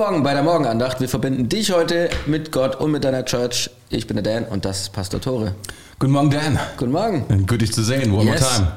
Guten 0.00 0.12
Morgen 0.12 0.24
bei 0.24 0.32
der 0.32 0.42
Morgenandacht. 0.42 0.98
Wir 0.98 1.10
verbinden 1.10 1.50
dich 1.50 1.72
heute 1.72 2.08
mit 2.24 2.52
Gott 2.52 2.76
und 2.76 2.90
mit 2.90 3.04
deiner 3.04 3.22
Church. 3.26 3.68
Ich 3.90 4.06
bin 4.06 4.16
der 4.16 4.22
Dan 4.24 4.50
und 4.50 4.64
das 4.64 4.80
ist 4.80 4.92
Pastor 4.94 5.20
Tore. 5.20 5.54
Guten 5.98 6.12
Morgen, 6.14 6.30
Dan. 6.30 6.58
Guten 6.78 6.92
Morgen. 6.92 7.46
Gut, 7.46 7.60
dich 7.60 7.70
zu 7.70 7.82
sehen. 7.84 8.10
One 8.10 8.24
Yes. 8.24 8.40
more 8.40 8.54
time. 8.54 8.72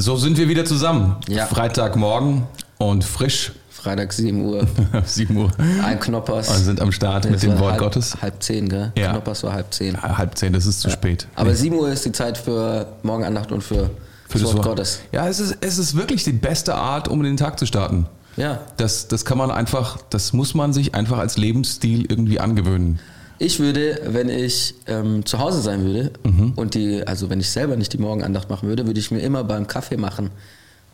So 0.00 0.16
sind 0.16 0.38
wir 0.38 0.48
wieder 0.48 0.64
zusammen. 0.64 1.16
Ja. 1.28 1.44
Freitagmorgen 1.44 2.44
und 2.78 3.04
frisch. 3.04 3.52
Freitag 3.68 4.14
7 4.14 4.42
Uhr. 4.42 4.66
7 5.04 5.36
Uhr. 5.36 5.50
Ein 5.84 6.00
Knoppers. 6.00 6.48
Und 6.48 6.64
sind 6.64 6.80
am 6.80 6.90
Start 6.90 7.30
mit 7.30 7.42
dem 7.42 7.58
Wort 7.58 7.72
halb, 7.72 7.80
Gottes. 7.82 8.16
Halb 8.22 8.42
zehn, 8.42 8.66
gell? 8.66 8.92
Ja. 8.96 9.10
Knoppers 9.10 9.42
war 9.42 9.52
halb 9.52 9.74
zehn. 9.74 9.92
Ja, 9.92 10.16
halb 10.16 10.38
zehn, 10.38 10.54
das 10.54 10.64
ist 10.64 10.80
zu 10.80 10.88
spät. 10.88 11.26
Aber 11.34 11.54
7 11.54 11.76
Uhr 11.76 11.90
ist 11.90 12.06
die 12.06 12.12
Zeit 12.12 12.38
für 12.38 12.86
Morgenandacht 13.02 13.52
und 13.52 13.62
für, 13.62 13.90
Für 14.26 14.38
das 14.38 14.54
Wort 14.54 14.62
Gottes. 14.64 15.00
Ja, 15.12 15.28
es 15.28 15.38
ist, 15.38 15.58
es 15.60 15.76
ist 15.76 15.98
wirklich 15.98 16.24
die 16.24 16.32
beste 16.32 16.74
Art, 16.76 17.08
um 17.08 17.22
den 17.22 17.36
Tag 17.36 17.58
zu 17.58 17.66
starten. 17.66 18.06
Ja. 18.36 18.60
Das, 18.76 19.08
das 19.08 19.24
kann 19.24 19.38
man 19.38 19.50
einfach, 19.50 19.98
das 20.10 20.32
muss 20.32 20.54
man 20.54 20.72
sich 20.72 20.94
einfach 20.94 21.18
als 21.18 21.36
Lebensstil 21.36 22.06
irgendwie 22.08 22.40
angewöhnen. 22.40 22.98
Ich 23.38 23.58
würde, 23.58 24.00
wenn 24.06 24.28
ich 24.28 24.74
ähm, 24.86 25.24
zu 25.24 25.38
Hause 25.38 25.62
sein 25.62 25.82
würde 25.84 26.12
Mhm. 26.24 26.52
und 26.56 26.74
die, 26.74 27.06
also 27.06 27.30
wenn 27.30 27.40
ich 27.40 27.50
selber 27.50 27.76
nicht 27.76 27.92
die 27.92 27.98
Morgenandacht 27.98 28.50
machen 28.50 28.68
würde, 28.68 28.86
würde 28.86 29.00
ich 29.00 29.10
mir 29.10 29.20
immer 29.20 29.44
beim 29.44 29.66
Kaffee 29.66 29.96
machen 29.96 30.30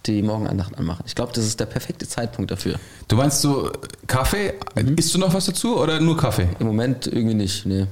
die 0.07 0.23
Morgenandacht 0.23 0.79
anmachen. 0.79 1.03
Ich 1.07 1.17
glaube, 1.17 1.33
das 1.35 1.45
ist 1.45 1.59
der 1.59 1.67
perfekte 1.67 2.07
Zeitpunkt 2.07 2.53
dafür. 2.53 2.77
Du 3.09 3.17
meinst 3.17 3.41
so 3.41 3.73
Kaffee? 4.07 4.55
Mhm. 4.77 4.95
Isst 4.95 5.13
du 5.13 5.19
noch 5.19 5.35
was 5.35 5.47
dazu 5.47 5.77
oder 5.81 5.99
nur 6.01 6.17
Kaffee? 6.17 6.49
Im 6.61 6.69
Moment 6.69 7.09
irgendwie 7.09 7.35
nicht, 7.35 7.67
nee. 7.67 7.87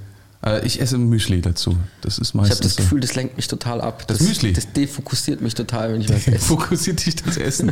Äh, 0.45 0.67
Ich 0.67 0.81
esse 0.81 0.99
Müsli 0.99 1.41
dazu. 1.41 1.77
Das 2.03 2.19
ist 2.19 2.29
Ich 2.29 2.35
habe 2.35 2.49
meistens 2.49 2.61
das. 2.61 2.77
Gefühl, 2.77 3.01
das 3.01 3.15
lenkt 3.15 3.37
mich 3.37 3.49
total 3.49 3.81
ab. 3.81 4.07
Das 4.07 4.21
Müsli? 4.21 4.53
Das 4.53 4.71
defokussiert 4.73 5.41
mich 5.41 5.55
total, 5.55 5.93
wenn 5.93 6.01
ich 6.01 6.09
was 6.09 6.27
esse. 6.29 6.39
Fokussiert 6.39 7.05
dich 7.05 7.17
das 7.17 7.37
Essen. 7.37 7.71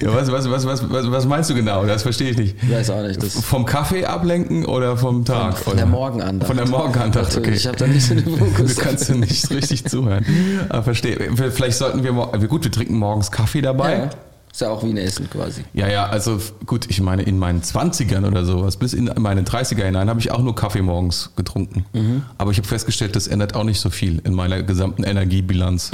ja, 0.00 0.14
was, 0.14 0.30
was, 0.30 0.50
was, 0.50 0.66
was, 0.66 0.90
was, 0.90 1.10
was 1.10 1.26
meinst 1.26 1.50
du 1.50 1.54
genau? 1.54 1.84
Das 1.86 2.02
verstehe 2.02 2.30
ich 2.30 2.36
nicht. 2.38 2.56
Ich 2.62 2.70
weiß 2.70 2.90
auch 2.90 3.02
nicht. 3.02 3.22
Das 3.22 3.34
Vom 3.34 3.64
Kaffee 3.66 4.04
ablenken 4.06 4.64
oder 4.64 4.96
vom 4.96 5.24
Tag? 5.24 5.58
von 5.58 5.72
oder? 5.72 5.82
der 5.82 5.86
Morgenandacht. 5.86 6.46
Von 6.46 6.56
der 6.56 6.68
Morgenandacht, 6.68 7.36
okay. 7.36 7.52
Ich 7.54 7.66
habe 7.66 7.76
da 7.76 7.86
nicht 7.86 8.06
so 8.06 8.14
den 8.14 8.24
Fokus. 8.38 8.74
Du 8.76 8.80
kannst 8.82 9.08
du 9.08 9.14
nicht 9.14 9.50
richtig 9.50 9.84
zuhören. 9.86 10.24
Aber 10.68 10.82
verstehe. 10.82 11.18
Vielleicht 11.50 11.78
sollten 11.78 12.02
wir, 12.04 12.12
mor- 12.12 12.32
gut, 12.48 12.64
wir 12.64 12.70
trinken 12.72 12.96
morgens 12.98 13.30
Kaffee 13.30 13.60
dabei. 13.62 13.94
ja, 13.98 14.10
ist 14.54 14.60
ja 14.60 14.70
auch 14.70 14.84
wie 14.84 14.90
ein 14.90 14.96
Essen 14.96 15.28
quasi. 15.28 15.64
Ja, 15.72 15.88
ja, 15.88 16.06
also 16.06 16.40
gut, 16.64 16.88
ich 16.88 17.00
meine, 17.00 17.22
in 17.24 17.38
meinen 17.40 17.60
20ern 17.60 18.24
oder 18.24 18.44
sowas, 18.44 18.76
bis 18.76 18.94
in 18.94 19.10
meine 19.18 19.42
30er 19.42 19.84
hinein, 19.84 20.08
habe 20.08 20.20
ich 20.20 20.30
auch 20.30 20.38
nur 20.38 20.54
Kaffee 20.54 20.80
morgens 20.80 21.30
getrunken. 21.34 21.84
Mhm. 21.92 22.22
Aber 22.38 22.52
ich 22.52 22.58
habe 22.58 22.68
festgestellt, 22.68 23.16
das 23.16 23.26
ändert 23.26 23.56
auch 23.56 23.64
nicht 23.64 23.80
so 23.80 23.90
viel 23.90 24.20
in 24.22 24.32
meiner 24.32 24.62
gesamten 24.62 25.02
Energiebilanz. 25.02 25.90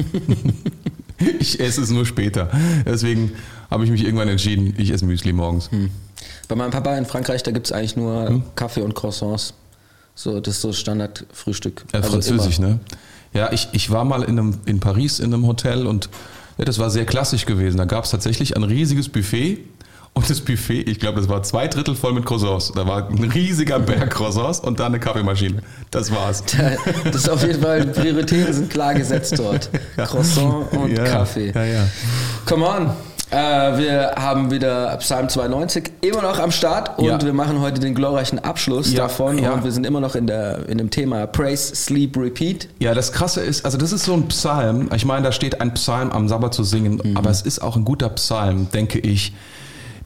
ich 1.39 1.59
esse 1.59 1.81
es 1.81 1.91
nur 1.91 2.05
später. 2.05 2.51
Deswegen 2.85 3.33
habe 3.71 3.85
ich 3.85 3.91
mich 3.91 4.05
irgendwann 4.05 4.29
entschieden, 4.29 4.75
ich 4.77 4.91
esse 4.91 5.07
Müsli 5.07 5.33
morgens. 5.33 5.71
Hm. 5.71 5.91
Bei 6.47 6.55
meinem 6.55 6.71
Papa 6.71 6.99
in 6.99 7.07
Frankreich, 7.07 7.43
da 7.43 7.53
gibt 7.53 7.65
es 7.67 7.73
eigentlich 7.73 7.97
nur 7.97 8.29
Hm? 8.29 8.43
Kaffee 8.57 8.83
und 8.83 8.95
Croissants. 8.95 9.55
So, 10.15 10.39
das 10.39 10.57
ist 10.57 10.61
so 10.61 10.75
Standardfrühstück. 10.75 11.87
Ja, 11.95 12.01
Also 12.01 12.11
Französisch, 12.13 12.59
immer. 12.59 12.69
ne? 12.69 12.81
Ja, 13.33 13.53
ich, 13.53 13.69
ich 13.73 13.91
war 13.91 14.05
mal 14.05 14.23
in, 14.25 14.39
einem, 14.39 14.59
in 14.67 14.81
Paris 14.81 15.19
in 15.19 15.33
einem 15.33 15.47
Hotel 15.47 15.87
und 15.87 16.11
ja, 16.61 16.67
das 16.67 16.79
war 16.79 16.91
sehr 16.91 17.07
klassisch 17.07 17.47
gewesen. 17.47 17.79
Da 17.79 17.87
gab 17.87 18.05
es 18.05 18.11
tatsächlich 18.11 18.55
ein 18.55 18.63
riesiges 18.65 19.09
Buffet 19.09 19.61
und 20.13 20.29
das 20.29 20.43
Buffet, 20.43 20.83
ich 20.83 21.01
glaube, 21.01 21.19
das 21.19 21.29
war 21.31 21.43
zwei 21.43 21.69
Drittel 21.69 21.95
voll 21.95 22.13
mit 22.13 22.27
Croissants. 22.27 22.71
Da 22.75 22.87
war 22.87 23.09
ein 23.09 23.25
riesiger 23.33 23.79
Berg 23.79 24.11
Croissants 24.11 24.61
und 24.61 24.79
dann 24.79 24.89
eine 24.89 25.01
Kaffeemaschine. 25.01 25.63
Das 25.91 26.11
war's. 26.11 26.45
Das 27.05 27.15
ist 27.15 27.31
auf 27.31 27.43
jeden 27.47 27.63
Fall, 27.63 27.87
die 27.87 27.99
Prioritäten 27.99 28.53
sind 28.53 28.69
klar 28.69 28.93
gesetzt 28.93 29.39
dort. 29.39 29.71
Croissant 29.97 30.71
und 30.73 30.95
Ja, 30.95 31.05
Kaffee. 31.05 31.51
Ja, 31.55 31.65
ja. 31.65 31.89
Come 32.45 32.67
on. 32.67 32.91
Äh, 33.31 33.37
wir 33.79 34.15
haben 34.17 34.51
wieder 34.51 34.97
Psalm 34.99 35.29
92 35.29 35.91
immer 36.01 36.23
noch 36.23 36.39
am 36.41 36.51
Start 36.51 36.99
und 36.99 37.05
Ja. 37.07 37.23
wir 37.23 37.33
machen 37.33 37.61
heute 37.61 37.81
den 37.81 37.95
glorreichen 37.95 38.41
Abschluss 38.41 38.93
Ja, 38.93 39.03
davon 39.05 39.39
ja. 39.39 39.53
und 39.53 39.63
wir 39.63 39.71
sind 39.71 39.87
immer 39.87 40.01
noch 40.01 40.17
in, 40.17 40.27
der, 40.27 40.69
in 40.69 40.79
dem 40.79 40.91
Thema 40.91 41.27
Praise, 41.29 41.75
Sleep, 41.77 42.17
Repeat. 42.17 42.69
Ja, 42.81 42.93
das 42.93 43.13
Krasse 43.13 43.41
ist, 43.41 43.65
also 43.65 43.79
das 43.79 43.93
ist 43.93 44.05
so 44.05 44.15
ein 44.15 44.27
Psalm. 44.29 44.89
Ich 44.97 45.05
meine, 45.05 45.23
da 45.25 45.33
steht 45.33 45.61
ein 45.61 45.73
Psalm 45.75 46.11
am 46.11 46.29
Sabbat 46.29 46.55
zu 46.55 46.65
singen, 46.65 47.01
Mhm. 47.05 47.17
aber 47.17 47.31
es 47.31 47.43
ist 47.43 47.61
auch 47.63 47.77
ein 47.77 47.85
guter 47.85 48.09
Psalm, 48.11 48.69
denke 48.73 48.99
ich, 48.99 49.33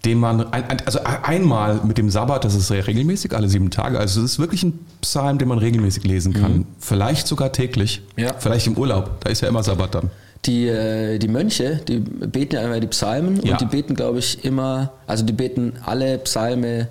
den 0.04 0.18
man, 0.20 0.44
also 0.84 0.98
einmal 1.22 1.80
mit 1.82 1.96
dem 1.96 2.10
Sabbat, 2.10 2.44
das 2.44 2.54
ist 2.54 2.68
sehr 2.68 2.86
regelmäßig, 2.86 3.34
alle 3.34 3.48
sieben 3.48 3.70
Tage. 3.70 3.98
Also 3.98 4.20
es 4.20 4.32
ist 4.32 4.38
wirklich 4.38 4.62
ein 4.62 4.78
Psalm, 5.00 5.38
den 5.38 5.48
man 5.48 5.56
regelmäßig 5.56 6.04
lesen 6.04 6.34
kann. 6.34 6.66
Vielleicht 6.78 7.26
sogar 7.26 7.52
täglich. 7.52 8.02
Mhm. 8.16 8.24
Ja. 8.24 8.34
Vielleicht 8.38 8.66
im 8.66 8.76
Urlaub. 8.76 9.12
Da 9.20 9.30
ist 9.30 9.40
ja 9.40 9.48
immer 9.48 9.62
Sabbat 9.62 9.94
dann. 9.94 10.10
Die, 10.46 10.68
äh, 10.68 11.18
die 11.18 11.28
Mönche, 11.28 11.80
die 11.88 12.00
beten 12.00 12.56
ja 12.56 12.62
immer 12.62 12.78
die 12.80 12.86
Psalmen 12.88 13.40
Ja. 13.42 13.52
und 13.52 13.60
die 13.60 13.66
beten, 13.66 13.94
glaube 13.94 14.18
ich, 14.18 14.44
immer, 14.44 14.92
also 15.06 15.24
die 15.24 15.32
beten 15.32 15.74
alle 15.84 16.18
Psalme, 16.18 16.88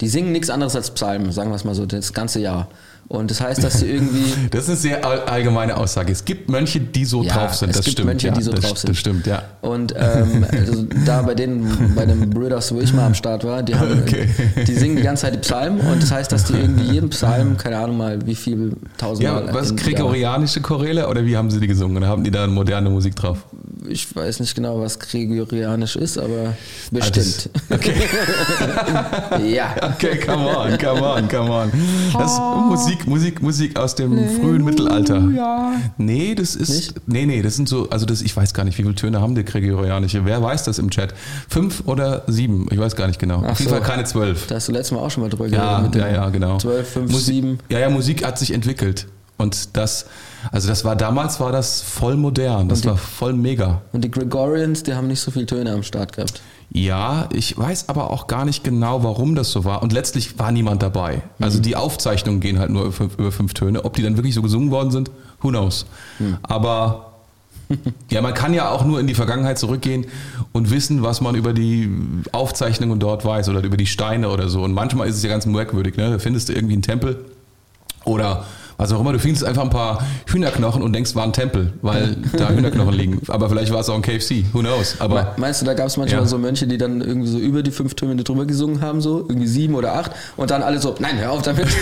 die 0.00 0.08
singen 0.08 0.32
nichts 0.32 0.50
anderes 0.50 0.74
als 0.74 0.90
Psalmen, 0.90 1.30
sagen 1.30 1.50
wir 1.50 1.54
es 1.56 1.64
mal 1.64 1.74
so, 1.76 1.86
das 1.86 2.12
ganze 2.12 2.40
Jahr. 2.40 2.66
Und 3.12 3.30
das 3.30 3.42
heißt, 3.42 3.62
dass 3.62 3.80
sie 3.80 3.90
irgendwie 3.90 4.32
Das 4.50 4.62
ist 4.62 4.68
eine 4.70 4.76
sehr 4.78 5.04
all- 5.04 5.20
allgemeine 5.24 5.76
Aussage. 5.76 6.10
Es 6.10 6.24
gibt 6.24 6.48
Mönche, 6.48 6.80
die 6.80 7.04
so 7.04 7.22
Ja, 7.22 7.34
drauf 7.34 7.54
sind. 7.54 7.68
es 7.68 7.76
Das 7.76 7.84
gibt 7.84 7.92
stimmt. 7.98 8.06
Mönche, 8.06 8.28
ja, 8.28 8.32
die 8.32 8.42
so 8.42 8.52
das, 8.52 8.64
drauf 8.64 8.78
sind. 8.78 8.88
Das 8.88 8.96
stimmt, 8.96 9.26
ja. 9.26 9.42
Und 9.60 9.94
ähm, 9.98 10.46
also 10.50 10.86
da 11.04 11.20
bei 11.20 11.34
denen, 11.34 11.92
bei 11.94 12.06
den 12.06 12.30
Brüders, 12.30 12.74
wo 12.74 12.80
ich 12.80 12.90
mal 12.94 13.04
am 13.04 13.12
Start 13.14 13.44
war, 13.44 13.62
die, 13.62 13.74
haben, 13.74 14.00
Okay. 14.06 14.28
die 14.66 14.74
singen 14.74 14.96
die 14.96 15.02
ganze 15.02 15.22
Zeit 15.26 15.34
die 15.34 15.38
Psalmen 15.40 15.80
und 15.82 16.02
das 16.02 16.10
heißt, 16.10 16.32
dass 16.32 16.44
die 16.44 16.54
irgendwie 16.54 16.90
jeden 16.90 17.10
Psalm, 17.10 17.58
keine 17.58 17.76
Ahnung 17.76 17.98
mal, 17.98 18.18
wie 18.26 18.34
viel 18.34 18.72
tausendmal. 18.96 19.46
Ja, 19.46 19.52
was 19.54 19.70
in- 19.72 19.76
gregorianische 19.76 20.62
Choräle 20.62 21.06
oder 21.06 21.26
wie 21.26 21.36
haben 21.36 21.50
sie 21.50 21.60
die 21.60 21.66
gesungen? 21.66 21.98
Oder 21.98 22.08
haben 22.08 22.24
die 22.24 22.30
da 22.30 22.46
moderne 22.46 22.88
Musik 22.88 23.14
drauf? 23.14 23.44
Ich 23.88 24.14
weiß 24.16 24.40
nicht 24.40 24.54
genau, 24.54 24.80
was 24.80 24.98
gregorianisch 24.98 25.96
ist, 25.96 26.16
aber 26.16 26.54
bestimmt. 26.92 27.50
Okay. 27.68 27.92
ja. 29.54 29.74
Okay, 29.94 30.18
come 30.24 30.46
on, 30.56 30.78
come 30.78 31.02
on, 31.02 31.28
come 31.28 31.50
on. 31.50 31.72
Das 32.12 32.32
ist 32.32 32.38
Musik, 32.68 33.01
Musik, 33.06 33.42
Musik 33.42 33.78
aus 33.78 33.94
dem 33.94 34.12
frühen 34.40 34.64
Mittelalter. 34.64 35.20
Nee, 35.98 36.34
das 36.34 36.54
ist. 36.54 36.68
Nicht? 36.70 36.94
Nee, 37.08 37.26
nee, 37.26 37.42
das 37.42 37.56
sind 37.56 37.68
so, 37.68 37.88
also 37.90 38.06
das, 38.06 38.22
ich 38.22 38.36
weiß 38.36 38.54
gar 38.54 38.64
nicht, 38.64 38.78
wie 38.78 38.82
viele 38.82 38.94
Töne 38.94 39.20
haben 39.20 39.34
die 39.34 39.44
Gregorianische. 39.44 40.24
Wer 40.24 40.42
weiß 40.42 40.64
das 40.64 40.78
im 40.78 40.90
Chat? 40.90 41.14
Fünf 41.48 41.82
oder 41.86 42.22
sieben? 42.26 42.66
Ich 42.70 42.78
weiß 42.78 42.96
gar 42.96 43.06
nicht 43.06 43.18
genau. 43.18 43.42
Ach 43.44 43.50
Auf 43.52 43.58
jeden 43.60 43.70
so. 43.70 43.76
Fall 43.76 43.84
keine 43.84 44.04
zwölf. 44.04 44.46
Da 44.46 44.56
hast 44.56 44.68
du 44.68 44.72
letztes 44.72 44.92
Mal 44.92 45.00
auch 45.00 45.10
schon 45.10 45.22
mal 45.22 45.30
drüber 45.30 45.46
Ja, 45.48 45.80
geredet. 45.80 46.00
ja, 46.00 46.08
ja, 46.08 46.28
genau. 46.30 46.58
12, 46.58 46.88
5, 46.88 47.12
Musik, 47.12 47.34
7. 47.34 47.58
Ja, 47.70 47.78
ja, 47.80 47.90
Musik 47.90 48.24
hat 48.24 48.38
sich 48.38 48.52
entwickelt. 48.52 49.06
Und 49.38 49.76
das, 49.76 50.06
also 50.52 50.68
das 50.68 50.84
war 50.84 50.94
damals 50.94 51.40
war 51.40 51.50
das 51.50 51.80
voll 51.80 52.16
modern, 52.16 52.68
das 52.68 52.82
die- 52.82 52.88
war 52.88 52.96
voll 52.96 53.32
mega. 53.32 53.82
Und 53.92 54.04
die 54.04 54.10
Gregorians, 54.10 54.82
die 54.84 54.94
haben 54.94 55.08
nicht 55.08 55.20
so 55.20 55.30
viele 55.32 55.46
Töne 55.46 55.72
am 55.72 55.82
Start 55.82 56.12
gehabt. 56.12 56.40
Ja, 56.74 57.28
ich 57.32 57.56
weiß 57.58 57.90
aber 57.90 58.10
auch 58.10 58.26
gar 58.28 58.46
nicht 58.46 58.64
genau, 58.64 59.04
warum 59.04 59.34
das 59.34 59.52
so 59.52 59.64
war. 59.64 59.82
Und 59.82 59.92
letztlich 59.92 60.38
war 60.38 60.50
niemand 60.52 60.82
dabei. 60.82 61.22
Also 61.38 61.60
die 61.60 61.76
Aufzeichnungen 61.76 62.40
gehen 62.40 62.58
halt 62.58 62.70
nur 62.70 62.84
über 62.84 62.92
fünf, 62.92 63.18
über 63.18 63.30
fünf 63.30 63.52
Töne. 63.52 63.84
Ob 63.84 63.94
die 63.94 64.02
dann 64.02 64.16
wirklich 64.16 64.34
so 64.34 64.40
gesungen 64.40 64.70
worden 64.70 64.90
sind, 64.90 65.10
who 65.42 65.50
knows. 65.50 65.84
Aber 66.42 67.12
ja, 68.10 68.22
man 68.22 68.32
kann 68.32 68.54
ja 68.54 68.70
auch 68.70 68.84
nur 68.84 69.00
in 69.00 69.06
die 69.06 69.14
Vergangenheit 69.14 69.58
zurückgehen 69.58 70.06
und 70.52 70.70
wissen, 70.70 71.02
was 71.02 71.20
man 71.20 71.34
über 71.34 71.52
die 71.52 71.90
Aufzeichnungen 72.32 72.98
dort 72.98 73.24
weiß 73.24 73.50
oder 73.50 73.62
über 73.62 73.76
die 73.76 73.86
Steine 73.86 74.30
oder 74.30 74.48
so. 74.48 74.62
Und 74.62 74.72
manchmal 74.72 75.08
ist 75.08 75.16
es 75.16 75.22
ja 75.22 75.28
ganz 75.28 75.44
merkwürdig. 75.44 75.96
Ne? 75.96 76.10
Da 76.10 76.18
findest 76.18 76.48
du 76.48 76.54
irgendwie 76.54 76.74
einen 76.74 76.82
Tempel 76.82 77.22
oder 78.04 78.46
was 78.76 78.92
auch 78.92 79.00
immer. 79.00 79.12
Du 79.12 79.18
findest 79.18 79.44
einfach 79.44 79.62
ein 79.62 79.70
paar 79.70 80.04
Hühnerknochen 80.26 80.82
und 80.82 80.92
denkst, 80.92 81.14
war 81.14 81.24
ein 81.24 81.32
Tempel, 81.32 81.72
weil 81.82 82.16
da 82.36 82.48
Hühnerknochen 82.50 82.92
liegen. 82.94 83.20
Aber 83.28 83.48
vielleicht 83.48 83.72
war 83.72 83.80
es 83.80 83.88
auch 83.88 83.94
ein 83.94 84.02
KFC, 84.02 84.44
who 84.52 84.60
knows. 84.60 84.96
Aber 85.00 85.14
Me- 85.14 85.32
Meinst 85.36 85.60
du, 85.62 85.66
da 85.66 85.74
gab 85.74 85.86
es 85.86 85.96
manchmal 85.96 86.22
Ja. 86.22 86.26
so 86.26 86.38
Mönche, 86.38 86.66
die 86.66 86.78
dann 86.78 87.00
irgendwie 87.00 87.28
so 87.28 87.38
über 87.38 87.62
die 87.62 87.70
fünf 87.70 87.94
Töne 87.94 88.22
drüber 88.24 88.44
gesungen 88.46 88.80
haben, 88.80 89.00
so 89.00 89.20
irgendwie 89.28 89.46
sieben 89.46 89.74
oder 89.74 89.94
acht 89.94 90.12
und 90.36 90.50
dann 90.50 90.62
alle 90.62 90.80
so, 90.80 90.94
nein, 90.98 91.18
hör 91.18 91.32
auf 91.32 91.42
damit. 91.42 91.66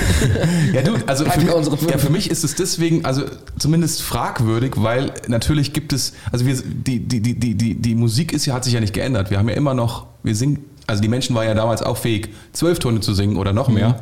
Ja, 0.73 0.83
du, 0.83 0.95
also 1.07 1.25
für 1.25 1.41
mich, 1.41 1.91
ja, 1.91 1.99
für 1.99 2.11
mich 2.11 2.31
ist 2.31 2.45
es 2.45 2.55
deswegen, 2.55 3.05
also 3.05 3.23
zumindest 3.59 4.03
fragwürdig, 4.03 4.75
weil 4.77 5.13
natürlich 5.29 5.73
gibt 5.73 5.93
es, 5.93 6.13
also 6.33 6.47
wir, 6.47 6.57
die, 6.65 7.01
die, 7.01 7.21
die, 7.21 7.39
die, 7.39 7.55
die, 7.55 7.75
die 7.75 7.95
Musik 7.95 8.33
ist 8.33 8.47
ja, 8.47 8.55
hat 8.55 8.65
sich 8.65 8.73
ja 8.75 8.81
nicht 8.81 8.95
geändert. 8.95 9.31
Wir 9.31 9.39
haben 9.39 9.49
ja 9.49 9.55
immer 9.55 9.75
noch, 9.75 10.07
wir 10.23 10.35
singen, 10.35 10.65
also 10.87 11.03
die 11.03 11.09
Menschen 11.09 11.35
waren 11.35 11.47
ja 11.47 11.55
damals 11.55 11.83
auch 11.83 11.97
fähig, 11.97 12.31
zwölf 12.53 12.79
Töne 12.79 13.01
zu 13.01 13.15
singen 13.15 13.37
oder 13.37 13.53
noch 13.53 13.69
Mhm. 13.69 13.75
mehr. 13.75 14.01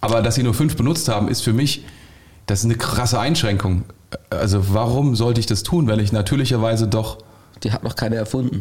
Aber 0.00 0.22
dass 0.22 0.34
sie 0.36 0.42
nur 0.42 0.54
fünf 0.54 0.76
benutzt 0.76 1.08
haben, 1.08 1.28
ist 1.28 1.42
für 1.42 1.52
mich, 1.52 1.84
das 2.46 2.60
ist 2.60 2.64
eine 2.66 2.76
krasse 2.76 3.18
Einschränkung. 3.18 3.84
Also 4.30 4.74
warum 4.74 5.14
sollte 5.16 5.40
ich 5.40 5.46
das 5.46 5.62
tun, 5.62 5.86
wenn 5.86 6.00
ich 6.00 6.12
natürlicherweise 6.12 6.88
doch 6.88 7.18
Die 7.62 7.72
hat 7.72 7.84
noch 7.84 7.94
keiner 7.96 8.16
erfunden. 8.16 8.60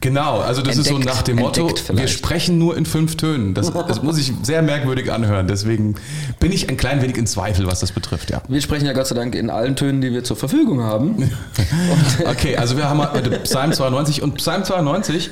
Genau, 0.00 0.40
also 0.40 0.60
das 0.60 0.76
ist 0.76 0.88
so 0.88 0.96
Entdeckt- 0.96 1.14
nach 1.16 1.22
dem 1.22 1.36
Motto, 1.38 1.66
entdeckt 1.66 1.96
wir 1.96 2.08
sprechen 2.08 2.58
nur 2.58 2.76
in 2.76 2.84
fünf 2.84 3.16
Tönen. 3.16 3.54
Das, 3.54 3.72
das 3.72 4.02
muss 4.02 4.18
ich 4.18 4.34
sehr 4.42 4.60
merkwürdig 4.60 5.10
anhören. 5.10 5.48
Deswegen 5.48 5.94
bin 6.40 6.52
ich 6.52 6.68
ein 6.68 6.76
klein 6.76 7.00
wenig 7.00 7.16
in 7.16 7.26
Zweifel, 7.26 7.66
was 7.66 7.80
das 7.80 7.92
betrifft, 7.92 8.28
ja. 8.30 8.42
Wir 8.46 8.60
sprechen 8.60 8.84
ja 8.84 8.92
Gott 8.92 9.06
sei 9.06 9.14
Dank 9.14 9.34
in 9.34 9.48
allen 9.48 9.76
Tönen, 9.76 10.02
die 10.02 10.12
wir 10.12 10.22
zur 10.22 10.36
Verfügung 10.36 10.82
haben. 10.82 11.30
Okay, 12.28 12.56
also 12.56 12.76
wir 12.76 12.88
haben 12.88 13.00
Psalm 13.44 13.72
92 13.72 14.22
und 14.22 14.34
Psalm 14.34 14.64
92, 14.64 15.30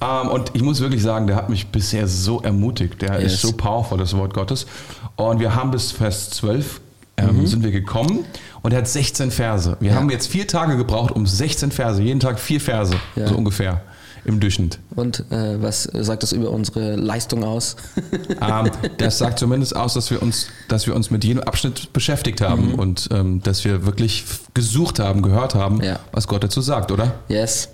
ähm, 0.00 0.28
und 0.28 0.50
ich 0.54 0.62
muss 0.62 0.80
wirklich 0.80 1.02
sagen, 1.02 1.26
der 1.26 1.36
hat 1.36 1.50
mich 1.50 1.66
bisher 1.68 2.08
so 2.08 2.40
ermutigt. 2.40 3.02
Der 3.02 3.20
Yes. 3.20 3.34
ist 3.34 3.42
so 3.42 3.52
powerful, 3.52 3.98
das 3.98 4.16
Wort 4.16 4.32
Gottes. 4.32 4.66
Und 5.16 5.40
wir 5.40 5.54
haben 5.54 5.70
bis 5.70 5.92
Vers 5.92 6.30
12 6.30 6.80
ähm, 7.16 7.46
sind 7.46 7.62
wir 7.62 7.70
gekommen 7.70 8.24
und 8.62 8.72
er 8.72 8.78
hat 8.78 8.88
16 8.88 9.30
Verse. 9.30 9.76
Wir 9.80 9.92
Ja. 9.92 9.96
haben 9.96 10.10
jetzt 10.10 10.26
vier 10.26 10.48
Tage 10.48 10.76
gebraucht, 10.76 11.12
um 11.12 11.26
16 11.26 11.70
Verse, 11.70 12.02
jeden 12.02 12.18
Tag 12.20 12.40
vier 12.40 12.60
Verse, 12.60 12.94
Ja. 13.16 13.28
so 13.28 13.36
ungefähr. 13.36 13.82
im 14.26 14.40
Durchschnitt. 14.40 14.78
Und 14.96 15.30
äh, 15.30 15.60
was 15.60 15.82
sagt 15.82 16.22
das 16.22 16.32
über 16.32 16.48
unsere 16.48 16.96
Leistung 16.96 17.44
aus? 17.44 17.76
ähm, 18.40 18.70
das 18.96 19.18
sagt 19.18 19.38
zumindest 19.38 19.76
aus, 19.76 19.92
dass 19.92 20.10
wir 20.10 20.22
uns, 20.22 20.46
dass 20.68 20.86
wir 20.86 20.96
uns 20.96 21.10
mit 21.10 21.24
jedem 21.24 21.42
Abschnitt 21.42 21.92
beschäftigt 21.92 22.40
haben 22.40 22.68
mhm. 22.72 22.74
und 22.76 23.08
ähm, 23.12 23.42
dass 23.42 23.66
wir 23.66 23.84
wirklich 23.84 24.24
gesucht 24.54 24.98
haben, 24.98 25.20
gehört 25.20 25.54
haben, 25.54 25.82
ja. 25.82 25.98
was 26.12 26.26
Gott 26.26 26.42
dazu 26.42 26.62
sagt, 26.62 26.90
oder? 26.90 27.16
Yes. 27.28 27.68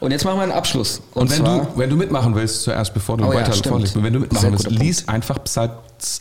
Und 0.00 0.12
jetzt 0.12 0.24
machen 0.24 0.38
wir 0.38 0.42
einen 0.42 0.52
Abschluss. 0.52 1.02
Und, 1.12 1.22
und 1.22 1.30
wenn, 1.30 1.44
du, 1.44 1.66
wenn 1.76 1.90
du 1.90 1.96
mitmachen 1.96 2.34
willst, 2.34 2.62
zuerst, 2.62 2.94
bevor 2.94 3.16
du 3.16 3.24
oh, 3.24 3.34
weiter 3.34 3.54
ja, 3.54 3.62
vorliest, 3.62 4.02
wenn 4.02 4.12
du 4.12 4.20
mitmachen 4.20 4.52
willst, 4.52 4.70
lies 4.70 5.08
einfach 5.08 5.44
Psalm, 5.44 5.70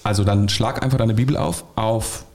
also 0.03 0.23
dann 0.23 0.49
schlag 0.49 0.83
einfach 0.83 0.97
deine 0.97 1.13
Bibel 1.13 1.37
auf, 1.37 1.63
auf 1.75 2.25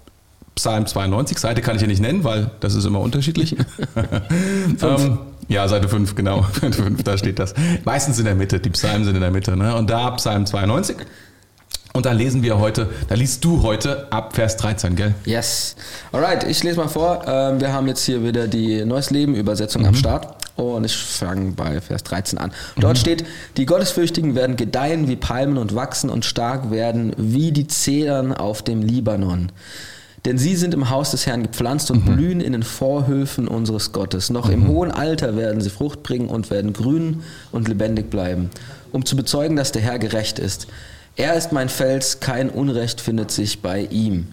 Psalm 0.54 0.86
92, 0.86 1.38
Seite 1.38 1.60
kann 1.60 1.76
ich 1.76 1.82
ja 1.82 1.88
nicht 1.88 2.00
nennen, 2.00 2.24
weil 2.24 2.50
das 2.60 2.74
ist 2.74 2.84
immer 2.84 3.00
unterschiedlich. 3.00 3.56
ähm, 4.82 5.18
ja, 5.48 5.68
Seite 5.68 5.88
5, 5.88 6.14
genau. 6.14 6.46
Seite 6.60 6.82
5, 6.82 7.02
da 7.02 7.18
steht 7.18 7.38
das. 7.38 7.54
Meistens 7.84 8.18
in 8.18 8.24
der 8.24 8.34
Mitte, 8.34 8.60
die 8.60 8.70
Psalmen 8.70 9.04
sind 9.04 9.14
in 9.14 9.20
der 9.20 9.30
Mitte. 9.30 9.56
Ne? 9.56 9.74
Und 9.74 9.90
da 9.90 10.10
Psalm 10.12 10.46
92. 10.46 10.96
Und 11.92 12.06
da 12.06 12.12
lesen 12.12 12.42
wir 12.42 12.58
heute, 12.58 12.88
da 13.08 13.14
liest 13.14 13.44
du 13.44 13.62
heute 13.62 14.10
ab 14.10 14.34
Vers 14.34 14.56
13, 14.56 14.96
gell? 14.96 15.14
Yes. 15.24 15.76
Alright, 16.10 16.42
ich 16.42 16.60
lese 16.64 16.76
mal 16.76 16.88
vor. 16.88 17.22
Ähm, 17.24 17.60
wir 17.60 17.72
haben 17.72 17.86
jetzt 17.86 18.04
hier 18.04 18.24
wieder 18.24 18.48
die 18.48 18.84
Neues 18.84 19.10
Leben 19.10 19.36
Übersetzung 19.36 19.82
mhm. 19.82 19.88
am 19.88 19.94
Start. 19.94 20.43
Und 20.56 20.84
ich 20.84 20.96
fange 20.96 21.52
bei 21.52 21.80
Vers 21.80 22.04
13 22.04 22.38
an. 22.38 22.52
Dort 22.76 22.94
mhm. 22.94 23.00
steht, 23.00 23.24
die 23.56 23.66
Gottesfürchtigen 23.66 24.34
werden 24.34 24.56
gedeihen 24.56 25.08
wie 25.08 25.16
Palmen 25.16 25.58
und 25.58 25.74
wachsen 25.74 26.10
und 26.10 26.24
stark 26.24 26.70
werden 26.70 27.12
wie 27.16 27.50
die 27.50 27.66
Zedern 27.66 28.32
auf 28.32 28.62
dem 28.62 28.82
Libanon. 28.82 29.50
Denn 30.24 30.38
sie 30.38 30.56
sind 30.56 30.72
im 30.72 30.88
Haus 30.88 31.10
des 31.10 31.26
Herrn 31.26 31.42
gepflanzt 31.42 31.90
und 31.90 32.06
mhm. 32.06 32.16
blühen 32.16 32.40
in 32.40 32.52
den 32.52 32.62
Vorhöfen 32.62 33.48
unseres 33.48 33.92
Gottes. 33.92 34.30
Noch 34.30 34.46
mhm. 34.46 34.54
im 34.54 34.68
hohen 34.68 34.90
Alter 34.90 35.36
werden 35.36 35.60
sie 35.60 35.70
Frucht 35.70 36.02
bringen 36.02 36.28
und 36.28 36.50
werden 36.50 36.72
grün 36.72 37.22
und 37.50 37.68
lebendig 37.68 38.08
bleiben, 38.08 38.50
um 38.92 39.04
zu 39.04 39.16
bezeugen, 39.16 39.56
dass 39.56 39.72
der 39.72 39.82
Herr 39.82 39.98
gerecht 39.98 40.38
ist. 40.38 40.68
Er 41.16 41.34
ist 41.34 41.52
mein 41.52 41.68
Fels, 41.68 42.20
kein 42.20 42.48
Unrecht 42.48 43.00
findet 43.00 43.30
sich 43.30 43.60
bei 43.60 43.82
ihm 43.90 44.28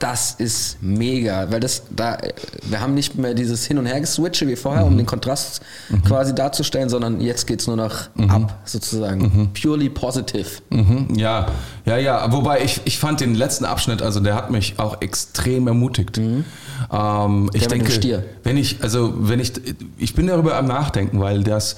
das 0.00 0.32
ist 0.32 0.82
mega, 0.82 1.50
weil 1.50 1.60
das 1.60 1.82
da, 1.90 2.18
wir 2.62 2.80
haben 2.80 2.94
nicht 2.94 3.16
mehr 3.16 3.34
dieses 3.34 3.66
Hin- 3.66 3.78
und 3.78 3.84
Her-Geswitche 3.86 4.48
wie 4.48 4.56
vorher, 4.56 4.82
mhm. 4.82 4.92
um 4.92 4.96
den 4.96 5.06
Kontrast 5.06 5.60
mhm. 5.90 6.02
quasi 6.02 6.34
darzustellen, 6.34 6.88
sondern 6.88 7.20
jetzt 7.20 7.46
geht 7.46 7.60
es 7.60 7.66
nur 7.66 7.76
noch 7.76 8.08
mhm. 8.14 8.30
ab, 8.30 8.58
sozusagen. 8.64 9.20
Mhm. 9.20 9.50
Purely 9.52 9.90
positive. 9.90 10.48
Mhm. 10.70 11.08
Ja, 11.16 11.46
ja, 11.84 11.98
ja. 11.98 12.32
Wobei 12.32 12.62
ich, 12.64 12.80
ich 12.84 12.98
fand 12.98 13.20
den 13.20 13.34
letzten 13.34 13.66
Abschnitt, 13.66 14.00
also 14.00 14.20
der 14.20 14.34
hat 14.34 14.50
mich 14.50 14.78
auch 14.78 15.02
extrem 15.02 15.66
ermutigt. 15.66 16.16
Mhm. 16.16 16.46
Ähm, 16.90 17.50
ich 17.52 17.68
denke, 17.68 18.24
wenn 18.42 18.56
ich, 18.56 18.82
also 18.82 19.12
wenn 19.16 19.38
ich, 19.38 19.52
ich 19.98 20.14
bin 20.14 20.26
darüber 20.26 20.56
am 20.56 20.66
Nachdenken, 20.66 21.20
weil 21.20 21.44
das 21.44 21.76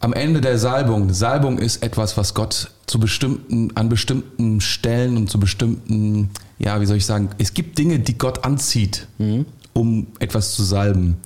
am 0.00 0.14
Ende 0.14 0.40
der 0.40 0.58
Salbung, 0.58 1.12
Salbung 1.12 1.58
ist 1.58 1.82
etwas, 1.82 2.16
was 2.16 2.32
Gott 2.34 2.70
zu 2.86 2.98
bestimmten, 2.98 3.76
an 3.76 3.90
bestimmten 3.90 4.60
Stellen 4.60 5.16
und 5.16 5.30
zu 5.30 5.38
bestimmten, 5.38 6.30
ja, 6.58 6.80
wie 6.80 6.86
soll 6.86 6.96
ich 6.96 7.06
sagen, 7.06 7.28
es 7.38 7.52
gibt 7.52 7.78
Dinge, 7.78 7.98
die 7.98 8.16
Gott 8.16 8.44
anzieht, 8.44 9.06
mhm. 9.18 9.44
um 9.74 10.06
etwas 10.18 10.52
zu 10.54 10.62
salben. 10.62 11.18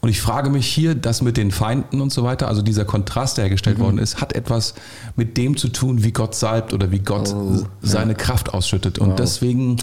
Und 0.00 0.08
ich 0.08 0.20
frage 0.20 0.50
mich 0.50 0.66
hier, 0.66 0.94
das 0.94 1.22
mit 1.22 1.36
den 1.36 1.50
Feinden 1.50 2.00
und 2.00 2.12
so 2.12 2.22
weiter, 2.22 2.48
also 2.48 2.62
dieser 2.62 2.84
Kontrast, 2.84 3.36
der 3.36 3.44
hergestellt 3.44 3.78
mhm. 3.78 3.82
worden 3.82 3.98
ist, 3.98 4.20
hat 4.20 4.34
etwas 4.34 4.74
mit 5.16 5.36
dem 5.36 5.56
zu 5.56 5.68
tun, 5.68 6.04
wie 6.04 6.12
Gott 6.12 6.34
salbt 6.34 6.72
oder 6.72 6.90
wie 6.92 7.00
Gott 7.00 7.32
oh, 7.34 7.66
seine 7.82 8.12
ja. 8.12 8.18
Kraft 8.18 8.54
ausschüttet. 8.54 8.98
Und 8.98 9.10
wow. 9.10 9.16
deswegen, 9.16 9.76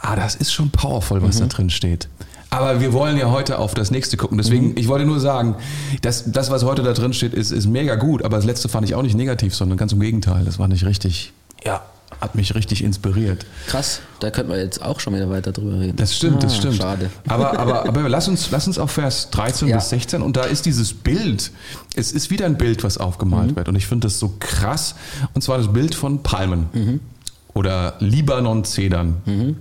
ah, 0.00 0.16
das 0.16 0.34
ist 0.34 0.52
schon 0.52 0.70
powerful, 0.70 1.22
was 1.22 1.36
mhm. 1.36 1.40
da 1.40 1.46
drin 1.46 1.70
steht. 1.70 2.08
Aber 2.50 2.80
wir 2.80 2.92
wollen 2.92 3.18
ja 3.18 3.30
heute 3.30 3.58
auf 3.58 3.74
das 3.74 3.90
nächste 3.90 4.16
gucken. 4.16 4.38
Deswegen, 4.38 4.70
mhm. 4.70 4.76
ich 4.76 4.88
wollte 4.88 5.04
nur 5.04 5.20
sagen, 5.20 5.56
dass 6.02 6.30
das, 6.30 6.50
was 6.50 6.64
heute 6.64 6.82
da 6.82 6.92
drin 6.92 7.12
steht, 7.12 7.34
ist, 7.34 7.50
ist 7.50 7.66
mega 7.66 7.96
gut. 7.96 8.22
Aber 8.24 8.36
das 8.36 8.46
letzte 8.46 8.68
fand 8.68 8.86
ich 8.86 8.94
auch 8.94 9.02
nicht 9.02 9.16
negativ, 9.16 9.54
sondern 9.54 9.76
ganz 9.76 9.92
im 9.92 10.00
Gegenteil. 10.00 10.44
Das 10.44 10.58
war 10.58 10.68
nicht 10.68 10.84
richtig, 10.86 11.32
ja, 11.64 11.82
hat 12.20 12.34
mich 12.34 12.54
richtig 12.54 12.82
inspiriert. 12.82 13.44
Krass, 13.66 14.00
da 14.20 14.30
könnten 14.30 14.50
wir 14.50 14.58
jetzt 14.58 14.82
auch 14.82 14.98
schon 14.98 15.14
wieder 15.14 15.28
weiter 15.30 15.52
drüber 15.52 15.78
reden. 15.78 15.96
Das 15.96 16.16
stimmt, 16.16 16.38
ah, 16.38 16.40
das 16.40 16.56
stimmt. 16.56 16.76
Schade. 16.76 17.10
Aber, 17.28 17.58
aber, 17.58 17.84
aber 17.88 18.08
lass, 18.08 18.28
uns, 18.28 18.50
lass 18.50 18.66
uns 18.66 18.78
auf 18.78 18.92
Vers 18.92 19.30
13 19.30 19.68
ja. 19.68 19.76
bis 19.76 19.90
16 19.90 20.22
und 20.22 20.36
da 20.36 20.44
ist 20.44 20.64
dieses 20.66 20.94
Bild, 20.94 21.52
es 21.94 22.12
ist 22.12 22.30
wieder 22.30 22.46
ein 22.46 22.56
Bild, 22.56 22.82
was 22.82 22.98
aufgemalt 22.98 23.52
mhm. 23.52 23.56
wird. 23.56 23.68
Und 23.68 23.76
ich 23.76 23.86
finde 23.86 24.06
das 24.06 24.18
so 24.18 24.34
krass. 24.40 24.94
Und 25.34 25.42
zwar 25.42 25.58
das 25.58 25.72
Bild 25.72 25.94
von 25.94 26.22
Palmen 26.22 26.68
mhm. 26.72 27.00
oder 27.52 27.96
Libanon-Zedern. 28.00 29.22
Mhm. 29.26 29.56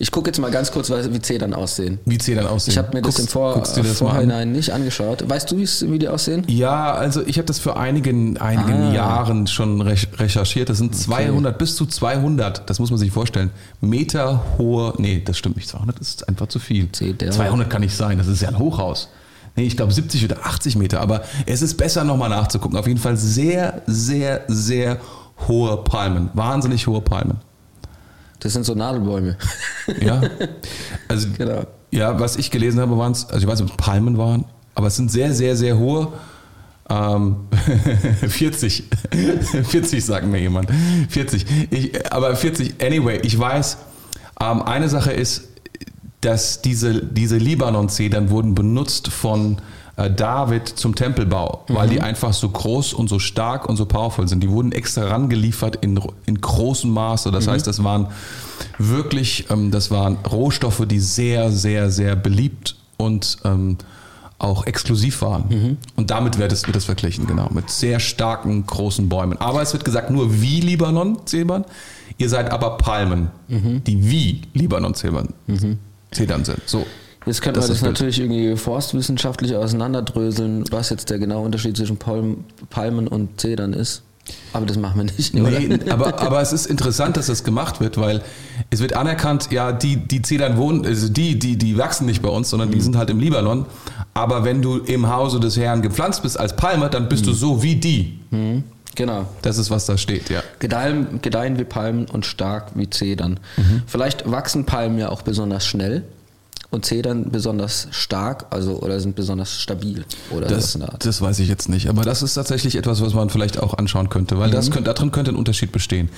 Ich 0.00 0.12
gucke 0.12 0.28
jetzt 0.28 0.38
mal 0.38 0.50
ganz 0.50 0.70
kurz, 0.70 0.90
wie 0.90 1.20
Zedern 1.20 1.54
aussehen. 1.54 1.98
Wie 2.04 2.18
Zedern 2.18 2.46
aussehen. 2.46 2.72
Ich 2.72 2.78
habe 2.78 2.94
mir 2.94 3.02
guckst, 3.02 3.18
das 3.18 3.26
im 3.26 3.30
Vor 3.30 3.60
das 3.60 3.98
Vorhinein 3.98 4.52
nicht 4.52 4.70
angeschaut. 4.70 5.28
Weißt 5.28 5.50
du, 5.50 5.56
wie 5.56 5.98
die 5.98 6.08
aussehen? 6.08 6.44
Ja, 6.46 6.94
also 6.94 7.22
ich 7.26 7.36
habe 7.38 7.46
das 7.46 7.58
für 7.58 7.76
einigen, 7.76 8.36
einigen 8.38 8.90
ah. 8.90 8.94
Jahren 8.94 9.48
schon 9.48 9.80
recherchiert. 9.80 10.68
Das 10.68 10.78
sind 10.78 10.94
200, 10.94 11.54
okay. 11.54 11.58
bis 11.58 11.74
zu 11.74 11.84
200, 11.86 12.70
das 12.70 12.78
muss 12.78 12.90
man 12.90 12.98
sich 12.98 13.10
vorstellen, 13.10 13.50
Meter 13.80 14.44
hohe, 14.56 14.94
nee, 14.98 15.20
das 15.24 15.36
stimmt 15.36 15.56
nicht, 15.56 15.68
200 15.68 15.98
ist 15.98 16.28
einfach 16.28 16.46
zu 16.46 16.60
viel. 16.60 16.90
Zedern. 16.92 17.32
200 17.32 17.68
kann 17.68 17.80
nicht 17.80 17.96
sein, 17.96 18.18
das 18.18 18.28
ist 18.28 18.40
ja 18.40 18.48
ein 18.48 18.58
Hochhaus. 18.58 19.08
Nee, 19.56 19.64
ich 19.64 19.76
glaube 19.76 19.92
70 19.92 20.24
oder 20.24 20.46
80 20.46 20.76
Meter, 20.76 21.00
aber 21.00 21.22
es 21.46 21.62
ist 21.62 21.74
besser 21.74 22.04
nochmal 22.04 22.28
nachzugucken. 22.28 22.78
Auf 22.78 22.86
jeden 22.86 23.00
Fall 23.00 23.16
sehr, 23.16 23.82
sehr, 23.88 24.42
sehr 24.46 24.98
hohe 25.48 25.78
Palmen. 25.78 26.30
Wahnsinnig 26.34 26.86
hohe 26.86 27.00
Palmen. 27.00 27.38
Das 28.40 28.52
sind 28.52 28.64
so 28.64 28.74
Nadelbäume. 28.74 29.36
Ja. 30.00 30.22
Also, 31.08 31.28
genau. 31.36 31.62
ja, 31.90 32.20
was 32.20 32.36
ich 32.36 32.50
gelesen 32.50 32.80
habe, 32.80 32.98
waren 32.98 33.12
es, 33.12 33.24
also 33.26 33.38
ich 33.38 33.46
weiß 33.46 33.60
nicht, 33.60 33.72
ob 33.72 33.80
es 33.80 33.84
Palmen 33.84 34.18
waren, 34.18 34.44
aber 34.74 34.88
es 34.88 34.96
sind 34.96 35.10
sehr, 35.10 35.32
sehr, 35.32 35.56
sehr 35.56 35.78
hohe. 35.78 36.12
Ähm, 36.90 37.36
40. 38.28 38.84
40 39.64 40.04
sagt 40.04 40.26
mir 40.26 40.38
jemand. 40.38 40.70
40. 41.08 41.46
Ich, 41.70 42.12
aber 42.12 42.36
40, 42.36 42.74
anyway, 42.82 43.20
ich 43.22 43.38
weiß, 43.38 43.78
ähm, 44.40 44.62
eine 44.62 44.88
Sache 44.90 45.12
ist, 45.12 45.48
dass 46.20 46.60
diese, 46.62 47.02
diese 47.02 47.38
Libanon-Zedern 47.38 48.30
wurden 48.30 48.54
benutzt 48.54 49.08
von 49.08 49.58
David 49.98 50.68
zum 50.68 50.94
Tempelbau, 50.94 51.64
weil 51.68 51.88
mhm. 51.88 51.90
die 51.90 52.00
einfach 52.00 52.32
so 52.32 52.48
groß 52.48 52.92
und 52.92 53.08
so 53.08 53.18
stark 53.18 53.68
und 53.68 53.76
so 53.76 53.84
powerful 53.84 54.28
sind. 54.28 54.42
Die 54.42 54.50
wurden 54.50 54.70
extra 54.70 55.08
rangeliefert 55.08 55.76
in, 55.76 56.00
in 56.26 56.40
großem 56.40 56.90
Maße. 56.90 57.32
Das 57.32 57.46
mhm. 57.46 57.50
heißt, 57.50 57.66
das 57.66 57.82
waren 57.82 58.06
wirklich, 58.78 59.50
ähm, 59.50 59.72
das 59.72 59.90
waren 59.90 60.16
Rohstoffe, 60.18 60.84
die 60.86 61.00
sehr, 61.00 61.50
sehr, 61.50 61.90
sehr 61.90 62.14
beliebt 62.14 62.76
und 62.96 63.38
ähm, 63.44 63.76
auch 64.38 64.66
exklusiv 64.66 65.20
waren. 65.22 65.44
Mhm. 65.48 65.76
Und 65.96 66.10
damit 66.10 66.38
wird 66.38 66.52
es, 66.52 66.64
wird 66.66 66.76
es 66.76 66.84
verglichen, 66.84 67.26
genau, 67.26 67.48
mit 67.52 67.70
sehr 67.70 67.98
starken, 67.98 68.64
großen 68.66 69.08
Bäumen. 69.08 69.38
Aber 69.40 69.62
es 69.62 69.72
wird 69.72 69.84
gesagt, 69.84 70.10
nur 70.10 70.40
wie 70.40 70.60
Libanon 70.60 71.18
zählbar. 71.26 71.64
Ihr 72.18 72.28
seid 72.28 72.52
aber 72.52 72.76
Palmen, 72.78 73.30
mhm. 73.48 73.82
die 73.84 74.08
wie 74.08 74.42
Libanon 74.54 74.94
zählbar, 74.94 75.24
mhm. 75.46 75.78
zedern 76.12 76.44
sind. 76.44 76.60
So. 76.66 76.86
Jetzt 77.28 77.42
könnte 77.42 77.60
man 77.60 77.68
das, 77.68 77.80
das 77.80 77.88
natürlich 77.88 78.18
irgendwie 78.18 78.56
forstwissenschaftlich 78.56 79.54
auseinanderdröseln, 79.54 80.64
was 80.70 80.90
jetzt 80.90 81.10
der 81.10 81.18
genaue 81.18 81.44
Unterschied 81.44 81.76
zwischen 81.76 81.98
Palmen 81.98 83.08
und 83.08 83.40
Zedern 83.40 83.72
ist. 83.72 84.02
Aber 84.52 84.66
das 84.66 84.76
machen 84.76 84.96
wir 84.98 85.04
nicht. 85.04 85.34
Nee, 85.34 85.78
aber, 85.90 86.20
aber 86.20 86.40
es 86.40 86.52
ist 86.52 86.66
interessant, 86.66 87.16
dass 87.16 87.26
das 87.26 87.44
gemacht 87.44 87.80
wird, 87.80 87.98
weil 87.98 88.22
es 88.70 88.80
wird 88.80 88.94
anerkannt, 88.94 89.48
ja, 89.50 89.72
die, 89.72 89.96
die 89.96 90.22
Zedern 90.22 90.56
wohnen, 90.56 90.84
also 90.84 91.08
die, 91.08 91.38
die, 91.38 91.56
die 91.56 91.78
wachsen 91.78 92.06
nicht 92.06 92.22
bei 92.22 92.28
uns, 92.28 92.50
sondern 92.50 92.68
mhm. 92.68 92.72
die 92.72 92.80
sind 92.80 92.96
halt 92.96 93.10
im 93.10 93.20
Libanon. 93.20 93.66
Aber 94.14 94.44
wenn 94.44 94.62
du 94.62 94.78
im 94.78 95.08
Hause 95.08 95.40
des 95.40 95.56
Herrn 95.56 95.82
gepflanzt 95.82 96.22
bist 96.22 96.38
als 96.38 96.56
Palme, 96.56 96.90
dann 96.90 97.08
bist 97.08 97.24
mhm. 97.24 97.30
du 97.30 97.34
so 97.34 97.62
wie 97.62 97.76
die. 97.76 98.18
Mhm. 98.30 98.64
Genau. 98.94 99.26
Das 99.42 99.58
ist, 99.58 99.70
was 99.70 99.86
da 99.86 99.96
steht, 99.96 100.28
ja. 100.28 100.42
Gedeihen, 100.58 101.20
gedeihen 101.22 101.58
wie 101.58 101.64
Palmen 101.64 102.06
und 102.06 102.26
stark 102.26 102.72
wie 102.74 102.90
Zedern. 102.90 103.38
Mhm. 103.56 103.82
Vielleicht 103.86 104.28
wachsen 104.28 104.64
Palmen 104.64 104.98
ja 104.98 105.10
auch 105.10 105.22
besonders 105.22 105.64
schnell 105.64 106.02
und 106.70 106.84
Zedern 106.84 107.30
besonders 107.30 107.88
stark, 107.90 108.46
also 108.50 108.80
oder 108.80 109.00
sind 109.00 109.16
besonders 109.16 109.58
stabil 109.60 110.04
oder 110.30 110.46
das, 110.46 110.78
das 110.98 111.22
weiß 111.22 111.38
ich 111.38 111.48
jetzt 111.48 111.68
nicht, 111.68 111.88
aber 111.88 112.02
das 112.02 112.22
ist 112.22 112.34
tatsächlich 112.34 112.76
etwas, 112.76 113.00
was 113.00 113.14
man 113.14 113.30
vielleicht 113.30 113.58
auch 113.58 113.74
anschauen 113.78 114.10
könnte, 114.10 114.38
weil 114.38 114.48
mhm. 114.48 114.52
das 114.52 114.70
könnte, 114.70 114.84
da 114.84 114.92
drin 114.92 115.10
könnte 115.10 115.32
ein 115.32 115.36
Unterschied 115.36 115.72
bestehen. 115.72 116.10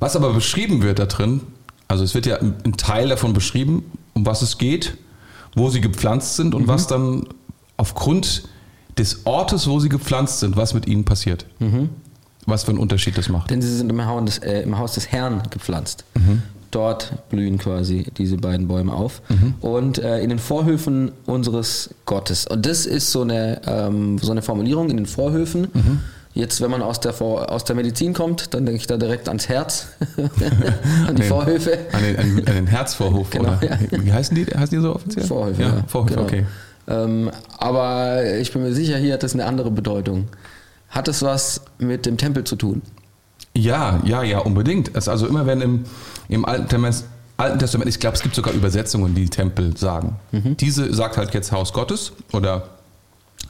Was 0.00 0.14
aber 0.14 0.32
beschrieben 0.34 0.82
wird 0.82 0.98
da 0.98 1.06
drin, 1.06 1.40
also 1.88 2.04
es 2.04 2.14
wird 2.14 2.26
ja 2.26 2.36
ein 2.36 2.76
Teil 2.76 3.08
davon 3.08 3.32
beschrieben, 3.32 3.90
um 4.12 4.26
was 4.26 4.42
es 4.42 4.58
geht, 4.58 4.98
wo 5.54 5.70
sie 5.70 5.80
gepflanzt 5.80 6.36
sind 6.36 6.54
und 6.54 6.62
mhm. 6.62 6.68
was 6.68 6.86
dann 6.86 7.26
aufgrund 7.76 8.44
des 8.98 9.24
Ortes, 9.24 9.66
wo 9.66 9.80
sie 9.80 9.88
gepflanzt 9.88 10.40
sind, 10.40 10.56
was 10.56 10.74
mit 10.74 10.86
ihnen 10.86 11.04
passiert. 11.04 11.46
Mhm. 11.60 11.88
Was 12.46 12.64
für 12.64 12.70
einen 12.70 12.78
Unterschied 12.78 13.16
das 13.16 13.30
macht. 13.30 13.50
Denn 13.50 13.62
sie 13.62 13.74
sind 13.74 13.90
im 13.90 14.04
Haus 14.04 14.24
des, 14.26 14.38
äh, 14.38 14.60
im 14.60 14.76
Haus 14.76 14.92
des 14.92 15.10
Herrn 15.10 15.42
gepflanzt. 15.50 16.04
Mhm 16.14 16.42
dort 16.74 17.28
blühen 17.28 17.58
quasi 17.58 18.06
diese 18.16 18.36
beiden 18.36 18.68
Bäume 18.68 18.92
auf. 18.92 19.22
Mhm. 19.28 19.54
Und 19.60 19.98
äh, 19.98 20.20
in 20.20 20.30
den 20.30 20.38
Vorhöfen 20.38 21.12
unseres 21.26 21.90
Gottes. 22.06 22.46
Und 22.46 22.66
das 22.66 22.86
ist 22.86 23.10
so 23.12 23.22
eine, 23.22 23.60
ähm, 23.66 24.18
so 24.18 24.30
eine 24.30 24.42
Formulierung 24.42 24.90
in 24.90 24.96
den 24.96 25.06
Vorhöfen. 25.06 25.68
Mhm. 25.72 26.00
Jetzt, 26.34 26.60
wenn 26.60 26.70
man 26.70 26.82
aus 26.82 26.98
der, 26.98 27.20
aus 27.22 27.62
der 27.62 27.76
Medizin 27.76 28.12
kommt, 28.12 28.54
dann 28.54 28.66
denke 28.66 28.80
ich 28.80 28.88
da 28.88 28.96
direkt 28.96 29.28
ans 29.28 29.48
Herz, 29.48 29.86
an 30.16 31.14
die 31.14 31.22
den, 31.22 31.28
Vorhöfe. 31.28 31.78
An 31.92 32.02
den, 32.02 32.18
an, 32.18 32.38
an 32.38 32.54
den 32.54 32.66
Herzvorhof, 32.66 33.30
genau, 33.30 33.50
oder? 33.50 33.60
Ja. 33.62 33.78
Wie 34.02 34.12
heißen 34.12 34.34
die, 34.34 34.44
heißen 34.44 34.76
die 34.76 34.82
so 34.82 34.96
offiziell? 34.96 35.26
Vorhöfe, 35.26 35.62
ja. 35.62 35.68
ja. 35.68 35.84
Vorhöfe, 35.86 36.14
genau. 36.14 36.26
okay. 36.26 36.44
Ähm, 36.88 37.30
aber 37.56 38.34
ich 38.36 38.52
bin 38.52 38.62
mir 38.62 38.72
sicher, 38.72 38.96
hier 38.96 39.14
hat 39.14 39.22
das 39.22 39.34
eine 39.34 39.46
andere 39.46 39.70
Bedeutung. 39.70 40.26
Hat 40.88 41.06
es 41.06 41.22
was 41.22 41.60
mit 41.78 42.04
dem 42.04 42.16
Tempel 42.16 42.42
zu 42.42 42.56
tun? 42.56 42.82
Ja, 43.56 44.00
ja, 44.04 44.22
ja, 44.22 44.38
unbedingt. 44.40 44.90
Es- 44.96 45.08
Also 45.08 45.26
immer 45.26 45.46
wenn 45.46 45.60
im, 45.60 45.84
im 46.28 46.44
Alten 46.44 46.62
Testament, 46.68 47.04
Alten 47.36 47.58
Testament, 47.58 47.88
ich 47.88 47.98
glaube, 48.00 48.16
es 48.16 48.22
gibt 48.22 48.34
sogar 48.34 48.52
Übersetzungen, 48.54 49.14
die 49.14 49.28
Tempel 49.28 49.76
sagen. 49.76 50.16
Diese 50.60 50.92
sagt 50.94 51.16
halt 51.16 51.34
jetzt 51.34 51.52
Haus 51.52 51.72
Gottes 51.72 52.12
oder 52.32 52.68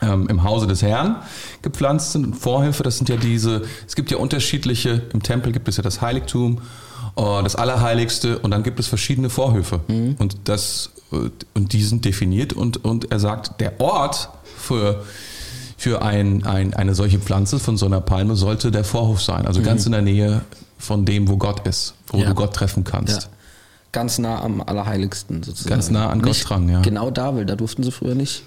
ähm, 0.03 0.27
im 0.29 0.43
Hause 0.43 0.67
des 0.67 0.83
Herrn 0.83 1.17
gepflanzt 1.63 2.13
sind. 2.13 2.35
Vorhöfe, 2.37 2.83
das 2.83 2.97
sind 2.99 3.09
ja 3.09 3.17
diese, 3.17 3.63
es 3.87 3.95
gibt 3.95 4.11
ja 4.11 4.17
unterschiedliche, 4.19 5.03
im 5.13 5.23
Tempel 5.23 5.53
gibt 5.53 5.69
es 5.69 5.77
ja 5.77 5.83
das 5.83 6.01
Heiligtum, 6.01 6.61
äh, 7.17 7.43
das 7.43 7.57
Allerheiligste 7.57 8.39
und 8.39 8.51
dann 8.51 8.63
gibt 8.63 8.81
es 8.81 8.87
verschiedene 8.87 9.31
Vorhöfe. 9.31 9.81
Und, 10.19 10.37
das, 10.45 10.91
äh, 11.13 11.31
und 11.55 11.73
die 11.75 11.83
sind 11.83 12.05
definiert 12.05 12.53
und, 12.55 12.85
und 12.85 13.11
er 13.13 13.21
sagt, 13.21 13.61
der 13.61 13.81
Ort 13.81 14.31
für 14.57 15.05
für 15.85 16.01
ein, 16.01 16.47
ein, 16.47 16.73
eine 16.73 16.95
solche 16.95 17.19
Pflanze 17.19 17.59
von 17.59 17.77
so 17.77 17.85
einer 17.85 18.01
Palme 18.01 18.37
sollte 18.37 18.71
der 18.71 18.85
Vorhof 18.85 19.21
sein. 19.21 19.47
Also 19.47 19.61
ganz 19.61 19.85
in 19.85 19.93
der 19.93 20.01
Nähe 20.01 20.41
von 20.79 21.05
dem, 21.05 21.29
wo 21.29 21.37
Gott 21.37 21.67
ist, 21.69 21.93
wo 22.07 22.17
Ja. 22.17 22.29
du 22.29 22.35
Gott 22.35 22.55
treffen 22.55 22.85
kannst. 22.85 23.25
Ja. 23.25 23.29
Ganz 23.93 24.19
nah 24.19 24.41
am 24.43 24.63
Allerheiligsten 24.63 25.43
sozusagen. 25.43 25.69
Ganz 25.69 25.91
nah 25.91 26.09
an 26.09 26.23
Gott 26.23 26.43
dran, 26.49 26.71
ja. 26.71 26.81
Genau 26.81 27.11
da, 27.11 27.37
weil 27.37 27.45
da 27.45 27.55
durften 27.55 27.83
sie 27.83 27.93
früher 27.93 28.15
nicht 28.15 28.45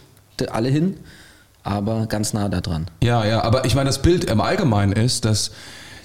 alle 0.52 0.70
hin, 0.70 0.98
aber 1.62 2.08
ganz 2.08 2.34
nah 2.34 2.50
da 2.50 2.60
dran. 2.60 2.88
Ja, 3.04 3.24
ja, 3.24 3.44
aber 3.44 3.66
ich 3.66 3.76
meine, 3.76 3.88
das 3.90 4.02
Bild 4.02 4.24
im 4.24 4.42
Allgemeinen 4.42 4.94
ist, 4.94 5.24
dass, 5.24 5.52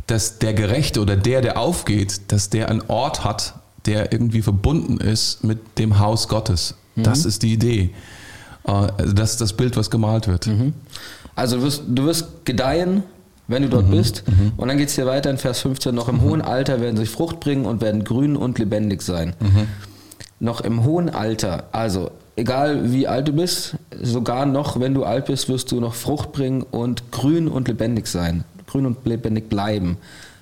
dass 0.06 0.38
der 0.38 0.52
Gerechte 0.52 1.00
oder 1.00 1.16
der, 1.16 1.40
der 1.40 1.56
aufgeht, 1.58 2.30
dass 2.30 2.50
der 2.50 2.68
einen 2.68 2.82
Ort 2.88 3.24
hat, 3.24 3.54
der 3.86 4.12
irgendwie 4.12 4.42
verbunden 4.42 4.98
ist 4.98 5.44
mit 5.44 5.78
dem 5.78 5.98
Haus 5.98 6.28
Gottes. 6.28 6.74
Das 6.94 7.24
ist 7.24 7.42
die 7.42 7.54
Idee. 7.54 7.90
Äh, 8.66 8.70
also 8.70 9.12
Das 9.14 9.30
ist 9.30 9.40
das 9.40 9.54
Bild, 9.54 9.78
was 9.78 9.90
gemalt 9.90 10.28
wird. 10.28 10.46
Also 11.34 11.56
du 11.56 11.62
wirst, 11.62 11.82
du 11.88 12.04
wirst 12.04 12.44
gedeihen, 12.44 13.02
wenn 13.48 13.62
du 13.62 13.68
dort 13.68 13.90
bist. 13.90 14.24
Und 14.56 14.68
dann 14.68 14.78
geht 14.78 14.88
es 14.88 14.94
hier 14.94 15.06
weiter 15.06 15.30
in 15.30 15.38
Vers 15.38 15.60
15. 15.60 15.94
Noch 15.94 16.08
im 16.08 16.22
hohen 16.22 16.40
Alter 16.42 16.80
werden 16.80 16.96
sie 16.96 17.06
Frucht 17.06 17.40
bringen 17.40 17.64
und 17.66 17.80
werden 17.80 18.04
grün 18.04 18.36
und 18.36 18.58
lebendig 18.58 19.02
sein. 19.02 19.34
Noch 20.40 20.60
im 20.60 20.84
hohen 20.84 21.08
Alter, 21.10 21.64
also 21.72 22.10
egal 22.36 22.92
wie 22.92 23.06
alt 23.06 23.28
du 23.28 23.32
bist, 23.32 23.76
sogar 24.00 24.46
noch 24.46 24.80
wenn 24.80 24.94
du 24.94 25.04
alt 25.04 25.26
bist, 25.26 25.48
wirst 25.48 25.70
du 25.72 25.80
noch 25.80 25.94
Frucht 25.94 26.32
bringen 26.32 26.62
und 26.62 27.12
grün 27.12 27.48
und 27.48 27.68
lebendig 27.68 28.06
sein. 28.06 28.44
Grün 28.66 28.86
und 28.86 29.04
lebendig 29.04 29.48
bleiben. 29.48 29.98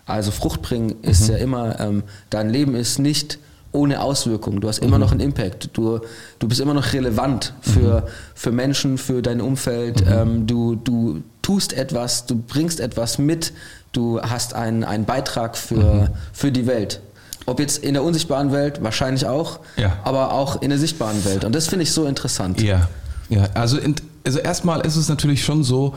Also 0.07 0.31
Frucht 0.31 0.63
bringen 0.63 0.97
ist 1.03 1.29
ja 1.29 1.37
immer, 1.37 1.79
ähm, 1.81 2.03
dein 2.31 2.51
Leben 2.51 2.75
ist 2.75 2.99
nicht 2.99 3.39
ohne 3.73 4.01
Auswirkung. 4.03 4.61
Du 4.61 4.69
hast 4.69 4.79
immer 4.79 4.99
noch 4.99 5.13
einen 5.13 5.21
Impact. 5.21 5.71
Du, 5.75 6.01
du 6.39 6.49
bist 6.49 6.61
immer 6.61 6.75
noch 6.75 6.93
relevant 6.93 7.55
für, 7.61 8.07
für 8.35 8.51
Menschen, 8.53 8.99
für 8.99 9.23
dein 9.23 9.41
Umfeld. 9.41 10.03
Ähm, 10.09 10.47
du, 10.47 10.75
du 10.75 11.23
tust 11.43 11.73
etwas, 11.73 12.27
du 12.27 12.37
bringst 12.37 12.81
etwas 12.81 13.19
mit. 13.19 13.53
Du 13.93 14.21
hast 14.21 14.55
einen, 14.55 14.85
einen 14.85 15.05
Beitrag 15.05 15.57
für, 15.57 16.11
für 16.33 16.51
die 16.53 16.67
Welt. 16.67 17.01
Ob 17.47 17.59
jetzt 17.59 17.79
in 17.83 17.95
der 17.95 18.03
unsichtbaren 18.05 18.53
Welt, 18.53 18.83
wahrscheinlich 18.83 19.27
auch, 19.27 19.61
Ja. 19.77 19.97
aber 20.05 20.33
auch 20.33 20.63
in 20.63 20.71
der 20.71 20.79
sichtbaren 20.79 21.25
Welt. 21.25 21.45
Und 21.45 21.55
das 21.55 21.69
finde 21.69 21.85
ich 21.85 21.93
so 21.93 22.07
interessant. 22.07 22.61
Ja, 22.61 22.89
ja. 23.29 23.49
Also, 23.55 23.79
in, 23.79 23.95
also 24.25 24.39
erstmal 24.39 24.81
ist 24.87 24.97
es 24.97 25.09
natürlich 25.09 25.45
schon 25.45 25.65
so, 25.65 25.95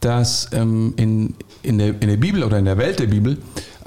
dass 0.00 0.48
ähm, 0.52 0.94
in, 0.96 1.34
in, 1.62 1.78
der, 1.78 1.88
in 1.88 2.08
der 2.08 2.16
Bibel 2.16 2.42
oder 2.44 2.58
in 2.58 2.64
der 2.64 2.78
Welt 2.78 2.98
der 3.00 3.06
Bibel, 3.06 3.38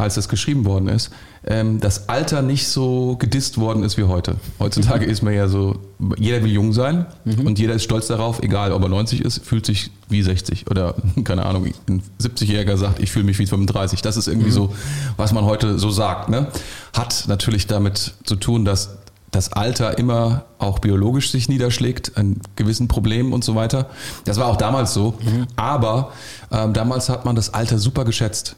als 0.02 0.16
das 0.16 0.30
geschrieben 0.30 0.66
worden 0.66 0.88
ist, 0.88 1.12
ähm, 1.46 1.80
das 1.80 2.10
Alter 2.10 2.42
nicht 2.42 2.68
so 2.68 3.16
gedisst 3.18 3.58
worden 3.58 3.84
ist 3.84 3.98
wie 3.98 4.04
heute. 4.04 4.36
Heutzutage 4.60 5.06
ist 5.06 5.22
man 5.22 5.34
ja 5.34 5.48
so, 5.48 5.80
jeder 6.18 6.44
will 6.44 6.52
jung 6.52 6.74
sein 6.74 7.06
und 7.26 7.60
jeder 7.60 7.74
ist 7.74 7.84
stolz 7.84 8.08
darauf, 8.08 8.44
egal 8.44 8.72
ob 8.72 8.84
er 8.84 8.90
90 8.90 9.22
ist, 9.22 9.46
fühlt 9.46 9.66
sich 9.66 9.92
wie 10.10 10.22
60 10.22 10.70
oder 10.70 10.96
keine 11.24 11.46
Ahnung, 11.46 11.68
ein 11.88 12.04
70-Jähriger 12.22 12.78
sagt, 12.78 13.00
ich 13.00 13.12
fühle 13.12 13.26
mich 13.26 13.40
wie 13.40 13.48
35. 13.48 14.02
Das 14.02 14.18
ist 14.18 14.28
irgendwie 14.28 14.52
so, 14.52 14.74
was 15.18 15.34
man 15.34 15.46
heute 15.46 15.80
so 15.80 15.90
sagt. 15.90 16.30
Ne? 16.30 16.48
Hat 16.94 17.26
natürlich 17.28 17.68
damit 17.68 18.14
zu 18.24 18.36
tun, 18.36 18.66
dass 18.66 18.98
das 19.32 19.54
Alter 19.54 19.98
immer 19.98 20.44
auch 20.60 20.80
biologisch 20.80 21.32
sich 21.32 21.48
niederschlägt, 21.48 22.18
an 22.18 22.42
gewissen 22.56 22.88
Problemen 22.88 23.32
und 23.34 23.44
so 23.44 23.56
weiter. 23.56 23.90
Das 24.26 24.38
war 24.38 24.48
auch 24.48 24.58
damals 24.58 24.94
so. 24.94 25.16
Aber 25.56 26.12
ähm, 26.52 26.74
damals 26.74 27.08
hat 27.10 27.24
man 27.26 27.36
das 27.36 27.54
Alter 27.54 27.78
super 27.78 28.04
geschätzt. 28.06 28.56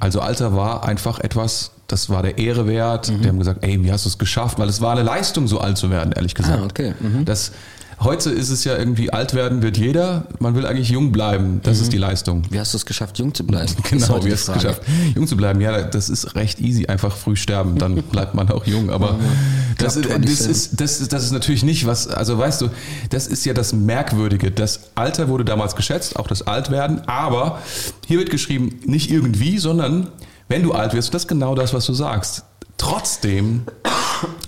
Also 0.00 0.20
Alter 0.20 0.54
war 0.54 0.84
einfach 0.84 1.18
etwas, 1.20 1.72
das 1.88 2.08
war 2.10 2.22
der 2.22 2.38
Ehre 2.38 2.66
wert. 2.66 3.08
Die 3.08 3.28
haben 3.28 3.38
gesagt, 3.38 3.64
ey, 3.64 3.82
wie 3.82 3.92
hast 3.92 4.04
du 4.04 4.08
es 4.08 4.18
geschafft? 4.18 4.58
Weil 4.58 4.68
es 4.68 4.80
war 4.80 4.92
eine 4.92 5.02
Leistung, 5.02 5.48
so 5.48 5.60
alt 5.60 5.78
zu 5.78 5.90
werden, 5.90 6.12
ehrlich 6.12 6.34
gesagt. 6.34 6.60
Ah, 6.60 6.64
okay. 6.64 6.94
Mhm. 7.00 7.24
Das, 7.24 7.52
heute 8.00 8.30
ist 8.30 8.50
es 8.50 8.64
ja 8.64 8.76
irgendwie, 8.76 9.10
alt 9.12 9.34
werden 9.34 9.62
wird 9.62 9.76
jeder. 9.76 10.24
Man 10.38 10.54
will 10.54 10.66
eigentlich 10.66 10.90
jung 10.90 11.12
bleiben. 11.12 11.60
Das 11.62 11.80
ist 11.80 11.92
die 11.92 11.98
Leistung. 11.98 12.42
Wie 12.50 12.58
hast 12.58 12.74
du 12.74 12.78
es 12.78 12.86
geschafft, 12.86 13.18
jung 13.18 13.34
zu 13.34 13.44
bleiben? 13.44 13.72
Genau, 13.90 14.24
wie 14.24 14.32
hast 14.32 14.48
du 14.48 14.52
es 14.52 14.58
geschafft, 14.58 14.82
jung 15.14 15.26
zu 15.26 15.36
bleiben. 15.36 15.60
Ja, 15.60 15.82
das 15.82 16.08
ist 16.08 16.34
recht 16.34 16.60
easy, 16.60 16.86
einfach 16.86 17.16
früh 17.16 17.36
sterben, 17.36 17.78
dann 17.78 17.94
bleibt 18.12 18.34
man 18.34 18.50
auch 18.50 18.66
jung. 18.66 18.90
Aber 18.90 19.16
das, 19.94 20.02
Klappt 20.02 20.24
das, 20.24 20.38
27. 20.38 20.50
ist, 20.50 20.80
das, 20.80 21.00
ist, 21.00 21.12
das 21.12 21.24
ist 21.24 21.32
natürlich 21.32 21.62
nicht 21.62 21.86
was, 21.86 22.08
also 22.08 22.38
weißt 22.38 22.60
du, 22.62 22.68
das 23.10 23.26
ist 23.26 23.44
ja 23.44 23.54
das 23.54 23.72
Merkwürdige. 23.72 24.50
Das 24.50 24.90
Alter 24.94 25.28
wurde 25.28 25.44
damals 25.44 25.76
geschätzt, 25.76 26.16
auch 26.16 26.26
das 26.26 26.42
Altwerden, 26.42 27.02
aber 27.06 27.60
hier 28.06 28.18
wird 28.18 28.30
geschrieben, 28.30 28.80
nicht 28.84 29.10
irgendwie, 29.10 29.58
sondern 29.58 30.08
wenn 30.48 30.62
du 30.62 30.72
alt 30.72 30.94
wirst, 30.94 31.12
das 31.14 31.22
ist 31.22 31.28
genau 31.28 31.54
das, 31.54 31.74
was 31.74 31.86
du 31.86 31.94
sagst. 31.94 32.44
Trotzdem 32.78 33.62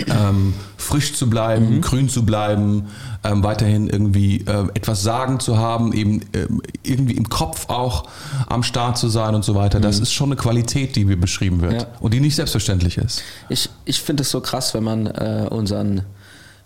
ähm, 0.07 0.55
frisch 0.77 1.15
zu 1.15 1.29
bleiben, 1.29 1.77
Mhm. 1.77 1.81
grün 1.81 2.09
zu 2.09 2.25
bleiben, 2.25 2.87
ähm, 3.25 3.43
weiterhin 3.43 3.89
irgendwie 3.89 4.45
ähm, 4.47 4.71
etwas 4.75 5.03
sagen 5.03 5.41
zu 5.41 5.59
haben, 5.59 5.93
eben 5.93 6.21
ähm, 6.35 6.63
irgendwie 6.83 7.15
im 7.15 7.29
Kopf 7.29 7.69
auch 7.69 8.05
am 8.47 8.63
Start 8.63 8.97
zu 8.99 9.09
sein 9.09 9.35
und 9.35 9.45
so 9.45 9.55
weiter. 9.55 9.81
Das 9.81 9.99
ist 9.99 10.13
schon 10.13 10.29
eine 10.29 10.37
Qualität, 10.37 10.97
die 10.97 11.05
mir 11.05 11.19
beschrieben 11.19 11.61
wird 11.61 11.73
Mhm. 11.73 11.79
Ja. 11.81 11.87
und 12.01 12.15
die 12.15 12.21
nicht 12.21 12.37
selbstverständlich 12.37 12.97
ist. 12.99 13.23
Ich, 13.49 13.69
ich 13.85 14.01
finde 14.01 14.23
es 14.23 14.31
so 14.31 14.41
krass, 14.41 14.73
wenn 14.75 14.85
man 14.85 15.07
äh, 15.07 15.47
unseren, 15.51 16.03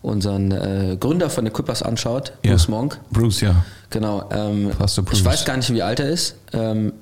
unseren 0.02 0.50
äh, 0.50 0.96
Gründer 0.98 1.30
von 1.30 1.44
den 1.44 1.52
Clippers 1.52 1.82
anschaut, 1.82 2.32
Ja. 2.44 2.52
Bruce 2.52 2.68
Monk. 2.68 3.00
Bruce, 3.10 3.40
ja. 3.40 3.64
Genau. 3.90 4.28
Ähm, 4.32 4.70
Bruce. 4.76 5.00
ich 5.12 5.24
weiß 5.24 5.44
gar 5.44 5.56
nicht, 5.56 5.72
wie 5.72 5.82
alt 5.82 6.00
er 6.00 6.08
ist, 6.10 6.36
ähm, 6.52 6.92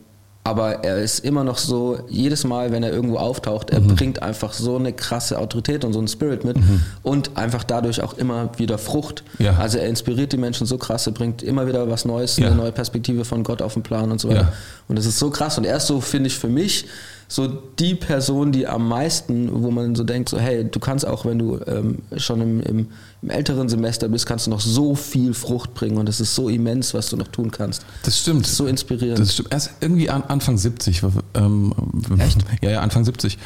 aber 0.42 0.84
er 0.84 0.96
ist 0.98 1.18
immer 1.20 1.44
noch 1.44 1.58
so, 1.58 1.98
jedes 2.08 2.44
Mal, 2.44 2.72
wenn 2.72 2.82
er 2.82 2.90
irgendwo 2.90 3.18
auftaucht, 3.18 3.70
er 3.70 3.80
bringt 3.80 4.22
einfach 4.22 4.54
so 4.54 4.76
eine 4.76 4.92
krasse 4.94 5.38
Autorität 5.38 5.84
und 5.84 5.92
so 5.92 5.98
einen 5.98 6.08
Spirit 6.08 6.44
mit 6.44 6.56
und 7.02 7.36
einfach 7.36 7.62
dadurch 7.62 8.02
auch 8.02 8.14
immer 8.14 8.48
wieder 8.56 8.78
Frucht. 8.78 9.22
Ja. 9.38 9.56
Also 9.58 9.76
er 9.78 9.86
inspiriert 9.86 10.32
die 10.32 10.38
Menschen 10.38 10.66
so 10.66 10.78
krass, 10.78 11.06
er 11.06 11.12
bringt 11.12 11.42
immer 11.42 11.66
wieder 11.66 11.90
was 11.90 12.06
Neues, 12.06 12.38
Ja. 12.38 12.46
eine 12.46 12.56
neue 12.56 12.72
Perspektive 12.72 13.26
von 13.26 13.42
Gott 13.44 13.60
auf 13.60 13.74
den 13.74 13.82
Plan 13.82 14.10
und 14.10 14.18
so 14.20 14.28
weiter. 14.30 14.40
Ja. 14.40 14.52
Und 14.88 14.96
das 14.98 15.04
ist 15.04 15.18
so 15.18 15.28
krass 15.28 15.58
und 15.58 15.64
er 15.64 15.76
ist 15.76 15.86
so, 15.86 16.00
finde 16.00 16.28
ich, 16.28 16.38
für 16.38 16.48
mich 16.48 16.86
so 17.30 17.46
die 17.46 17.94
Person, 17.94 18.50
die 18.50 18.66
am 18.66 18.88
meisten, 18.88 19.62
wo 19.62 19.70
man 19.70 19.94
so 19.94 20.02
denkt, 20.02 20.28
so 20.28 20.38
hey, 20.38 20.68
du 20.68 20.80
kannst 20.80 21.06
auch, 21.06 21.24
wenn 21.24 21.38
du 21.38 21.60
ähm, 21.64 21.98
schon 22.16 22.40
im, 22.40 22.60
im, 22.60 22.88
im 23.22 23.30
älteren 23.30 23.68
Semester 23.68 24.08
bist, 24.08 24.26
kannst 24.26 24.48
du 24.48 24.50
noch 24.50 24.60
so 24.60 24.96
viel 24.96 25.32
Frucht 25.32 25.72
bringen 25.72 25.96
und 25.96 26.08
es 26.08 26.20
ist 26.20 26.34
so 26.34 26.48
immens, 26.48 26.92
was 26.92 27.08
du 27.08 27.16
noch 27.16 27.28
tun 27.28 27.52
kannst. 27.52 27.86
Das 28.02 28.18
stimmt. 28.18 28.42
Das 28.42 28.50
ist 28.50 28.56
so 28.56 28.66
inspirierend. 28.66 29.20
Das 29.20 29.32
stimmt. 29.32 29.52
Erst 29.52 29.70
irgendwie 29.80 30.10
an, 30.10 30.24
Anfang 30.24 30.58
70. 30.58 31.02
Ähm, 31.34 31.72
Echt? 32.18 32.38
Ja, 32.62 32.70
ja, 32.70 32.80
Anfang 32.80 33.04
70. 33.04 33.38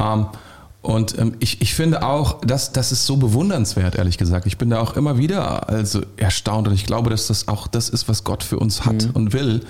Ähm, 0.00 0.26
und 0.84 1.18
ähm, 1.18 1.34
ich, 1.40 1.62
ich 1.62 1.74
finde 1.74 2.02
auch, 2.02 2.42
das, 2.42 2.72
das 2.72 2.92
ist 2.92 3.06
so 3.06 3.16
bewundernswert, 3.16 3.94
ehrlich 3.94 4.18
gesagt. 4.18 4.44
Ich 4.44 4.58
bin 4.58 4.68
da 4.68 4.80
auch 4.80 4.98
immer 4.98 5.16
wieder 5.16 5.70
also 5.70 6.02
erstaunt 6.18 6.68
und 6.68 6.74
ich 6.74 6.84
glaube, 6.84 7.08
dass 7.08 7.28
das 7.28 7.48
auch 7.48 7.66
das 7.66 7.88
ist, 7.88 8.06
was 8.06 8.22
Gott 8.22 8.42
für 8.42 8.58
uns 8.58 8.84
hat 8.84 9.08
und 9.14 9.32
will. 9.32 9.62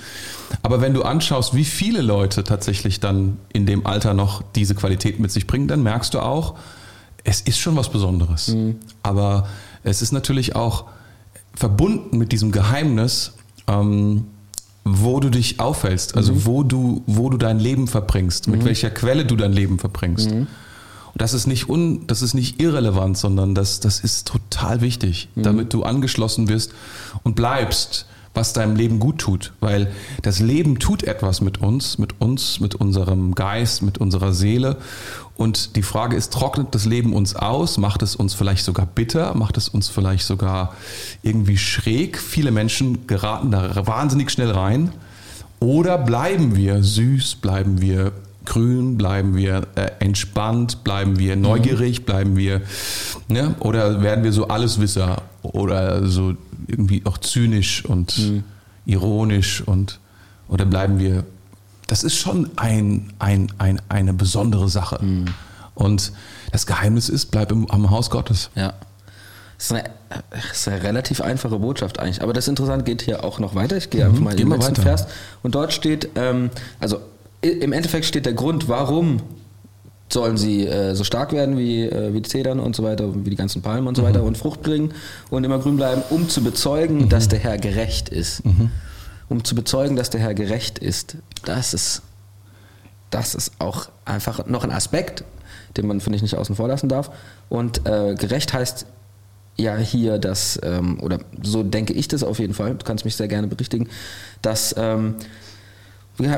Aber 0.62 0.80
wenn 0.80 0.92
du 0.92 1.04
anschaust, 1.04 1.54
wie 1.54 1.64
viele 1.64 2.02
Leute 2.02 2.42
tatsächlich 2.42 2.98
dann 2.98 3.36
in 3.52 3.64
dem 3.64 3.86
Alter 3.86 4.12
noch 4.12 4.42
diese 4.56 4.74
Qualität 4.74 5.20
mit 5.20 5.30
sich 5.30 5.46
bringen, 5.46 5.68
dann 5.68 5.84
merkst 5.84 6.14
du 6.14 6.18
auch, 6.18 6.56
es 7.22 7.40
ist 7.42 7.58
schon 7.58 7.76
was 7.76 7.90
Besonderes. 7.90 8.48
Aber 9.04 9.46
es 9.84 10.02
ist 10.02 10.10
natürlich 10.10 10.56
auch 10.56 10.86
verbunden 11.54 12.18
mit 12.18 12.32
diesem 12.32 12.50
Geheimnis, 12.50 13.34
ähm, 13.68 14.24
wo 14.82 15.20
du 15.20 15.30
dich 15.30 15.60
aufhältst, 15.60 16.16
also 16.16 16.44
wo 16.44 16.64
du, 16.64 17.04
wo 17.06 17.30
du 17.30 17.38
dein 17.38 17.60
Leben 17.60 17.86
verbringst, 17.86 18.48
mit 18.48 18.64
welcher 18.64 18.90
Quelle 18.90 19.24
du 19.24 19.36
dein 19.36 19.52
Leben 19.52 19.78
verbringst. 19.78 20.32
Und 21.14 21.22
das 21.22 21.32
ist 21.32 21.46
nicht 21.46 21.68
un, 21.68 22.06
das 22.08 22.22
ist 22.22 22.34
nicht 22.34 22.60
irrelevant, 22.60 23.16
sondern 23.16 23.54
das, 23.54 23.78
das 23.78 24.00
ist 24.00 24.26
total 24.26 24.80
wichtig, 24.80 25.28
damit 25.36 25.72
du 25.72 25.84
angeschlossen 25.84 26.48
wirst 26.48 26.72
und 27.22 27.36
bleibst, 27.36 28.06
was 28.34 28.52
deinem 28.52 28.74
Leben 28.74 28.98
gut 28.98 29.18
tut. 29.18 29.52
Weil 29.60 29.92
das 30.22 30.40
Leben 30.40 30.80
tut 30.80 31.04
etwas 31.04 31.40
mit 31.40 31.60
uns, 31.60 31.98
mit 31.98 32.20
uns, 32.20 32.58
mit 32.58 32.74
unserem 32.74 33.36
Geist, 33.36 33.82
mit 33.82 33.98
unserer 33.98 34.32
Seele. 34.32 34.76
Und 35.36 35.76
die 35.76 35.82
Frage 35.82 36.16
ist, 36.16 36.32
trocknet 36.32 36.74
das 36.74 36.84
Leben 36.84 37.12
uns 37.12 37.36
aus? 37.36 37.78
Macht 37.78 38.02
es 38.02 38.16
uns 38.16 38.34
vielleicht 38.34 38.64
sogar 38.64 38.86
bitter? 38.86 39.34
Macht 39.34 39.56
es 39.56 39.68
uns 39.68 39.88
vielleicht 39.88 40.26
sogar 40.26 40.74
irgendwie 41.22 41.58
schräg? 41.58 42.18
Viele 42.18 42.50
Menschen 42.50 43.06
geraten 43.06 43.52
da 43.52 43.86
wahnsinnig 43.86 44.32
schnell 44.32 44.50
rein. 44.50 44.90
Oder 45.60 45.96
bleiben 45.96 46.56
wir 46.56 46.82
süß, 46.82 47.36
bleiben 47.36 47.80
wir 47.80 48.12
grün, 48.44 48.96
bleiben 48.96 49.36
wir 49.36 49.66
äh, 49.74 49.90
entspannt, 50.00 50.84
bleiben 50.84 51.18
wir 51.18 51.36
neugierig, 51.36 52.04
bleiben 52.04 52.36
wir, 52.36 52.62
ne? 53.28 53.54
oder 53.60 54.02
werden 54.02 54.24
wir 54.24 54.32
so 54.32 54.48
Alleswisser 54.48 55.22
oder 55.42 56.06
so 56.06 56.34
irgendwie 56.66 57.02
auch 57.04 57.18
zynisch 57.18 57.84
und 57.84 58.18
mhm. 58.18 58.44
ironisch 58.86 59.62
und 59.62 60.00
oder 60.48 60.64
bleiben 60.64 60.98
wir. 60.98 61.24
Das 61.86 62.02
ist 62.02 62.16
schon 62.16 62.50
ein, 62.56 63.12
ein, 63.18 63.52
ein, 63.58 63.80
eine 63.88 64.14
besondere 64.14 64.68
Sache. 64.68 65.02
Mhm. 65.04 65.26
Und 65.74 66.12
das 66.52 66.66
Geheimnis 66.66 67.08
ist, 67.08 67.30
bleib 67.30 67.52
im, 67.52 67.70
am 67.70 67.90
Haus 67.90 68.10
Gottes. 68.10 68.50
Ja. 68.54 68.74
Das 69.56 69.66
ist, 69.66 69.72
eine, 69.72 69.90
das 70.30 70.44
ist 70.52 70.68
eine 70.68 70.82
relativ 70.82 71.20
einfache 71.20 71.58
Botschaft 71.58 71.98
eigentlich. 71.98 72.22
Aber 72.22 72.32
das 72.32 72.48
Interessante 72.48 72.84
geht 72.84 73.02
hier 73.02 73.24
auch 73.24 73.38
noch 73.38 73.54
weiter. 73.54 73.76
Ich 73.76 73.90
gehe 73.90 74.04
mhm, 74.04 74.10
einfach 74.10 74.22
mal 74.22 74.30
in 74.32 74.36
den 74.36 74.48
letzten 74.50 74.72
weiter. 74.72 74.82
Vers. 74.82 75.06
Und 75.42 75.54
dort 75.54 75.72
steht, 75.72 76.10
ähm, 76.16 76.50
also 76.80 77.00
im 77.44 77.72
Endeffekt 77.72 78.06
steht 78.06 78.26
der 78.26 78.32
Grund, 78.32 78.68
warum 78.68 79.20
sollen 80.12 80.36
sie 80.36 80.66
äh, 80.66 80.94
so 80.94 81.04
stark 81.04 81.32
werden 81.32 81.58
wie, 81.58 81.82
äh, 81.82 82.12
wie 82.12 82.20
die 82.20 82.28
Zedern 82.28 82.60
und 82.60 82.76
so 82.76 82.82
weiter, 82.82 83.12
wie 83.24 83.30
die 83.30 83.36
ganzen 83.36 83.62
Palmen 83.62 83.86
und 83.86 83.96
so 83.96 84.02
mhm. 84.02 84.06
weiter 84.06 84.22
und 84.22 84.38
Frucht 84.38 84.62
bringen 84.62 84.92
und 85.30 85.44
immer 85.44 85.58
grün 85.58 85.76
bleiben, 85.76 86.02
um 86.10 86.28
zu 86.28 86.42
bezeugen, 86.42 87.02
mhm. 87.02 87.08
dass 87.08 87.28
der 87.28 87.38
Herr 87.38 87.58
gerecht 87.58 88.08
ist. 88.08 88.44
Mhm. 88.44 88.70
Um 89.28 89.42
zu 89.42 89.54
bezeugen, 89.54 89.96
dass 89.96 90.10
der 90.10 90.20
Herr 90.20 90.34
gerecht 90.34 90.78
ist. 90.78 91.16
Das 91.44 91.72
ist, 91.72 92.02
das 93.10 93.34
ist 93.34 93.52
auch 93.58 93.88
einfach 94.04 94.46
noch 94.46 94.64
ein 94.64 94.70
Aspekt, 94.70 95.24
den 95.76 95.86
man, 95.86 96.00
finde 96.00 96.16
ich, 96.16 96.22
nicht 96.22 96.36
außen 96.36 96.54
vor 96.54 96.68
lassen 96.68 96.88
darf. 96.88 97.10
Und 97.48 97.86
äh, 97.86 98.14
gerecht 98.14 98.52
heißt 98.52 98.86
ja 99.56 99.76
hier, 99.76 100.18
dass, 100.18 100.60
ähm, 100.62 101.00
oder 101.00 101.18
so 101.42 101.62
denke 101.62 101.92
ich 101.94 102.08
das 102.08 102.22
auf 102.22 102.38
jeden 102.38 102.54
Fall, 102.54 102.74
du 102.74 102.84
kannst 102.84 103.04
mich 103.04 103.16
sehr 103.16 103.28
gerne 103.28 103.46
berichtigen, 103.46 103.88
dass 104.42 104.74
ähm, 104.76 105.14
wir, 106.16 106.30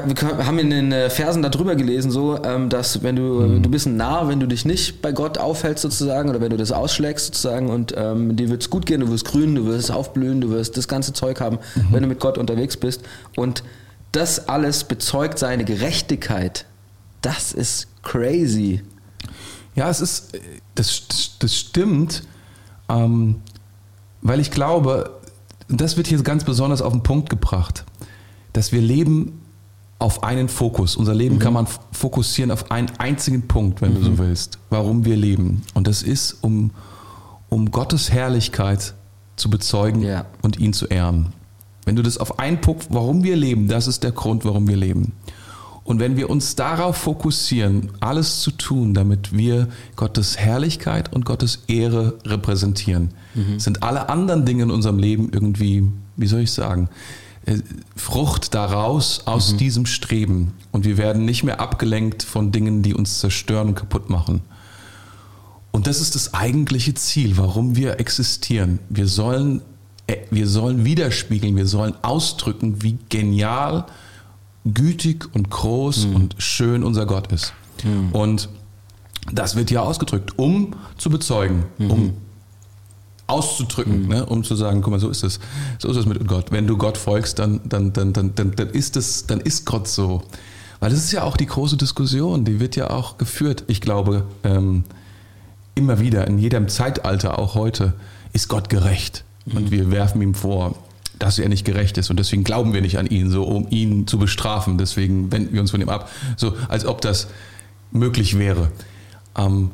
haben 0.47 0.59
in 0.59 0.71
den 0.71 0.93
äh, 0.93 1.11
Versen 1.11 1.43
darüber 1.43 1.77
gelesen, 1.77 2.11
so, 2.11 2.43
ähm, 2.43 2.71
dass 2.71 3.03
wenn 3.03 3.17
du, 3.17 3.23
mhm. 3.23 3.63
du 3.63 3.69
bist 3.69 3.87
nah, 3.87 4.27
wenn 4.27 4.41
du 4.41 4.47
dich 4.47 4.65
nicht 4.65 5.03
bei 5.03 5.13
Gott 5.13 5.37
aufhältst 5.37 5.83
sozusagen 5.83 6.31
oder 6.31 6.41
wenn 6.41 6.49
du 6.49 6.57
das 6.57 6.73
ausschlägst 6.73 7.27
sozusagen 7.27 7.69
und 7.69 7.93
ähm, 7.95 8.37
dir 8.37 8.49
wird 8.49 8.63
es 8.63 8.71
gut 8.71 8.87
gehen, 8.87 9.01
du 9.01 9.11
wirst 9.11 9.27
grün, 9.27 9.55
du 9.55 9.67
wirst 9.67 9.91
aufblühen, 9.91 10.41
du 10.41 10.49
wirst 10.49 10.79
das 10.79 10.89
ganze 10.89 11.13
Zeug 11.13 11.41
haben, 11.41 11.59
mhm. 11.75 11.89
wenn 11.91 12.03
du 12.03 12.09
mit 12.09 12.21
Gott 12.21 12.39
unterwegs 12.39 12.79
bist 12.79 13.03
und 13.37 13.63
das 14.13 14.49
alles 14.49 14.85
bezeugt 14.85 15.39
seine 15.39 15.65
Gerechtigkeit. 15.67 16.65
Das 17.21 17.53
ist 17.53 17.89
crazy. 18.03 18.83
Ja, 19.75 19.91
es 19.91 20.01
ist, 20.01 20.39
das, 20.75 21.03
das, 21.07 21.33
das 21.39 21.55
stimmt, 21.55 22.23
ähm, 22.89 23.43
weil 24.23 24.41
ich 24.41 24.51
glaube, 24.51 25.11
das 25.69 25.99
wird 25.99 26.07
hier 26.07 26.23
ganz 26.23 26.45
besonders 26.45 26.81
auf 26.81 26.95
den 26.95 27.03
Punkt 27.03 27.29
gebracht, 27.29 27.85
dass 28.55 28.73
wir 28.73 28.81
leben 28.81 29.43
auf 29.99 30.23
einen 30.23 30.49
Fokus. 30.49 30.97
Unser 30.97 31.15
Leben 31.15 31.37
mhm. 31.37 31.41
kann 31.41 31.53
man 31.53 31.67
fokussieren 31.93 32.51
auf 32.51 32.71
einen 32.71 32.91
einzigen 32.99 33.49
Punkt, 33.49 33.81
wenn 33.81 33.93
mhm. 33.93 33.95
du 33.97 34.03
so 34.03 34.11
mhm. 34.11 34.19
willst, 34.19 34.59
warum 34.71 35.05
wir 35.05 35.17
leben. 35.17 35.63
Und 35.75 35.87
das 35.87 36.03
ist, 36.03 36.39
um, 36.43 36.71
um 37.49 37.71
Gottes 37.71 38.11
Herrlichkeit 38.11 38.95
zu 39.37 39.51
bezeugen 39.51 40.03
ja. 40.03 40.27
und 40.43 40.59
ihn 40.59 40.73
zu 40.73 40.87
ehren. 40.87 41.33
Wenn 41.85 41.97
du 41.97 42.03
das 42.03 42.19
auf 42.19 42.39
einen 42.39 42.61
Punkt, 42.61 42.89
warum 42.91 43.23
wir 43.23 43.37
leben, 43.37 43.69
das 43.69 43.87
ist 43.87 44.03
der 44.03 44.13
Grund, 44.13 44.45
warum 44.45 44.67
wir 44.67 44.77
leben. 44.77 45.13
Und 45.85 46.01
wenn 46.01 46.17
wir 46.17 46.29
uns 46.31 46.57
darauf 46.57 46.97
fokussieren, 46.97 47.93
alles 48.01 48.41
zu 48.41 48.51
tun, 48.51 48.93
damit 48.93 49.37
wir 49.37 49.69
Gottes 49.95 50.37
Herrlichkeit 50.37 51.13
und 51.13 51.25
Gottes 51.25 51.63
Ehre 51.69 52.15
repräsentieren, 52.27 53.11
mhm. 53.35 53.61
sind 53.61 53.85
alle 53.85 54.09
anderen 54.09 54.45
Dinge 54.45 54.65
in 54.65 54.73
unserem 54.73 54.99
Leben 54.99 55.31
irgendwie, 55.33 55.89
wie 56.17 56.27
soll 56.27 56.41
ich 56.41 56.51
sagen, 56.51 56.89
Frucht 57.95 58.55
daraus 58.55 59.27
aus 59.27 59.53
mhm. 59.53 59.59
diesem 59.59 59.87
Streben. 59.87 60.53
Und 60.73 60.85
wir 60.85 60.99
werden 60.99 61.25
nicht 61.25 61.45
mehr 61.45 61.61
abgelenkt 61.61 62.23
von 62.23 62.51
Dingen, 62.51 62.83
die 62.83 62.93
uns 62.93 63.21
zerstören 63.21 63.69
und 63.69 63.75
kaputt 63.77 64.11
machen. 64.11 64.41
Und 65.71 65.87
das 65.87 66.01
ist 66.01 66.15
das 66.15 66.35
eigentliche 66.35 66.95
Ziel, 66.95 67.37
warum 67.37 67.77
wir 67.77 68.01
existieren. 68.01 68.81
Wir 68.89 69.07
sollen, 69.07 69.63
äh, 70.07 70.17
wir 70.31 70.49
sollen 70.49 70.85
widerspiegeln, 70.85 71.55
wir 71.57 71.67
sollen 71.67 71.95
ausdrücken, 72.03 72.83
wie 72.83 72.99
genial, 73.09 73.87
gütig 74.65 75.27
und 75.33 75.49
groß 75.49 76.07
mhm. 76.07 76.17
und 76.17 76.35
schön 76.39 76.83
unser 76.83 77.07
Gott 77.07 77.31
ist. 77.31 77.53
Mhm. 77.85 78.13
Und 78.13 78.49
das 79.33 79.55
wird 79.55 79.71
ja 79.71 79.83
ausgedrückt, 79.83 80.39
um 80.39 80.75
zu 80.99 81.11
bezeugen, 81.11 81.65
um 81.79 82.07
mhm 82.07 82.13
auszudrücken, 83.27 84.03
mhm. 84.03 84.09
ne, 84.09 84.27
um 84.27 84.45
zu 84.45 84.55
sagen, 84.55 84.83
guck 84.83 84.93
mal, 84.93 85.01
so 85.01 85.09
ist 85.09 85.25
es. 85.25 85.41
So 85.79 85.91
ist 85.91 85.97
es 85.97 86.07
mit 86.07 86.27
Gott. 86.27 86.53
Wenn 86.53 86.67
du 86.67 86.77
Gott 86.77 86.97
folgst, 86.97 87.39
dann, 87.39 87.61
dann, 87.65 87.93
dann, 87.93 88.13
dann, 88.13 88.35
dann, 88.35 88.53
dann 88.55 88.69
ist 88.71 88.97
es, 88.97 89.27
dann 89.27 89.41
ist 89.41 89.67
Gott 89.67 89.89
so. 89.89 90.23
Weil 90.81 90.91
das 90.91 90.99
ist 90.99 91.13
ja 91.13 91.23
auch 91.23 91.37
die 91.37 91.47
große 91.47 91.77
Diskussion, 91.77 92.45
die 92.45 92.61
wird 92.61 92.77
ja 92.77 92.91
auch 92.91 93.19
geführt. 93.19 93.65
Ich 93.67 93.81
glaube, 93.81 94.27
ähm, 94.45 94.85
immer 95.75 96.01
wieder, 96.01 96.27
in 96.27 96.39
jedem 96.39 96.69
Zeitalter, 96.69 97.39
auch 97.39 97.55
heute, 97.55 97.95
ist 98.33 98.49
Gott 98.49 98.69
gerecht. 98.69 99.25
Mhm. 99.47 99.57
Und 99.57 99.71
wir 99.71 99.91
werfen 99.91 100.21
ihm 100.23 100.35
vor, 100.35 100.77
dass 101.19 101.39
er 101.39 101.49
nicht 101.49 101.65
gerecht 101.65 101.97
ist. 101.99 102.11
Und 102.11 102.19
deswegen 102.19 102.45
glauben 102.45 102.75
wir 102.75 102.83
nicht 102.83 102.99
an 102.99 103.07
ihn, 103.07 103.31
so 103.31 103.45
um 103.45 103.67
ihn 103.71 104.07
zu 104.07 104.19
bestrafen. 104.19 104.79
Deswegen 104.79 105.33
wenden 105.33 105.55
wir 105.55 105.61
uns 105.61 105.71
von 105.71 105.81
ihm 105.81 105.89
ab. 105.89 106.11
So, 106.37 106.55
als 106.69 106.85
ob 106.85 107.01
das 107.01 107.29
möglich 107.91 108.39
wäre. 108.39 108.71
Ähm, 109.37 109.71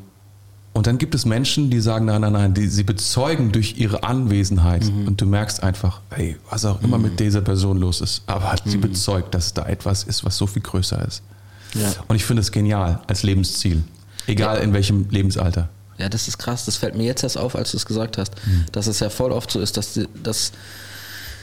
und 0.73 0.87
dann 0.87 0.97
gibt 0.97 1.13
es 1.13 1.25
Menschen, 1.25 1.69
die 1.69 1.79
sagen, 1.79 2.05
nein, 2.05 2.21
nein, 2.21 2.33
nein, 2.33 2.53
die, 2.55 2.67
sie 2.67 2.83
bezeugen 2.83 3.51
durch 3.51 3.77
ihre 3.77 4.03
Anwesenheit. 4.03 4.83
Mhm. 4.83 5.07
Und 5.07 5.21
du 5.21 5.27
merkst 5.27 5.61
einfach, 5.61 6.01
hey, 6.09 6.35
was 6.49 6.65
auch 6.65 6.81
immer 6.81 6.97
mhm. 6.97 7.03
mit 7.03 7.19
dieser 7.19 7.41
Person 7.41 7.77
los 7.77 8.01
ist, 8.01 8.23
aber 8.25 8.55
sie 8.65 8.77
mhm. 8.77 8.81
bezeugt, 8.81 9.35
dass 9.35 9.53
da 9.53 9.67
etwas 9.67 10.03
ist, 10.03 10.25
was 10.25 10.35
so 10.35 10.47
viel 10.47 10.63
größer 10.63 11.05
ist. 11.07 11.21
Ja. 11.75 11.91
Und 12.07 12.15
ich 12.15 12.25
finde 12.25 12.41
es 12.41 12.51
genial 12.51 13.01
als 13.07 13.21
Lebensziel. 13.21 13.83
Egal 14.25 14.57
ja. 14.57 14.63
in 14.63 14.73
welchem 14.73 15.09
Lebensalter. 15.09 15.69
Ja, 15.99 16.09
das 16.09 16.27
ist 16.27 16.39
krass. 16.39 16.65
Das 16.65 16.77
fällt 16.77 16.95
mir 16.95 17.03
jetzt 17.03 17.21
erst 17.21 17.37
auf, 17.37 17.55
als 17.55 17.71
du 17.71 17.77
es 17.77 17.85
gesagt 17.85 18.17
hast, 18.17 18.33
mhm. 18.45 18.65
dass 18.71 18.87
es 18.87 18.99
ja 18.99 19.09
voll 19.09 19.31
oft 19.31 19.51
so 19.51 19.59
ist, 19.59 19.77
dass, 19.77 19.99
dass, 20.23 20.53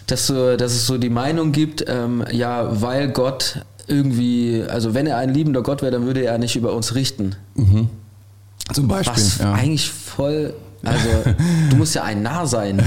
dass, 0.06 0.26
so, 0.26 0.56
dass 0.56 0.72
es 0.72 0.88
so 0.88 0.98
die 0.98 1.10
Meinung 1.10 1.52
gibt, 1.52 1.84
ähm, 1.86 2.24
ja, 2.32 2.80
weil 2.80 3.12
Gott 3.12 3.64
irgendwie, 3.86 4.64
also 4.68 4.92
wenn 4.92 5.06
er 5.06 5.18
ein 5.18 5.32
liebender 5.32 5.62
Gott 5.62 5.82
wäre, 5.82 5.92
dann 5.92 6.04
würde 6.04 6.24
er 6.24 6.38
nicht 6.38 6.56
über 6.56 6.72
uns 6.72 6.96
richten. 6.96 7.36
Mhm. 7.54 7.90
Zum 8.72 8.88
Beispiel. 8.88 9.22
Was 9.22 9.38
ja. 9.38 9.52
eigentlich 9.52 9.90
voll. 9.90 10.54
Also, 10.82 11.08
du 11.68 11.76
musst 11.76 11.94
ja 11.94 12.04
ein 12.04 12.22
Narr 12.22 12.46
sein, 12.46 12.82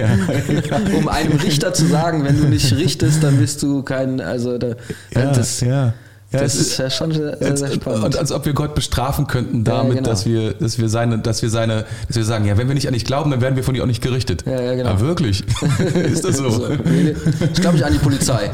um 0.96 1.06
einem 1.06 1.38
Richter 1.38 1.72
zu 1.72 1.86
sagen, 1.86 2.24
wenn 2.24 2.36
du 2.36 2.48
nicht 2.48 2.74
richtest, 2.74 3.22
dann 3.22 3.36
bist 3.36 3.62
du 3.62 3.84
kein, 3.84 4.20
also 4.20 4.58
da, 4.58 4.74
ja, 5.14 5.30
das, 5.32 5.60
ja. 5.60 5.94
Ja, 6.32 6.40
das 6.40 6.54
ist 6.54 6.78
ja 6.78 6.88
schon 6.88 7.12
sehr, 7.12 7.36
als, 7.40 7.60
sehr 7.60 7.72
spannend. 7.72 8.04
Und 8.04 8.16
als 8.16 8.32
ob 8.32 8.46
wir 8.46 8.54
Gott 8.54 8.74
bestrafen 8.74 9.26
könnten 9.26 9.64
damit, 9.64 9.88
ja, 9.88 9.94
genau. 9.96 10.08
dass 10.08 10.24
wir, 10.24 10.54
dass 10.54 10.78
wir 10.78 10.88
seine, 10.88 11.18
dass 11.18 11.42
wir 11.42 11.50
seine, 11.50 11.84
dass 12.06 12.16
wir 12.16 12.24
sagen, 12.24 12.46
ja, 12.46 12.56
wenn 12.56 12.68
wir 12.68 12.74
nicht 12.74 12.86
an 12.86 12.94
dich 12.94 13.04
glauben, 13.04 13.30
dann 13.30 13.42
werden 13.42 13.54
wir 13.56 13.62
von 13.62 13.74
dir 13.74 13.82
auch 13.82 13.86
nicht 13.86 14.02
gerichtet. 14.02 14.44
Ja, 14.46 14.60
ja, 14.60 14.74
genau. 14.74 14.90
Aber 14.90 15.00
wirklich? 15.00 15.44
ist 15.94 16.24
das 16.24 16.38
so? 16.38 16.48
so. 16.48 16.68
Ich 16.70 17.60
glaube 17.60 17.76
nicht 17.76 17.84
an 17.84 17.92
die 17.92 17.98
Polizei. 17.98 18.50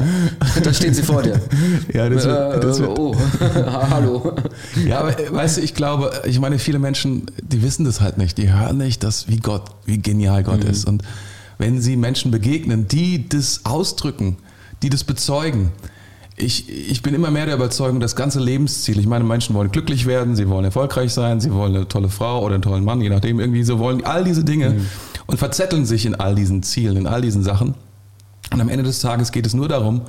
da 0.61 0.73
steht 0.73 0.95
sie 0.95 1.03
vor 1.03 1.23
dir. 1.23 1.39
Ja, 1.93 2.09
das 2.09 2.25
wird, 2.25 2.55
äh, 2.55 2.59
das 2.59 2.79
wird. 2.79 2.99
Oh, 2.99 3.15
hallo. 3.89 4.35
Ja, 4.85 4.99
aber 4.99 5.13
weißt 5.31 5.57
du, 5.57 5.61
ich 5.61 5.73
glaube, 5.73 6.11
ich 6.25 6.39
meine, 6.39 6.59
viele 6.59 6.79
Menschen, 6.79 7.31
die 7.41 7.63
wissen 7.63 7.85
das 7.85 8.01
halt 8.01 8.17
nicht. 8.17 8.37
Die 8.37 8.51
hören 8.51 8.77
nicht, 8.77 9.03
dass 9.03 9.29
wie 9.29 9.37
Gott, 9.37 9.63
wie 9.85 10.01
genial 10.01 10.43
Gott 10.43 10.65
mhm. 10.65 10.69
ist. 10.69 10.85
Und 10.85 11.03
wenn 11.57 11.81
sie 11.81 11.95
Menschen 11.95 12.31
begegnen, 12.31 12.89
die 12.89 13.29
das 13.29 13.61
ausdrücken, 13.63 14.37
die 14.81 14.89
das 14.89 15.05
bezeugen, 15.05 15.71
ich, 16.39 16.69
ich 16.69 17.01
bin 17.01 17.13
immer 17.13 17.31
mehr 17.31 17.45
der 17.45 17.55
Überzeugung, 17.55 17.99
das 17.99 18.15
ganze 18.15 18.39
Lebensziel, 18.39 18.99
ich 18.99 19.07
meine, 19.07 19.23
Menschen 19.23 19.55
wollen 19.55 19.71
glücklich 19.71 20.05
werden, 20.05 20.35
sie 20.35 20.47
wollen 20.47 20.65
erfolgreich 20.65 21.13
sein, 21.13 21.39
sie 21.39 21.53
wollen 21.53 21.75
eine 21.75 21.87
tolle 21.87 22.09
Frau 22.09 22.43
oder 22.43 22.55
einen 22.55 22.63
tollen 22.63 22.85
Mann, 22.85 23.01
je 23.01 23.09
nachdem, 23.09 23.39
irgendwie 23.39 23.63
so 23.63 23.79
wollen 23.79 24.05
all 24.05 24.23
diese 24.23 24.43
Dinge 24.43 24.71
mhm. 24.71 24.85
und 25.27 25.37
verzetteln 25.37 25.85
sich 25.85 26.05
in 26.05 26.15
all 26.15 26.35
diesen 26.35 26.63
Zielen, 26.63 26.97
in 26.97 27.07
all 27.07 27.21
diesen 27.21 27.43
Sachen. 27.43 27.75
Und 28.51 28.61
am 28.61 28.69
Ende 28.69 28.83
des 28.83 28.99
Tages 28.99 29.31
geht 29.31 29.45
es 29.45 29.53
nur 29.53 29.67
darum, 29.67 30.01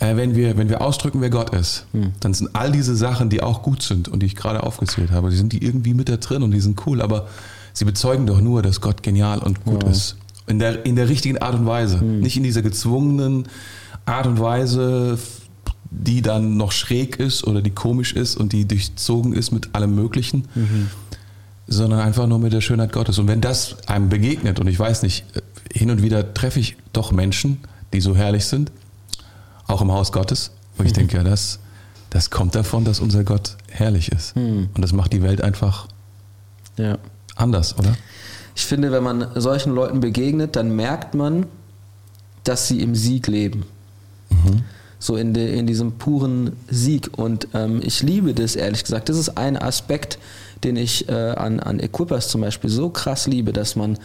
äh, 0.00 0.16
wenn, 0.16 0.34
wir, 0.34 0.56
wenn 0.56 0.68
wir 0.68 0.80
ausdrücken, 0.80 1.20
wer 1.20 1.30
Gott 1.30 1.50
ist, 1.54 1.86
mhm. 1.92 2.12
dann 2.20 2.32
sind 2.34 2.50
all 2.54 2.72
diese 2.72 2.96
Sachen, 2.96 3.28
die 3.28 3.42
auch 3.42 3.62
gut 3.62 3.82
sind 3.82 4.08
und 4.08 4.20
die 4.20 4.26
ich 4.26 4.36
gerade 4.36 4.62
aufgezählt 4.62 5.10
habe, 5.10 5.30
die 5.30 5.36
sind 5.36 5.52
die 5.52 5.62
irgendwie 5.62 5.94
mit 5.94 6.08
da 6.08 6.16
drin 6.16 6.42
und 6.42 6.52
die 6.52 6.60
sind 6.60 6.86
cool, 6.86 7.02
aber 7.02 7.28
sie 7.72 7.84
bezeugen 7.84 8.26
doch 8.26 8.40
nur, 8.40 8.62
dass 8.62 8.80
Gott 8.80 9.02
genial 9.02 9.40
und 9.40 9.64
gut 9.64 9.82
ja. 9.82 9.90
ist. 9.90 10.16
In 10.46 10.58
der, 10.58 10.84
in 10.84 10.94
der 10.96 11.08
richtigen 11.08 11.38
Art 11.38 11.54
und 11.54 11.64
Weise. 11.64 11.98
Mhm. 11.98 12.20
Nicht 12.20 12.36
in 12.36 12.42
dieser 12.42 12.60
gezwungenen, 12.60 13.46
Art 14.06 14.26
und 14.26 14.40
Weise, 14.40 15.18
die 15.90 16.22
dann 16.22 16.56
noch 16.56 16.72
schräg 16.72 17.18
ist 17.20 17.46
oder 17.46 17.62
die 17.62 17.70
komisch 17.70 18.12
ist 18.12 18.36
und 18.36 18.52
die 18.52 18.66
durchzogen 18.66 19.32
ist 19.32 19.52
mit 19.52 19.74
allem 19.74 19.94
Möglichen, 19.94 20.48
mhm. 20.54 20.90
sondern 21.66 22.00
einfach 22.00 22.26
nur 22.26 22.38
mit 22.38 22.52
der 22.52 22.60
Schönheit 22.60 22.92
Gottes. 22.92 23.18
Und 23.18 23.28
wenn 23.28 23.40
das 23.40 23.76
einem 23.86 24.08
begegnet, 24.08 24.60
und 24.60 24.66
ich 24.66 24.78
weiß 24.78 25.02
nicht, 25.02 25.24
hin 25.72 25.90
und 25.90 26.02
wieder 26.02 26.34
treffe 26.34 26.60
ich 26.60 26.76
doch 26.92 27.12
Menschen, 27.12 27.58
die 27.92 28.00
so 28.00 28.16
herrlich 28.16 28.44
sind, 28.46 28.72
auch 29.66 29.80
im 29.80 29.92
Haus 29.92 30.12
Gottes, 30.12 30.50
wo 30.76 30.84
ich 30.84 30.90
mhm. 30.90 30.94
denke, 30.94 31.16
ja, 31.18 31.24
das, 31.24 31.60
das 32.10 32.30
kommt 32.30 32.54
davon, 32.54 32.84
dass 32.84 33.00
unser 33.00 33.24
Gott 33.24 33.56
herrlich 33.70 34.10
ist. 34.12 34.36
Mhm. 34.36 34.68
Und 34.74 34.82
das 34.82 34.92
macht 34.92 35.12
die 35.12 35.22
Welt 35.22 35.42
einfach 35.42 35.88
ja. 36.76 36.98
anders, 37.36 37.78
oder? 37.78 37.94
Ich 38.56 38.66
finde, 38.66 38.92
wenn 38.92 39.02
man 39.02 39.28
solchen 39.34 39.74
Leuten 39.74 40.00
begegnet, 40.00 40.56
dann 40.56 40.74
merkt 40.76 41.14
man, 41.14 41.46
dass 42.44 42.68
sie 42.68 42.80
im 42.80 42.94
Sieg 42.94 43.26
leben. 43.26 43.64
Mhm. 44.44 44.62
So 44.98 45.16
in, 45.16 45.34
de, 45.34 45.58
in 45.58 45.66
diesem 45.66 45.92
puren 45.92 46.52
Sieg. 46.70 47.10
Und 47.16 47.48
ähm, 47.52 47.80
ich 47.84 48.02
liebe 48.02 48.32
das, 48.32 48.56
ehrlich 48.56 48.84
gesagt. 48.84 49.08
Das 49.08 49.18
ist 49.18 49.36
ein 49.36 49.56
Aspekt, 49.56 50.18
den 50.62 50.76
ich 50.76 51.08
äh, 51.08 51.12
an, 51.12 51.60
an 51.60 51.78
Equippers 51.78 52.28
zum 52.28 52.40
Beispiel 52.40 52.70
so 52.70 52.88
krass 52.88 53.26
liebe, 53.26 53.52
dass 53.52 53.76
man 53.76 53.98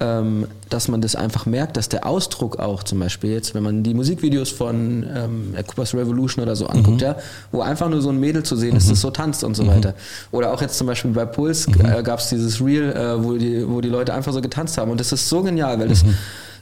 ähm, 0.00 0.46
dass 0.68 0.86
man 0.86 1.00
das 1.00 1.16
einfach 1.16 1.46
merkt, 1.46 1.76
dass 1.76 1.88
der 1.88 2.06
Ausdruck 2.06 2.58
auch 2.58 2.84
zum 2.84 3.00
Beispiel 3.00 3.32
jetzt, 3.32 3.54
wenn 3.54 3.64
man 3.64 3.82
die 3.82 3.94
Musikvideos 3.94 4.50
von 4.50 5.04
ähm, 5.12 5.54
Cooper's 5.66 5.92
Revolution 5.92 6.42
oder 6.42 6.54
so 6.54 6.66
anguckt, 6.68 7.00
ja, 7.00 7.16
wo 7.50 7.62
einfach 7.62 7.88
nur 7.88 8.00
so 8.00 8.10
ein 8.10 8.20
Mädel 8.20 8.44
zu 8.44 8.54
sehen 8.54 8.76
ist, 8.76 8.88
das 8.88 9.00
so 9.00 9.10
tanzt 9.10 9.42
und 9.42 9.56
so 9.56 9.66
weiter. 9.66 9.94
Oder 10.30 10.52
auch 10.52 10.60
jetzt 10.60 10.78
zum 10.78 10.86
Beispiel 10.86 11.10
bei 11.10 11.26
Puls 11.26 11.66
äh, 11.66 12.02
gab 12.04 12.20
es 12.20 12.28
dieses 12.28 12.64
Reel, 12.64 12.92
äh, 12.92 13.24
wo, 13.24 13.34
die, 13.34 13.68
wo 13.68 13.80
die 13.80 13.88
Leute 13.88 14.14
einfach 14.14 14.32
so 14.32 14.40
getanzt 14.40 14.78
haben 14.78 14.90
und 14.90 15.00
das 15.00 15.10
ist 15.10 15.28
so 15.28 15.42
genial, 15.42 15.80
weil 15.80 15.88
das, 15.88 16.04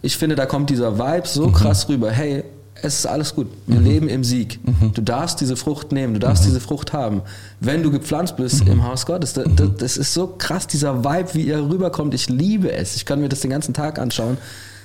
ich 0.01 0.17
finde, 0.17 0.35
da 0.35 0.47
kommt 0.47 0.71
dieser 0.71 0.99
Vibe 0.99 1.29
so 1.29 1.51
krass 1.51 1.89
rüber, 1.91 2.11
hey, 2.11 2.43
es 2.83 3.01
ist 3.01 3.07
alles 3.07 3.35
gut. 3.35 3.49
Wir 3.67 3.81
leben 3.81 4.09
im 4.09 4.23
Sieg. 4.25 4.61
Du 4.95 5.03
darfst 5.03 5.41
diese 5.41 5.57
Frucht 5.57 5.93
nehmen, 5.93 6.15
du 6.15 6.21
darfst 6.21 6.45
diese 6.45 6.61
Frucht 6.61 6.93
haben. 6.93 7.23
Wenn 7.61 7.83
du 7.83 7.91
gepflanzt 7.91 8.37
bist 8.37 8.69
im 8.69 8.85
Haus 8.85 9.07
Gottes, 9.07 9.33
das, 9.33 9.47
das, 9.57 9.69
das 9.79 9.97
ist 9.97 10.15
so 10.15 10.35
krass, 10.39 10.67
dieser 10.67 11.05
Vibe, 11.05 11.35
wie 11.35 11.49
er 11.49 11.69
rüberkommt. 11.69 12.15
Ich 12.15 12.29
liebe 12.29 12.73
es. 12.73 12.97
Ich 12.97 13.05
kann 13.07 13.21
mir 13.21 13.29
das 13.29 13.41
den 13.41 13.51
ganzen 13.51 13.75
Tag 13.75 13.99
anschauen. 13.99 14.37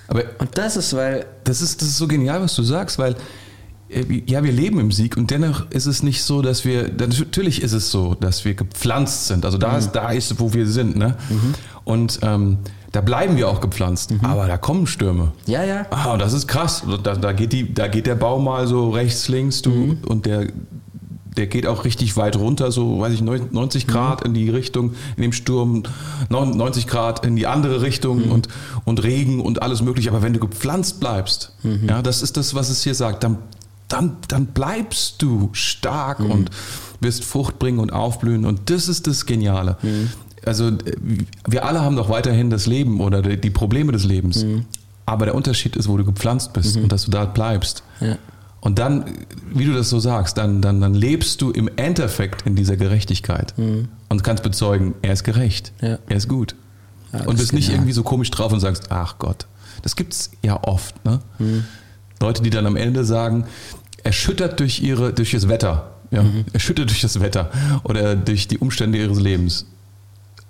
Aber 0.08 0.24
Und 0.40 0.58
das 0.58 0.78
ist, 0.78 0.96
weil, 0.96 1.26
das 1.44 1.62
ist, 1.62 1.82
das 1.82 1.90
ist 1.90 1.98
so 1.98 2.08
genial, 2.08 2.42
was 2.42 2.56
du 2.56 2.64
sagst, 2.64 2.98
weil 3.00 3.16
äh, 3.90 4.24
ja, 4.26 4.44
wir 4.44 4.52
leben 4.52 4.80
im 4.80 4.92
Sieg 4.92 5.18
und 5.18 5.32
dennoch 5.32 5.70
ist 5.72 5.86
es 5.86 6.04
nicht 6.04 6.24
so, 6.24 6.42
dass 6.42 6.66
wir, 6.66 6.92
natürlich 6.98 7.62
ist 7.62 7.74
es 7.74 7.92
so, 7.92 8.16
dass 8.16 8.46
wir 8.46 8.54
gepflanzt 8.54 9.28
sind. 9.28 9.46
Also 9.46 9.58
da 9.58 9.78
ist, 9.78 9.92
da 9.92 10.12
ist, 10.12 10.40
wo 10.40 10.54
wir 10.54 10.68
sind. 10.68 10.96
Ne? 10.96 11.16
Und 11.84 12.20
ähm, 12.24 12.58
da 12.92 13.02
bleiben 13.02 13.38
wir 13.38 13.48
auch 13.50 13.62
gepflanzt. 13.62 14.14
Aber 14.22 14.48
da 14.48 14.58
kommen 14.58 14.86
Stürme. 14.88 15.32
ja, 15.46 15.64
ja, 15.64 15.86
Ah, 15.92 16.14
und 16.14 16.20
das 16.20 16.34
ist 16.34 16.48
krass. 16.48 16.84
Da, 17.04 17.16
da, 17.16 17.32
geht 17.32 17.54
die, 17.54 17.74
da 17.74 17.88
geht 17.88 18.06
der 18.06 18.16
Baum 18.16 18.44
mal 18.44 18.68
so 18.68 18.90
rechts, 18.90 19.28
links, 19.30 19.62
du, 19.62 19.98
und 20.08 20.26
der, 20.26 20.48
der 21.38 21.48
geht 21.48 21.66
auch 21.66 21.86
richtig 21.86 22.18
weit 22.18 22.36
runter, 22.38 22.72
so, 22.74 23.00
weiß 23.00 23.14
ich, 23.14 23.22
90 23.22 23.88
Grad 23.88 24.24
in 24.24 24.34
die 24.34 24.50
Richtung, 24.50 24.94
in 25.16 25.22
dem 25.24 25.32
Sturm, 25.32 25.84
90 26.30 26.88
Grad 26.88 27.26
in 27.26 27.38
die 27.38 27.48
andere 27.48 27.82
Richtung 27.82 28.30
und, 28.30 28.50
und 28.84 29.02
Regen 29.04 29.40
und 29.40 29.62
alles 29.62 29.82
mögliche. 29.82 30.10
Aber 30.10 30.22
wenn 30.22 30.34
du 30.34 30.40
gepflanzt 30.40 31.00
bleibst, 31.00 31.54
ja, 31.88 32.02
das 32.02 32.22
ist 32.22 32.36
das, 32.36 32.54
was 32.56 32.70
es 32.70 32.84
hier 32.84 32.96
sagt, 32.96 33.24
dann, 33.24 33.38
dann, 33.88 34.18
dann 34.28 34.48
bleibst 34.48 35.22
du 35.22 35.50
stark 35.54 36.20
und 36.20 36.50
wirst 37.00 37.24
Frucht 37.24 37.58
bringen 37.60 37.80
und 37.80 37.94
aufblühen. 37.94 38.46
Und 38.46 38.70
das 38.70 38.90
ist 38.90 39.08
das 39.08 39.26
Geniale. 39.26 39.78
Also 40.46 40.68
äh, 40.70 40.74
wir 41.48 41.66
alle 41.66 41.82
haben 41.82 41.96
doch 41.96 42.10
weiterhin 42.10 42.50
das 42.50 42.66
Leben 42.68 43.00
oder 43.02 43.22
die 43.22 43.50
Probleme 43.50 43.92
des 43.92 44.04
Lebens. 44.06 44.46
Aber 45.06 45.26
der 45.26 45.36
Unterschied 45.36 45.76
ist, 45.76 45.88
wo 45.88 45.98
du 45.98 46.06
gepflanzt 46.06 46.54
bist 46.54 46.78
und 46.78 46.92
dass 46.92 47.04
du 47.06 47.12
da 47.12 47.26
bleibst. 47.26 47.84
Ja. 48.00 48.18
Und 48.62 48.78
dann, 48.78 49.06
wie 49.52 49.66
du 49.66 49.74
das 49.74 49.90
so 49.90 50.00
sagst, 50.00 50.38
dann, 50.38 50.62
dann, 50.62 50.80
dann 50.82 50.94
lebst 50.94 51.42
du 51.42 51.50
im 51.52 51.68
Endeffekt 51.78 52.46
in 52.46 52.56
dieser 52.56 52.78
Gerechtigkeit 52.78 53.54
und 53.58 54.24
kannst 54.24 54.44
bezeugen, 54.44 54.94
er 55.02 55.14
ist 55.14 55.24
gerecht, 55.24 55.72
Ja. 55.82 55.98
er 56.08 56.16
ist 56.16 56.30
gut. 56.30 56.56
Ja, 57.12 57.22
und 57.26 57.34
ist 57.36 57.40
bist 57.42 57.54
nicht 57.54 57.66
genial. 57.66 57.80
irgendwie 57.80 57.94
so 57.94 58.04
komisch 58.04 58.30
drauf 58.32 58.54
und 58.54 58.60
sagst, 58.60 58.86
ach 58.92 59.16
Gott, 59.18 59.48
das 59.82 59.96
gibt's 59.96 60.30
ja 60.44 60.64
oft. 60.64 61.04
Ne? 61.04 61.20
Leute, 62.22 62.44
die 62.44 62.52
dann 62.52 62.68
am 62.68 62.76
Ende 62.76 63.04
sagen, 63.04 63.46
erschüttert 64.04 64.60
durch, 64.60 64.82
ihre, 64.82 65.12
durch 65.12 65.32
das 65.32 65.50
Wetter, 65.50 65.92
ja? 66.12 66.24
erschüttert 66.54 66.90
durch 66.90 67.02
das 67.02 67.20
Wetter 67.20 67.50
oder 67.84 68.16
durch 68.16 68.48
die 68.48 68.60
Umstände 68.60 69.00
ihres 69.00 69.20
Lebens. 69.20 69.66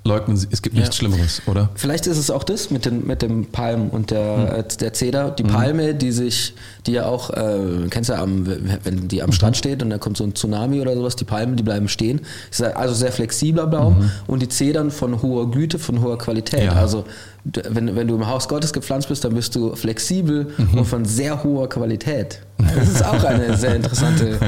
Leugnen 0.04 0.36
sie, 0.36 0.48
es 0.50 0.64
gibt 0.64 0.76
nichts 0.76 0.90
Ja. 0.90 0.94
Schlimmeres, 0.96 1.44
oder? 1.46 1.70
Vielleicht 1.76 2.08
ist 2.08 2.18
es 2.18 2.32
auch 2.32 2.44
das 2.44 2.72
mit, 2.72 2.86
den, 2.86 3.06
mit 3.06 3.22
dem 3.22 3.46
Palm 3.46 3.90
und 3.90 4.10
der, 4.10 4.58
äh, 4.58 4.78
der 4.80 4.94
Zeder. 4.94 5.30
Die 5.30 5.44
Palme, 5.44 5.94
die 5.94 6.12
sich, 6.12 6.56
die 6.88 6.94
ja 6.94 7.06
auch, 7.06 7.30
äh, 7.30 7.88
kennst 7.90 8.10
du 8.10 8.14
ja, 8.14 8.22
am, 8.24 8.48
wenn 8.84 9.08
die 9.08 9.22
am 9.22 9.32
Strand 9.32 9.58
steht 9.58 9.84
und 9.84 9.92
da 9.92 10.00
kommt 10.00 10.18
so 10.18 10.24
ein 10.24 10.34
Tsunami 10.34 10.82
oder 10.82 10.96
sowas, 10.96 11.16
die 11.16 11.26
Palmen, 11.26 11.56
die 11.56 11.62
bleiben 11.62 11.88
stehen. 11.88 12.22
Ist 12.50 12.64
also 12.64 12.96
sehr 12.96 13.12
flexibler 13.12 13.68
Baum 13.68 14.10
und 14.26 14.42
die 14.42 14.50
Zedern 14.50 14.90
von 14.90 15.22
hoher 15.22 15.52
Güte, 15.52 15.78
von 15.78 16.02
hoher 16.02 16.18
Qualität. 16.18 16.64
Ja. 16.64 16.74
Also 16.74 17.06
wenn, 17.44 17.96
wenn 17.96 18.08
du 18.08 18.16
im 18.16 18.28
Haus 18.28 18.48
Gottes 18.48 18.74
gepflanzt 18.74 19.08
bist, 19.10 19.24
dann 19.24 19.34
bist 19.34 19.56
du 19.56 19.76
flexibel 19.76 20.54
und 20.74 20.86
von 20.86 21.06
sehr 21.06 21.44
hoher 21.44 21.70
Qualität. 21.70 22.42
Das 22.76 22.88
ist 22.88 23.06
auch 23.06 23.24
eine 23.24 23.58
sehr 23.58 23.76
interessante, 23.76 24.40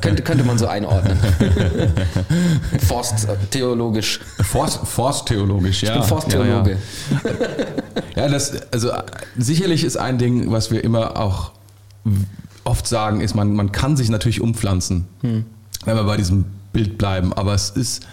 könnte, 0.00 0.22
könnte 0.22 0.44
man 0.44 0.58
so 0.58 0.66
einordnen. 0.66 1.18
Forsttheologisch. 2.86 4.20
Forst, 4.42 4.80
forsttheologisch, 4.84 5.82
ja. 5.82 5.94
Ich 5.94 6.00
bin 6.00 6.08
Forsttheologe. 6.08 6.70
Ja, 6.70 7.30
ja. 8.16 8.22
ja, 8.22 8.28
das, 8.28 8.52
also 8.72 8.90
sicherlich 9.36 9.84
ist 9.84 9.96
ein 9.96 10.18
Ding, 10.18 10.50
was 10.50 10.70
wir 10.70 10.82
immer 10.84 11.16
auch 11.18 11.52
oft 12.64 12.86
sagen, 12.86 13.20
ist, 13.20 13.34
man, 13.34 13.54
man 13.54 13.72
kann 13.72 13.96
sich 13.96 14.10
natürlich 14.10 14.40
umpflanzen, 14.40 15.06
wenn 15.22 15.44
wir 15.84 16.04
bei 16.04 16.16
diesem 16.16 16.44
Bild 16.72 16.98
bleiben, 16.98 17.32
aber 17.32 17.54
es 17.54 17.70
ist, 17.70 18.06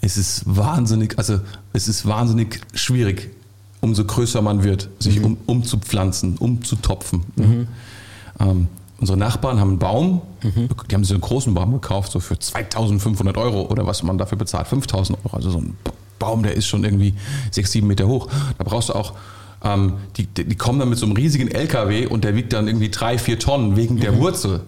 es 0.00 0.16
ist 0.16 0.42
wahnsinnig, 0.44 1.18
also 1.18 1.40
es 1.72 1.88
ist 1.88 2.06
wahnsinnig 2.06 2.60
schwierig, 2.74 3.30
umso 3.80 4.04
größer 4.04 4.42
man 4.42 4.64
wird, 4.64 4.88
sich 4.98 5.22
um, 5.22 5.36
umzupflanzen, 5.46 6.36
umzutopfen. 6.36 7.24
ne? 7.36 7.66
Ähm, 8.38 8.68
unsere 8.98 9.18
Nachbarn 9.18 9.60
haben 9.60 9.70
einen 9.70 9.78
Baum, 9.78 10.22
die 10.90 10.94
haben 10.94 11.04
so 11.04 11.14
einen 11.14 11.20
großen 11.20 11.52
Baum 11.54 11.72
gekauft, 11.72 12.12
so 12.12 12.20
für 12.20 12.38
2500 12.38 13.36
Euro 13.36 13.62
oder 13.62 13.86
was 13.86 14.02
man 14.02 14.18
dafür 14.18 14.38
bezahlt, 14.38 14.68
5000 14.68 15.18
Euro. 15.24 15.36
Also 15.36 15.50
so 15.50 15.58
ein 15.58 15.76
Baum, 16.18 16.42
der 16.42 16.54
ist 16.56 16.66
schon 16.66 16.84
irgendwie 16.84 17.14
6, 17.50 17.72
7 17.72 17.86
Meter 17.86 18.06
hoch. 18.06 18.28
Da 18.58 18.64
brauchst 18.64 18.88
du 18.88 18.94
auch, 18.94 19.12
ähm, 19.62 19.94
die, 20.16 20.26
die 20.26 20.56
kommen 20.56 20.78
dann 20.78 20.88
mit 20.88 20.98
so 20.98 21.06
einem 21.06 21.14
riesigen 21.16 21.48
LKW 21.50 22.06
und 22.06 22.24
der 22.24 22.34
wiegt 22.36 22.52
dann 22.52 22.66
irgendwie 22.68 22.90
3, 22.90 23.18
4 23.18 23.38
Tonnen 23.38 23.76
wegen 23.76 24.00
der 24.00 24.18
Wurzel. 24.18 24.60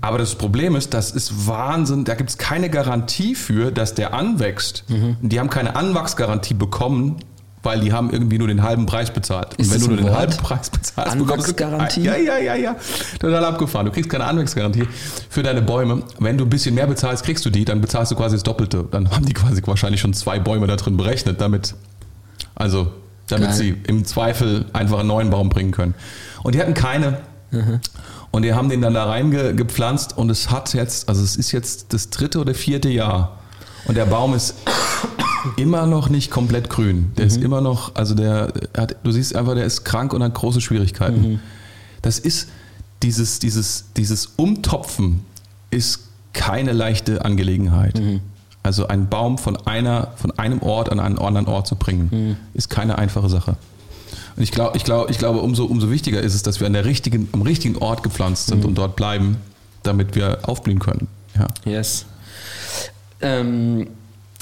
Aber 0.00 0.16
das 0.16 0.36
Problem 0.36 0.74
ist, 0.74 0.94
das 0.94 1.10
ist 1.10 1.46
Wahnsinn, 1.46 2.04
da 2.04 2.14
gibt 2.14 2.30
es 2.30 2.38
keine 2.38 2.70
Garantie 2.70 3.34
für, 3.34 3.70
dass 3.70 3.94
der 3.94 4.14
anwächst. 4.14 4.84
Die 5.20 5.38
haben 5.38 5.50
keine 5.50 5.76
Anwachsgarantie 5.76 6.54
bekommen, 6.54 7.16
weil 7.62 7.80
die 7.80 7.92
haben 7.92 8.10
irgendwie 8.10 8.38
nur 8.38 8.48
den 8.48 8.62
halben 8.62 8.86
Preis 8.86 9.10
bezahlt. 9.10 9.54
Ist 9.54 9.68
und 9.68 9.74
wenn 9.74 9.80
du 9.80 9.86
nur 9.88 9.96
den 9.96 10.06
Wort? 10.06 10.16
halben 10.16 10.36
Preis 10.36 10.70
bezahlst, 10.70 11.18
bekommst 11.18 11.28
du 11.28 11.64
Anwachsgarantie? 11.64 12.02
Ja, 12.02 12.16
ja, 12.16 12.38
ja, 12.38 12.54
ja. 12.54 12.76
Total 13.18 13.44
abgefahren. 13.44 13.86
Du 13.86 13.92
kriegst 13.92 14.08
keine 14.08 14.24
Anwachsgarantie 14.24 14.88
für 15.28 15.42
deine 15.42 15.60
Bäume. 15.60 16.02
Wenn 16.18 16.38
du 16.38 16.44
ein 16.44 16.50
bisschen 16.50 16.74
mehr 16.74 16.86
bezahlst, 16.86 17.24
kriegst 17.24 17.44
du 17.44 17.50
die, 17.50 17.64
dann 17.64 17.80
bezahlst 17.80 18.12
du 18.12 18.16
quasi 18.16 18.36
das 18.36 18.42
Doppelte. 18.42 18.86
Dann 18.90 19.10
haben 19.10 19.26
die 19.26 19.34
quasi 19.34 19.62
wahrscheinlich 19.66 20.00
schon 20.00 20.14
zwei 20.14 20.38
Bäume 20.38 20.66
da 20.66 20.76
drin 20.76 20.96
berechnet, 20.96 21.40
damit, 21.40 21.74
also, 22.54 22.92
damit 23.26 23.48
Geil. 23.48 23.56
sie 23.56 23.76
im 23.86 24.04
Zweifel 24.04 24.64
einfach 24.72 25.00
einen 25.00 25.08
neuen 25.08 25.30
Baum 25.30 25.50
bringen 25.50 25.72
können. 25.72 25.94
Und 26.42 26.54
die 26.54 26.60
hatten 26.60 26.74
keine. 26.74 27.18
Und 28.30 28.42
die 28.42 28.54
haben 28.54 28.68
den 28.68 28.80
dann 28.80 28.94
da 28.94 29.04
reingepflanzt 29.04 30.16
und 30.16 30.30
es 30.30 30.50
hat 30.50 30.72
jetzt, 30.72 31.08
also 31.08 31.22
es 31.22 31.36
ist 31.36 31.50
jetzt 31.50 31.92
das 31.92 32.10
dritte 32.10 32.38
oder 32.38 32.54
vierte 32.54 32.88
Jahr. 32.88 33.40
Und 33.86 33.96
der 33.96 34.06
Baum 34.06 34.34
ist 34.34 34.54
immer 35.56 35.86
noch 35.86 36.08
nicht 36.08 36.30
komplett 36.30 36.68
grün. 36.70 37.12
Der 37.16 37.26
ist 37.26 37.36
immer 37.36 37.60
noch, 37.60 37.94
also 37.94 38.14
der 38.14 38.52
hat, 38.76 38.96
du 39.02 39.10
siehst 39.12 39.34
einfach, 39.36 39.54
der 39.54 39.64
ist 39.64 39.84
krank 39.84 40.12
und 40.12 40.22
hat 40.22 40.34
große 40.34 40.60
Schwierigkeiten. 40.60 41.40
Das 42.02 42.18
ist 42.18 42.48
dieses, 43.02 43.38
dieses, 43.38 43.86
dieses 43.96 44.32
Umtopfen 44.36 45.24
ist 45.70 46.08
keine 46.32 46.72
leichte 46.72 47.24
Angelegenheit. 47.24 48.00
Also 48.62 48.88
einen 48.88 49.08
Baum 49.08 49.38
von 49.38 49.56
einer, 49.66 50.12
von 50.16 50.38
einem 50.38 50.60
Ort 50.62 50.90
an 50.90 51.00
einen 51.00 51.18
anderen 51.18 51.46
Ort 51.46 51.66
zu 51.66 51.76
bringen, 51.76 52.36
ist 52.54 52.68
keine 52.68 52.98
einfache 52.98 53.28
Sache. 53.28 53.56
Und 54.36 54.42
ich 54.42 54.52
glaube, 54.52 54.76
ich 54.76 54.84
glaube, 54.84 55.10
ich 55.10 55.18
glaube, 55.18 55.40
umso, 55.40 55.64
umso 55.64 55.90
wichtiger 55.90 56.20
ist 56.20 56.34
es, 56.34 56.42
dass 56.42 56.60
wir 56.60 56.66
an 56.66 56.72
der 56.72 56.84
richtigen, 56.84 57.28
am 57.32 57.42
richtigen 57.42 57.76
Ort 57.76 58.02
gepflanzt 58.02 58.48
sind 58.48 58.64
und 58.64 58.76
dort 58.76 58.96
bleiben, 58.96 59.36
damit 59.82 60.14
wir 60.14 60.48
aufblühen 60.48 60.78
können. 60.78 61.08
Ja. 61.36 61.46
Yes. 61.64 62.06
Ähm, 63.20 63.88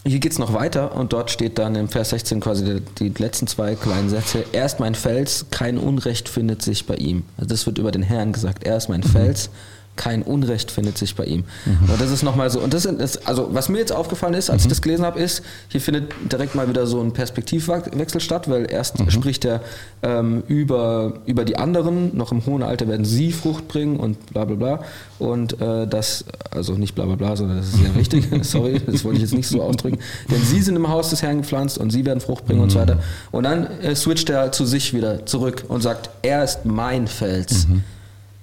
hier 0.04 0.20
geht 0.20 0.32
es 0.32 0.38
noch 0.38 0.52
weiter 0.52 0.94
und 0.94 1.12
dort 1.12 1.30
steht 1.30 1.58
dann 1.58 1.74
im 1.74 1.88
Vers 1.88 2.10
16 2.10 2.40
quasi 2.40 2.80
die, 2.98 3.10
die 3.10 3.22
letzten 3.22 3.46
zwei 3.46 3.74
kleinen 3.74 4.08
Sätze. 4.08 4.44
Er 4.52 4.64
ist 4.64 4.80
mein 4.80 4.94
Fels, 4.94 5.46
kein 5.50 5.76
Unrecht 5.76 6.28
findet 6.28 6.62
sich 6.62 6.86
bei 6.86 6.94
ihm. 6.96 7.24
Also 7.36 7.48
das 7.48 7.66
wird 7.66 7.78
über 7.78 7.90
den 7.90 8.02
Herrn 8.02 8.32
gesagt. 8.32 8.64
Er 8.64 8.76
ist 8.76 8.88
mein 8.88 9.02
Fels, 9.02 9.50
kein 9.98 10.22
Unrecht 10.22 10.70
findet 10.70 10.96
sich 10.96 11.14
bei 11.16 11.24
ihm. 11.24 11.44
Und 11.66 12.00
das 12.00 12.10
ist 12.10 12.22
nochmal 12.22 12.48
so. 12.48 12.60
Und 12.60 12.72
das 12.72 12.86
ist, 12.86 13.26
also 13.26 13.48
was 13.52 13.68
mir 13.68 13.78
jetzt 13.78 13.92
aufgefallen 13.92 14.34
ist, 14.34 14.48
als 14.48 14.62
ich 14.62 14.68
das 14.68 14.80
gelesen 14.80 15.04
habe, 15.04 15.18
ist, 15.18 15.42
hier 15.68 15.80
findet 15.80 16.14
direkt 16.32 16.54
mal 16.54 16.68
wieder 16.68 16.86
so 16.86 17.00
ein 17.00 17.12
Perspektivwechsel 17.12 18.20
statt, 18.20 18.48
weil 18.48 18.70
erst 18.70 18.94
spricht 19.10 19.44
er 19.44 19.60
ähm, 20.02 20.44
über, 20.46 21.14
über 21.26 21.44
die 21.44 21.56
anderen, 21.56 22.16
noch 22.16 22.30
im 22.30 22.46
hohen 22.46 22.62
Alter 22.62 22.86
werden 22.88 23.04
sie 23.04 23.32
Frucht 23.32 23.66
bringen 23.68 23.96
und 23.96 24.24
bla 24.26 24.44
bla 24.44 24.56
bla. 24.56 24.84
Und 25.18 25.60
äh, 25.60 25.86
das, 25.86 26.24
also 26.52 26.74
nicht 26.74 26.94
bla 26.94 27.04
bla 27.04 27.16
bla, 27.16 27.36
sondern 27.36 27.58
das 27.58 27.66
ist 27.66 27.78
sehr 27.78 27.94
wichtig, 27.96 28.28
sorry, 28.42 28.80
das 28.86 29.04
wollte 29.04 29.16
ich 29.16 29.22
jetzt 29.22 29.34
nicht 29.34 29.48
so 29.48 29.62
ausdrücken. 29.62 29.98
Denn 30.30 30.42
sie 30.42 30.62
sind 30.62 30.76
im 30.76 30.88
Haus 30.88 31.10
des 31.10 31.22
Herrn 31.22 31.38
gepflanzt 31.38 31.76
und 31.76 31.90
sie 31.90 32.06
werden 32.06 32.20
Frucht 32.20 32.46
bringen 32.46 32.60
und 32.60 32.70
so 32.70 32.78
weiter. 32.78 33.00
Und 33.32 33.42
dann 33.42 33.66
äh, 33.82 33.96
switcht 33.96 34.30
er 34.30 34.52
zu 34.52 34.64
sich 34.64 34.94
wieder 34.94 35.26
zurück 35.26 35.64
und 35.66 35.82
sagt, 35.82 36.10
er 36.22 36.44
ist 36.44 36.64
mein 36.64 37.08
Fels. 37.08 37.66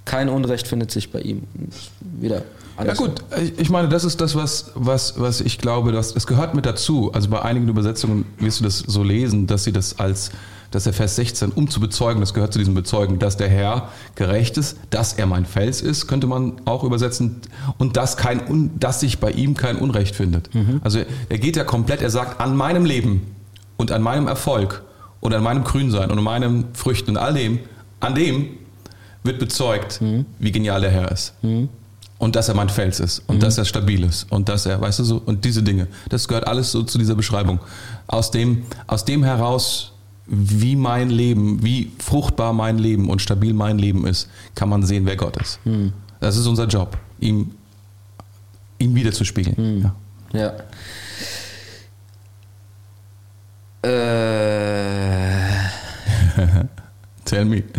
Kein 0.06 0.30
Unrecht 0.30 0.68
findet 0.68 0.92
sich 0.92 1.12
bei 1.12 1.20
ihm. 1.22 1.44
Wieder 2.20 2.38
Ja 2.38 2.44
alles. 2.78 2.98
gut, 2.98 3.24
ich- 3.58 3.70
meine, 3.70 3.90
das 3.90 4.04
ist 4.04 4.22
das, 4.22 4.36
was, 4.36 4.72
was, 4.76 5.20
was 5.20 5.42
ich 5.42 5.58
glaube, 5.58 5.92
dass 5.92 6.16
es 6.16 6.28
gehört 6.28 6.54
mit 6.56 6.66
dazu. 6.66 7.12
Also 7.14 7.30
bei 7.30 7.42
einigen 7.42 7.68
Übersetzungen 7.68 8.26
wirst 8.40 8.60
du 8.60 8.64
das 8.66 8.80
so 8.80 9.04
lesen, 9.04 9.48
dass 9.48 9.64
sie 9.64 9.72
das 9.72 9.98
als, 10.00 10.32
dass 10.72 10.84
der 10.84 10.94
Vers 10.94 11.16
16, 11.16 11.52
um 11.52 11.70
zu 11.70 11.80
bezeugen, 11.80 12.20
das 12.20 12.34
gehört 12.34 12.52
zu 12.54 12.60
diesem 12.60 12.74
Bezeugen, 12.76 13.18
dass 13.18 13.38
der 13.38 13.48
Herr 13.50 13.90
gerecht 14.16 14.58
ist, 14.58 14.78
dass 14.90 15.14
er 15.14 15.26
mein 15.26 15.46
Fels 15.46 15.82
ist, 15.82 16.06
könnte 16.08 16.28
man 16.28 16.54
auch 16.66 16.84
übersetzen, 16.84 17.38
und 17.78 17.98
dass, 17.98 18.18
kein, 18.18 18.72
dass 18.78 19.00
sich 19.00 19.20
bei 19.20 19.32
ihm 19.32 19.56
kein 19.56 19.78
Unrecht 19.78 20.16
findet. 20.16 20.50
Also 20.84 21.00
er 21.30 21.38
geht 21.40 21.56
ja 21.56 21.64
komplett, 21.64 22.02
er 22.02 22.10
sagt, 22.12 22.42
an 22.42 22.56
meinem 22.58 22.84
Leben 22.86 23.22
und 23.78 23.92
an 23.92 24.02
meinem 24.02 24.28
Erfolg 24.28 24.84
und 25.22 25.34
an 25.34 25.42
meinem 25.44 25.64
Grünsein 25.64 26.12
und 26.12 26.18
an 26.18 26.24
meinen 26.24 26.66
Früchten 26.74 27.12
und 27.12 27.18
all 27.18 27.34
dem, 27.34 27.60
an 28.02 28.14
dem 28.16 28.48
wird 29.26 29.40
bezeugt, 29.40 30.02
Mhm. 30.02 30.26
wie 30.40 30.52
genial 30.52 30.82
der 30.82 30.92
Herr 30.92 31.12
ist. 31.12 31.34
Und 32.18 32.36
dass 32.36 32.48
er 32.48 32.56
mein 32.56 32.70
Fels 32.70 33.00
ist 33.00 33.24
und 33.28 33.44
dass 33.44 33.58
er 33.58 33.66
stabil 33.66 34.04
ist 34.04 34.32
und 34.32 34.48
dass 34.48 34.66
er, 34.66 34.80
weißt 34.80 35.00
du 35.00 35.04
so, 35.04 35.22
und 35.26 35.44
diese 35.44 35.62
Dinge. 35.64 35.88
Das 36.10 36.28
gehört 36.28 36.48
alles 36.48 36.72
so 36.72 36.84
zu 36.84 36.98
dieser 36.98 37.16
Beschreibung. 37.16 37.60
Aus 38.08 38.32
dem, 38.32 38.64
aus 38.88 39.04
dem 39.04 39.24
heraus, 39.24 39.92
wie 40.28 40.76
mein 40.76 41.10
Leben, 41.10 41.62
wie 41.64 41.92
fruchtbar 42.00 42.54
mein 42.54 42.78
Leben 42.80 43.10
und 43.10 43.22
stabil 43.22 43.54
mein 43.54 43.78
Leben 43.78 44.08
ist, 44.08 44.30
kann 44.56 44.70
man 44.70 44.84
sehen, 44.84 45.06
wer 45.06 45.16
Gott 45.18 45.36
ist. 45.38 45.60
Das 46.22 46.38
ist 46.38 46.48
unser 46.48 46.66
Job, 46.68 46.98
ihm, 47.20 47.52
ihm 48.80 48.96
wiederzuspiegeln. 48.96 49.82
Ja. 49.84 49.96
Ja. 50.40 50.54
Äh, 53.84 55.70
Tell 57.26 57.46
me. 57.46 57.64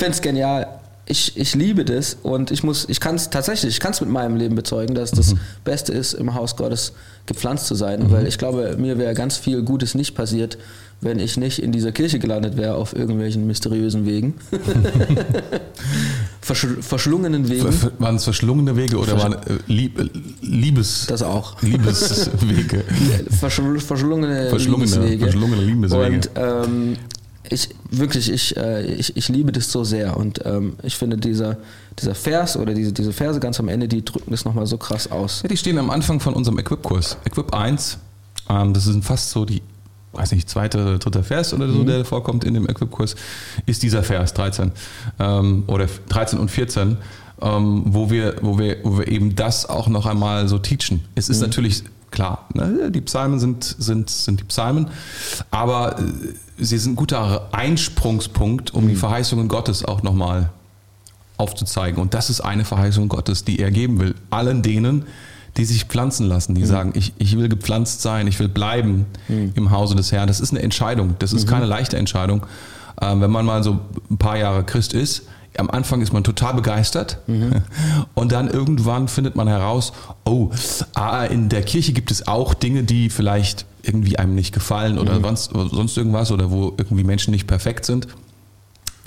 ich 0.00 0.04
finde 0.04 0.16
es 0.16 0.22
genial. 0.22 0.66
Ich, 1.04 1.36
ich 1.36 1.54
liebe 1.54 1.84
das 1.84 2.16
und 2.22 2.50
ich 2.50 2.62
muss, 2.62 2.88
ich 2.88 3.00
kann 3.00 3.16
es 3.16 3.28
tatsächlich, 3.28 3.74
ich 3.74 3.80
kann 3.80 3.90
es 3.92 4.00
mit 4.00 4.08
meinem 4.08 4.36
Leben 4.36 4.54
bezeugen, 4.54 4.94
dass 4.94 5.10
das 5.10 5.34
Beste 5.62 5.92
ist, 5.92 6.14
im 6.14 6.32
Haus 6.34 6.56
Gottes 6.56 6.92
gepflanzt 7.26 7.66
zu 7.66 7.74
sein, 7.74 8.10
weil 8.10 8.26
ich 8.26 8.38
glaube, 8.38 8.76
mir 8.78 8.96
wäre 8.96 9.12
ganz 9.12 9.36
viel 9.36 9.62
Gutes 9.62 9.94
nicht 9.94 10.14
passiert, 10.14 10.56
wenn 11.02 11.18
ich 11.18 11.36
nicht 11.36 11.58
in 11.58 11.70
dieser 11.72 11.92
Kirche 11.92 12.18
gelandet 12.18 12.56
wäre 12.56 12.76
auf 12.76 12.96
irgendwelchen 12.96 13.46
mysteriösen 13.46 14.06
Wegen. 14.06 14.34
Verschl 16.40 16.80
verschlungenen 16.80 17.48
Wegen. 17.50 17.68
Waren 17.98 18.16
es 18.16 18.24
verschlungene 18.24 18.74
Wege 18.76 18.96
oder 18.96 19.18
waren 19.18 19.34
äh, 19.34 19.58
Lieb, 19.66 19.98
äh, 19.98 20.08
Liebes, 20.40 21.06
Das 21.08 21.22
auch. 21.22 21.60
Liebeswege? 21.60 22.84
Verschl 23.38 23.78
verschlungene, 23.80 24.48
Verschlungene, 24.48 24.86
Liebeswege. 24.86 25.24
verschlungene 25.24 25.62
Liebeswege. 25.62 26.14
Und 26.14 26.30
ähm, 26.36 26.96
ich 27.50 27.68
wirklich, 27.90 28.30
ich, 28.30 28.56
äh, 28.56 28.86
ich, 28.86 29.16
ich 29.16 29.28
liebe 29.28 29.52
das 29.52 29.70
so 29.70 29.84
sehr. 29.84 30.16
Und 30.16 30.40
ähm, 30.44 30.74
ich 30.82 30.96
finde, 30.96 31.16
dieser, 31.16 31.56
dieser 31.98 32.14
Vers 32.14 32.56
oder 32.56 32.74
diese, 32.74 32.92
diese 32.92 33.12
Verse 33.12 33.40
ganz 33.40 33.58
am 33.58 33.68
Ende, 33.68 33.88
die 33.88 34.04
drücken 34.04 34.30
das 34.30 34.44
nochmal 34.44 34.66
so 34.66 34.78
krass 34.78 35.10
aus. 35.10 35.42
Ja, 35.42 35.48
die 35.48 35.56
stehen 35.56 35.78
am 35.78 35.90
Anfang 35.90 36.20
von 36.20 36.34
unserem 36.34 36.58
Equip-Kurs. 36.58 37.18
Equip 37.24 37.52
1, 37.52 37.98
ähm, 38.48 38.72
das 38.72 38.84
sind 38.84 39.04
fast 39.04 39.30
so 39.30 39.44
die, 39.44 39.62
weiß 40.12 40.32
nicht, 40.32 40.48
zweite, 40.48 40.98
dritte 40.98 41.24
Vers 41.24 41.52
oder 41.52 41.68
so, 41.68 41.82
der 41.82 42.04
vorkommt 42.04 42.44
in 42.44 42.54
dem 42.54 42.68
Equip-Kurs, 42.68 43.16
ist 43.66 43.82
dieser 43.82 44.04
Vers 44.04 44.32
13 44.34 44.70
ähm, 45.18 45.64
oder 45.66 45.88
13 46.08 46.38
und 46.38 46.50
14, 46.50 46.98
ähm, 47.42 47.82
wo, 47.86 48.10
wir, 48.10 48.36
wo, 48.42 48.58
wir, 48.58 48.78
wo 48.84 48.98
wir 48.98 49.08
eben 49.08 49.34
das 49.34 49.66
auch 49.66 49.88
noch 49.88 50.06
einmal 50.06 50.46
so 50.46 50.58
teachen. 50.58 51.02
Es 51.16 51.28
ist 51.28 51.40
natürlich 51.40 51.84
klar, 52.10 52.46
ne, 52.54 52.90
die 52.90 53.00
Psalmen 53.00 53.38
sind, 53.38 53.64
sind, 53.78 54.10
sind 54.10 54.40
die 54.40 54.44
Psalmen, 54.44 54.88
aber 55.50 55.98
äh, 55.98 56.02
sie 56.58 56.78
sind 56.78 56.92
ein 56.92 56.96
guter 56.96 57.48
Einsprungspunkt, 57.52 58.74
um 58.74 58.88
die 58.88 58.96
Verheißungen 58.96 59.48
Gottes 59.48 59.84
auch 59.84 60.02
nochmal 60.02 60.50
aufzuzeigen. 61.36 62.00
Und 62.00 62.14
das 62.14 62.30
ist 62.30 62.40
eine 62.40 62.64
Verheißung 62.64 63.08
Gottes, 63.08 63.44
die 63.44 63.58
er 63.58 63.70
geben 63.70 63.98
will. 63.98 64.14
Allen 64.28 64.62
denen, 64.62 65.06
die 65.56 65.64
sich 65.64 65.84
pflanzen 65.84 66.26
lassen, 66.26 66.54
die 66.54 66.64
sagen, 66.64 66.92
ich, 66.94 67.12
ich 67.18 67.36
will 67.36 67.48
gepflanzt 67.48 68.02
sein, 68.02 68.26
ich 68.26 68.38
will 68.38 68.48
bleiben 68.48 69.06
im 69.54 69.70
Hause 69.70 69.96
des 69.96 70.12
Herrn. 70.12 70.28
Das 70.28 70.38
ist 70.38 70.50
eine 70.50 70.62
Entscheidung. 70.62 71.16
Das 71.18 71.32
ist 71.32 71.48
keine 71.48 71.66
leichte 71.66 71.96
Entscheidung. 71.96 72.46
Ähm, 73.00 73.20
wenn 73.20 73.30
man 73.30 73.46
mal 73.46 73.64
so 73.64 73.80
ein 74.10 74.18
paar 74.18 74.36
Jahre 74.36 74.64
Christ 74.64 74.92
ist, 74.92 75.22
am 75.56 75.70
Anfang 75.70 76.00
ist 76.00 76.12
man 76.12 76.24
total 76.24 76.54
begeistert 76.54 77.18
und 78.14 78.32
dann 78.32 78.48
irgendwann 78.48 79.08
findet 79.08 79.36
man 79.36 79.48
heraus, 79.48 79.92
oh, 80.24 80.50
ah, 80.94 81.24
in 81.24 81.48
der 81.48 81.62
Kirche 81.62 81.92
gibt 81.92 82.10
es 82.10 82.26
auch 82.26 82.54
Dinge, 82.54 82.84
die 82.84 83.10
vielleicht 83.10 83.66
irgendwie 83.82 84.18
einem 84.18 84.34
nicht 84.34 84.52
gefallen 84.52 84.98
oder 84.98 85.20
sonst, 85.20 85.50
sonst 85.52 85.96
irgendwas 85.96 86.30
oder 86.30 86.50
wo 86.50 86.74
irgendwie 86.76 87.04
Menschen 87.04 87.32
nicht 87.32 87.46
perfekt 87.46 87.84
sind. 87.84 88.06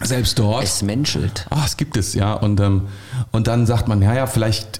Selbst 0.01 0.39
dort. 0.39 0.63
Es 0.63 0.81
menschelt. 0.81 1.45
Ah, 1.49 1.63
es 1.65 1.77
gibt 1.77 1.97
es, 1.97 2.13
ja. 2.13 2.33
Und, 2.33 2.59
ähm, 2.59 2.83
und 3.31 3.47
dann 3.47 3.65
sagt 3.65 3.87
man, 3.87 4.01
ja, 4.01 4.13
ja, 4.13 4.27
vielleicht 4.27 4.79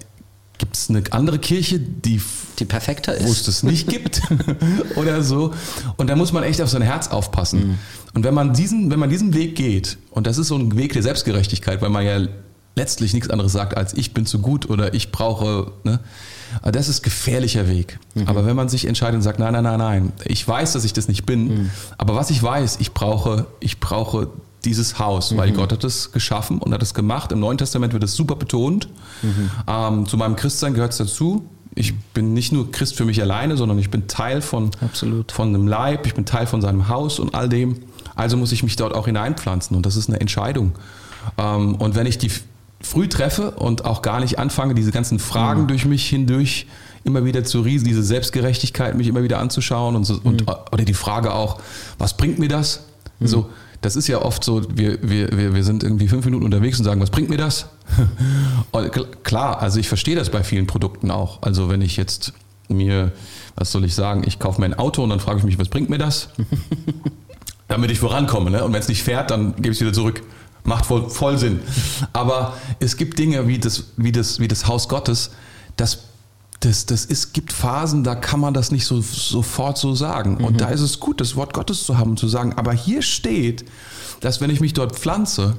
gibt 0.58 0.76
es 0.76 0.90
eine 0.90 1.04
andere 1.12 1.40
Kirche, 1.40 1.80
die, 1.80 2.22
Die 2.60 2.66
perfekter 2.66 3.14
wo 3.20 3.32
es 3.32 3.40
ist. 3.40 3.48
das 3.48 3.64
nicht 3.64 3.88
gibt 3.88 4.22
oder 4.96 5.24
so. 5.24 5.54
Und 5.98 6.10
da 6.10 6.16
muss 6.16 6.32
man 6.32 6.44
echt 6.44 6.62
auf 6.62 6.70
sein 6.70 6.82
Herz 6.82 7.08
aufpassen. 7.08 7.80
Und 8.14 8.24
wenn 8.24 8.34
man, 8.34 8.54
diesen, 8.54 8.92
wenn 8.92 9.00
man 9.00 9.10
diesen 9.10 9.34
Weg 9.34 9.56
geht, 9.56 9.98
und 10.12 10.28
das 10.28 10.38
ist 10.38 10.48
so 10.50 10.56
ein 10.56 10.76
Weg 10.78 10.94
der 10.94 11.02
Selbstgerechtigkeit, 11.04 11.82
weil 11.82 11.90
man 11.90 12.06
ja 12.06 12.28
letztlich 12.76 13.14
nichts 13.14 13.30
anderes 13.30 13.52
sagt 13.52 13.78
als 13.78 13.94
ich 13.94 14.14
bin 14.16 14.26
zu 14.26 14.40
gut 14.40 14.70
oder 14.70 14.94
ich 14.94 15.12
brauche, 15.12 15.72
ne? 15.84 16.00
Aber 16.62 16.72
Das 16.72 16.88
ist 16.88 17.02
gefährlicher 17.02 17.68
Weg. 17.68 18.00
Aber 18.28 18.46
wenn 18.46 18.56
man 18.56 18.70
sich 18.70 18.86
entscheidet 18.86 19.16
und 19.16 19.22
sagt, 19.24 19.40
nein, 19.40 19.54
nein, 19.54 19.64
nein, 19.64 19.80
nein, 19.80 20.14
ich 20.26 20.48
weiß, 20.48 20.74
dass 20.74 20.84
ich 20.86 20.94
das 20.94 21.08
nicht 21.08 21.26
bin, 21.26 21.72
aber 21.98 22.16
was 22.16 22.30
ich 22.30 22.42
weiß, 22.44 22.78
ich 22.80 22.92
brauche, 22.94 23.48
ich 23.60 23.80
brauche 23.80 24.30
dieses 24.64 24.98
Haus, 25.00 25.36
weil 25.36 25.52
Gott 25.52 25.72
hat 25.74 25.84
es 25.84 26.12
geschaffen 26.12 26.60
und 26.60 26.72
hat 26.74 26.82
es 26.84 26.94
gemacht. 26.94 27.32
Im 27.32 27.40
Neuen 27.40 27.58
Testament 27.58 27.92
wird 27.94 28.04
es 28.04 28.14
super 28.16 28.36
betont. 28.36 28.88
Ähm, 29.68 30.06
zu 30.08 30.16
meinem 30.18 30.36
Christsein 30.36 30.74
gehört 30.74 30.92
es 30.94 31.00
dazu. 31.00 31.50
Ich 31.76 31.96
bin 31.96 32.34
nicht 32.34 32.52
nur 32.52 32.72
Christ 32.72 32.96
für 32.96 33.06
mich 33.06 33.22
alleine, 33.22 33.58
sondern 33.58 33.80
ich 33.80 33.90
bin 33.90 34.08
Teil 34.08 34.42
von, 34.42 34.72
Absolut. 34.82 35.32
von 35.32 35.50
einem 35.50 35.68
Leib, 35.68 36.06
ich 36.06 36.14
bin 36.14 36.26
Teil 36.26 36.48
von 36.48 36.62
seinem 36.62 36.88
Haus 36.88 37.20
und 37.20 37.34
all 37.34 37.50
dem. 37.50 37.78
Also 38.16 38.38
muss 38.38 38.52
ich 38.52 38.64
mich 38.64 38.76
dort 38.76 38.94
auch 38.94 39.06
hineinpflanzen 39.06 39.76
und 39.76 39.86
das 39.86 39.96
ist 39.96 40.10
eine 40.10 40.20
Entscheidung. 40.20 40.74
Ähm, 41.38 41.76
und 41.76 41.96
wenn 41.96 42.06
ich 42.06 42.18
die 42.18 42.32
früh 42.82 43.08
treffe 43.08 43.52
und 43.52 43.86
auch 43.86 44.02
gar 44.02 44.20
nicht 44.20 44.40
anfange, 44.40 44.76
diese 44.76 44.92
ganzen 44.92 45.18
Fragen 45.18 45.68
durch 45.68 45.86
mich 45.86 46.08
hindurch 46.08 46.68
immer 47.06 47.26
wieder 47.26 47.44
zu 47.44 47.62
riesen, 47.62 47.88
diese 47.88 48.04
Selbstgerechtigkeit 48.04 48.96
mich 48.96 49.08
immer 49.08 49.24
wieder 49.24 49.40
anzuschauen 49.40 49.96
und, 49.96 50.04
so, 50.04 50.20
und 50.24 50.46
oder 50.72 50.86
die 50.86 50.94
Frage 50.94 51.34
auch, 51.34 51.60
was 51.98 52.16
bringt 52.16 52.40
mir 52.40 52.50
das? 52.50 52.86
So, 53.20 53.50
das 53.82 53.96
ist 53.96 54.08
ja 54.08 54.22
oft 54.22 54.44
so, 54.44 54.64
wir, 54.76 54.98
wir, 55.02 55.36
wir, 55.38 55.54
wir 55.54 55.64
sind 55.64 55.84
irgendwie 55.84 56.08
fünf 56.08 56.26
Minuten 56.26 56.46
unterwegs 56.46 56.78
und 56.80 56.86
sagen, 56.86 57.02
was 57.02 57.10
bringt 57.10 57.30
mir 57.30 57.38
das? 57.38 57.68
Klar, 59.24 59.62
also 59.62 59.80
ich 59.80 59.88
verstehe 59.88 60.16
das 60.16 60.30
bei 60.30 60.44
vielen 60.44 60.68
Produkten 60.68 61.12
auch. 61.12 61.42
Also 61.42 61.70
wenn 61.70 61.82
ich 61.82 61.98
jetzt 61.98 62.34
mir, 62.70 63.12
was 63.56 63.72
soll 63.72 63.86
ich 63.86 63.96
sagen, 63.96 64.24
ich 64.26 64.40
kaufe 64.40 64.60
mir 64.62 64.66
ein 64.66 64.74
Auto 64.74 65.04
und 65.04 65.10
dann 65.10 65.20
frage 65.20 65.40
ich 65.40 65.46
mich, 65.46 65.60
was 65.60 65.70
bringt 65.70 65.90
mir 65.90 65.98
das? 65.98 66.30
Damit 67.68 67.92
ich 67.92 68.00
vorankomme. 68.00 68.52
Ne? 68.52 68.64
Und 68.64 68.74
wenn 68.74 68.80
es 68.80 68.88
nicht 68.88 69.04
fährt, 69.04 69.32
dann 69.32 69.56
gebe 69.56 69.70
ich 69.70 69.78
es 69.78 69.82
wieder 69.82 69.94
zurück. 69.94 70.24
Macht 70.64 70.86
voll, 70.86 71.10
voll 71.10 71.38
Sinn. 71.38 71.60
Aber 72.14 72.54
es 72.80 72.98
gibt 72.98 73.20
Dinge 73.20 73.48
wie 73.48 73.60
das, 73.60 73.86
wie 73.98 74.12
das, 74.12 74.40
wie 74.40 74.48
das 74.48 74.68
Haus 74.68 74.88
Gottes, 74.88 75.32
das 75.76 76.00
das, 76.64 76.86
das 76.86 77.06
ist, 77.06 77.34
gibt 77.34 77.52
Phasen, 77.52 78.04
da 78.04 78.16
kann 78.16 78.40
man 78.40 78.54
das 78.54 78.72
nicht 78.72 78.86
so 78.86 79.02
sofort 79.02 79.78
so 79.78 79.96
sagen. 79.96 80.38
Und 80.38 80.62
da 80.62 80.70
ist 80.70 80.82
es 80.82 81.00
gut, 81.00 81.20
das 81.20 81.36
Wort 81.36 81.54
Gottes 81.54 81.84
zu 81.84 81.98
haben 81.98 82.12
und 82.12 82.20
zu 82.20 82.28
sagen, 82.28 82.54
aber 82.54 82.72
hier 82.72 83.02
steht, 83.02 83.66
dass 84.22 84.40
wenn 84.40 84.50
ich 84.50 84.62
mich 84.62 84.74
dort 84.74 84.96
pflanze, 84.96 85.56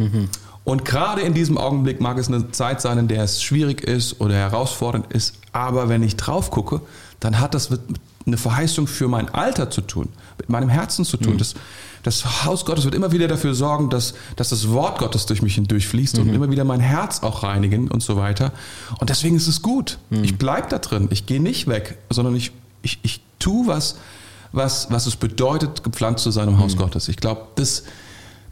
und 0.64 0.84
gerade 0.84 1.20
in 1.20 1.34
diesem 1.34 1.58
Augenblick 1.58 2.00
mag 2.00 2.18
es 2.18 2.28
eine 2.28 2.50
Zeit 2.50 2.80
sein, 2.80 2.98
in 2.98 3.08
der 3.08 3.22
es 3.22 3.42
schwierig 3.42 3.82
ist 3.82 4.20
oder 4.20 4.34
herausfordernd 4.34 5.12
ist, 5.12 5.36
aber 5.52 5.88
wenn 5.88 6.02
ich 6.02 6.16
drauf 6.16 6.50
gucke, 6.50 6.80
dann 7.20 7.38
hat 7.38 7.54
das 7.54 7.70
mit 7.70 7.80
eine 8.26 8.38
Verheißung 8.38 8.86
für 8.86 9.06
mein 9.06 9.28
Alter 9.28 9.70
zu 9.70 9.82
tun, 9.82 10.08
mit 10.38 10.48
meinem 10.48 10.70
Herzen 10.70 11.04
zu 11.04 11.18
tun. 11.18 11.36
Das, 11.36 11.54
das 12.02 12.44
Haus 12.44 12.64
Gottes 12.64 12.84
wird 12.84 12.94
immer 12.94 13.12
wieder 13.12 13.28
dafür 13.28 13.54
sorgen, 13.54 13.90
dass, 13.90 14.14
dass 14.36 14.48
das 14.48 14.70
Wort 14.70 14.98
Gottes 14.98 15.26
durch 15.26 15.42
mich 15.42 15.56
hindurchfließt 15.56 16.18
und 16.18 16.32
immer 16.32 16.50
wieder 16.50 16.64
mein 16.64 16.80
Herz 16.80 17.22
auch 17.22 17.42
reinigen 17.42 17.88
und 17.88 18.02
so 18.02 18.16
weiter. 18.16 18.52
Und 18.98 19.10
deswegen 19.10 19.36
ist 19.36 19.46
es 19.46 19.60
gut. 19.60 19.98
Ich 20.22 20.38
bleibe 20.38 20.68
da 20.68 20.78
drin. 20.78 21.08
Ich 21.10 21.26
gehe 21.26 21.40
nicht 21.40 21.66
weg, 21.66 21.98
sondern 22.08 22.34
ich, 22.34 22.52
ich, 22.82 22.98
ich 23.02 23.20
tue 23.38 23.66
was, 23.66 23.96
was, 24.52 24.90
was 24.90 25.06
es 25.06 25.16
bedeutet, 25.16 25.84
gepflanzt 25.84 26.24
zu 26.24 26.30
sein 26.30 26.48
im 26.48 26.58
Haus 26.58 26.76
Gottes. 26.76 27.08
Ich 27.08 27.16
glaube, 27.16 27.42
das, 27.56 27.84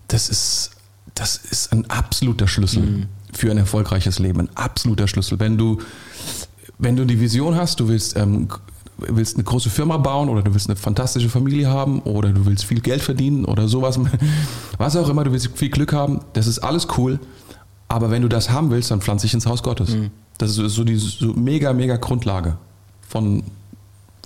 das, 0.09 0.29
ist, 0.29 0.73
das 1.15 1.37
ist 1.37 1.73
ein 1.73 1.89
absoluter 1.91 2.49
Schlüssel 2.49 3.07
für 3.33 3.51
ein 3.51 3.59
erfolgreiches 3.59 4.19
Leben. 4.19 4.41
Ein 4.41 4.57
absoluter 4.57 5.09
Schlüssel. 5.09 5.41
Wenn 5.41 5.59
du, 5.59 5.79
wenn 6.79 6.97
du 6.97 7.05
die 7.05 7.21
Vision 7.21 7.57
hast, 7.57 7.81
du 7.81 7.89
willst, 7.89 8.17
ähm, 8.17 8.49
willst 8.99 9.37
eine 9.37 9.45
große 9.45 9.71
Firma 9.71 9.97
bauen 9.97 10.29
oder 10.29 10.43
du 10.43 10.53
willst 10.53 10.69
eine 10.69 10.77
fantastische 10.77 11.29
Familie 11.29 11.69
haben 11.69 12.01
oder 12.01 12.31
du 12.31 12.47
willst 12.47 12.65
viel 12.65 12.81
Geld 12.81 13.03
verdienen 13.03 13.45
oder 13.45 13.69
sowas, 13.69 13.99
was 14.79 14.97
auch 14.97 15.09
immer, 15.09 15.25
du 15.25 15.33
willst 15.33 15.51
viel 15.55 15.71
Glück 15.71 15.93
haben, 15.93 16.21
das 16.35 16.47
ist 16.47 16.59
alles 16.61 16.87
cool. 16.97 17.19
Aber 17.89 18.11
wenn 18.11 18.23
du 18.23 18.29
das 18.29 18.49
haben 18.51 18.71
willst, 18.71 18.91
dann 18.91 19.01
pflanze 19.03 19.27
dich 19.27 19.35
ins 19.35 19.47
Haus 19.47 19.63
Gottes. 19.63 19.95
Das 20.39 20.57
ist 20.57 20.75
so 20.75 20.83
die 20.83 20.97
so 20.97 21.35
mega, 21.35 21.73
mega 21.75 21.97
Grundlage 21.97 22.57
von, 23.07 23.43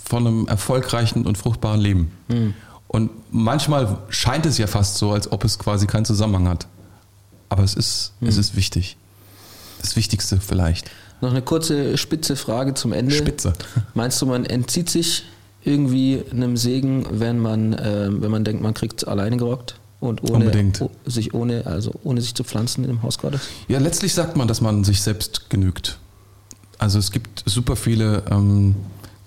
von 0.03 0.25
einem 0.25 0.47
erfolgreichen 0.47 1.25
und 1.25 1.37
fruchtbaren 1.37 1.81
Leben. 1.81 2.11
Und 2.87 3.11
manchmal 3.31 3.97
scheint 4.09 4.45
es 4.45 4.57
ja 4.57 4.67
fast 4.67 4.97
so, 4.97 5.11
als 5.11 5.31
ob 5.31 5.43
es 5.43 5.59
quasi 5.59 5.87
keinen 5.87 6.05
Zusammenhang 6.05 6.47
hat. 6.47 6.67
Aber 7.49 7.63
es 7.63 7.73
ist, 7.73 8.13
es 8.21 8.37
ist 8.37 8.55
wichtig. 8.55 8.97
Das 9.81 9.95
Wichtigste 9.95 10.39
vielleicht. 10.39 10.89
Noch 11.21 11.31
eine 11.31 11.41
kurze 11.41 11.97
spitze 11.97 12.35
Frage 12.35 12.73
zum 12.73 12.93
Ende. 12.93 13.13
Spitze. 13.13 13.53
Meinst 13.93 14.21
du, 14.21 14.25
man 14.25 14.45
entzieht 14.45 14.89
sich 14.89 15.23
irgendwie 15.63 16.23
einem 16.31 16.55
Segen, 16.57 17.05
wenn 17.11 17.39
man, 17.39 17.75
ähm, 17.79 18.21
wenn 18.21 18.31
man 18.31 18.43
denkt, 18.43 18.61
man 18.61 18.73
kriegt 18.73 19.01
es 19.01 19.07
alleine 19.07 19.37
gerockt 19.37 19.79
und 19.99 20.23
ohne 20.23 20.45
Unbedingt. 20.45 20.81
sich 21.05 21.33
ohne, 21.33 21.65
also 21.65 21.91
ohne 22.03 22.21
sich 22.21 22.35
zu 22.35 22.43
pflanzen 22.43 22.85
im 22.85 23.03
Haus 23.03 23.17
Gottes? 23.17 23.41
Ja, 23.67 23.79
letztlich 23.79 24.13
sagt 24.13 24.37
man, 24.37 24.47
dass 24.47 24.61
man 24.61 24.83
sich 24.83 25.01
selbst 25.01 25.49
genügt. 25.49 25.97
Also 26.77 26.99
es 26.99 27.11
gibt 27.11 27.43
super 27.45 27.75
viele 27.75 28.23
ähm, 28.29 28.75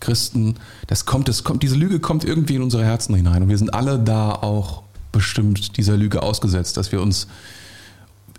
Christen, 0.01 0.57
das 0.87 1.05
kommt, 1.05 1.29
das 1.29 1.45
kommt, 1.45 1.63
diese 1.63 1.77
Lüge 1.77 2.01
kommt 2.01 2.25
irgendwie 2.25 2.57
in 2.57 2.63
unsere 2.63 2.85
Herzen 2.85 3.15
hinein. 3.15 3.43
Und 3.43 3.49
wir 3.49 3.59
sind 3.59 3.73
alle 3.75 3.99
da 3.99 4.33
auch 4.33 4.83
bestimmt 5.13 5.77
dieser 5.77 5.97
Lüge 5.97 6.23
ausgesetzt, 6.23 6.77
dass 6.77 6.93
wir 6.93 7.01
uns, 7.01 7.27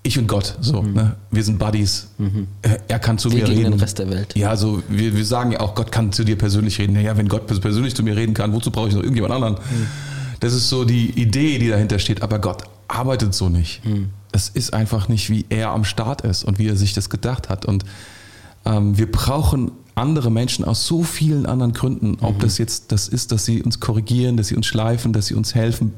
ich 0.03 0.17
und 0.17 0.27
Gott, 0.27 0.57
so, 0.61 0.81
mhm. 0.81 0.93
ne? 0.93 1.15
wir 1.29 1.43
sind 1.43 1.59
Buddies. 1.59 2.07
Mhm. 2.17 2.47
Er 2.87 2.99
kann 2.99 3.17
zu 3.17 3.31
wir 3.31 3.43
mir 3.43 3.49
reden. 3.49 3.71
den 3.71 3.79
Rest 3.79 3.99
der 3.99 4.09
Welt. 4.09 4.35
Ja, 4.35 4.55
so, 4.55 4.81
wir, 4.89 5.15
wir 5.15 5.25
sagen 5.25 5.51
ja 5.51 5.59
auch, 5.59 5.75
Gott 5.75 5.91
kann 5.91 6.11
zu 6.11 6.23
dir 6.23 6.37
persönlich 6.37 6.79
reden. 6.79 6.93
Naja, 6.93 7.15
wenn 7.17 7.27
Gott 7.27 7.45
persönlich 7.45 7.95
zu 7.95 8.03
mir 8.03 8.15
reden 8.15 8.33
kann, 8.33 8.53
wozu 8.53 8.71
brauche 8.71 8.87
ich 8.87 8.95
noch 8.95 9.03
irgendjemand 9.03 9.33
anderen? 9.33 9.55
Mhm. 9.55 9.87
Das 10.39 10.53
ist 10.53 10.69
so 10.69 10.85
die 10.85 11.11
Idee, 11.11 11.59
die 11.59 11.69
dahinter 11.69 11.99
steht. 11.99 12.23
Aber 12.23 12.39
Gott 12.39 12.63
arbeitet 12.87 13.33
so 13.35 13.49
nicht. 13.49 13.85
Mhm. 13.85 14.09
Es 14.31 14.49
ist 14.49 14.73
einfach 14.73 15.07
nicht, 15.07 15.29
wie 15.29 15.45
er 15.49 15.69
am 15.69 15.83
Start 15.83 16.21
ist 16.21 16.43
und 16.43 16.57
wie 16.57 16.67
er 16.67 16.75
sich 16.75 16.93
das 16.93 17.09
gedacht 17.09 17.49
hat. 17.49 17.65
Und 17.65 17.85
ähm, 18.65 18.97
wir 18.97 19.11
brauchen 19.11 19.71
andere 20.01 20.29
Menschen 20.31 20.65
aus 20.65 20.85
so 20.85 21.03
vielen 21.03 21.45
anderen 21.45 21.73
Gründen, 21.73 22.17
ob 22.21 22.35
mhm. 22.35 22.39
das 22.39 22.57
jetzt 22.57 22.91
das 22.91 23.07
ist, 23.07 23.31
dass 23.31 23.45
sie 23.45 23.63
uns 23.63 23.79
korrigieren, 23.79 24.35
dass 24.35 24.47
sie 24.47 24.55
uns 24.55 24.65
schleifen, 24.65 25.13
dass 25.13 25.27
sie 25.27 25.35
uns 25.35 25.55
helfen, 25.55 25.93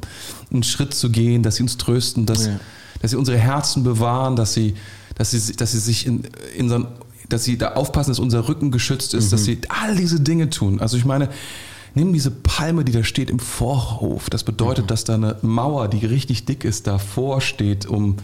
einen 0.52 0.64
Schritt 0.64 0.94
zu 0.94 1.10
gehen, 1.10 1.42
dass 1.42 1.56
sie 1.56 1.64
uns 1.64 1.78
trösten, 1.78 2.26
dass, 2.26 2.46
ja. 2.46 2.60
dass 3.02 3.12
sie 3.12 3.18
unsere 3.18 3.38
Herzen 3.38 3.84
bewahren, 3.84 4.36
dass 4.36 4.54
sie, 4.54 4.76
dass 5.16 5.32
sie, 5.32 5.56
dass 5.56 5.72
sie 5.72 5.80
sich 5.80 6.06
in, 6.06 6.24
in 6.56 6.70
so, 6.70 6.86
dass 7.30 7.44
sie 7.44 7.58
da 7.58 7.74
aufpassen, 7.74 8.12
dass 8.12 8.20
unser 8.20 8.48
Rücken 8.48 8.70
geschützt 8.70 9.14
ist, 9.14 9.28
mhm. 9.28 9.32
dass 9.32 9.46
sie 9.46 9.62
all 9.70 9.96
diese 9.96 10.20
Dinge 10.20 10.50
tun. 10.50 10.80
Also 10.80 10.98
ich 10.98 11.06
meine, 11.06 11.30
nimm 11.96 12.14
diese 12.14 12.32
Palme, 12.32 12.84
die 12.84 12.92
da 12.92 13.04
steht 13.04 13.30
im 13.30 13.40
Vorhof. 13.40 14.30
Das 14.30 14.44
bedeutet, 14.44 14.86
mhm. 14.86 14.88
dass 14.88 15.04
da 15.04 15.16
eine 15.16 15.38
Mauer, 15.42 15.88
die 15.88 16.06
richtig 16.06 16.46
dick 16.46 16.64
ist, 16.64 16.88
davor 16.88 17.42
steht, 17.42 17.86
um 17.86 18.18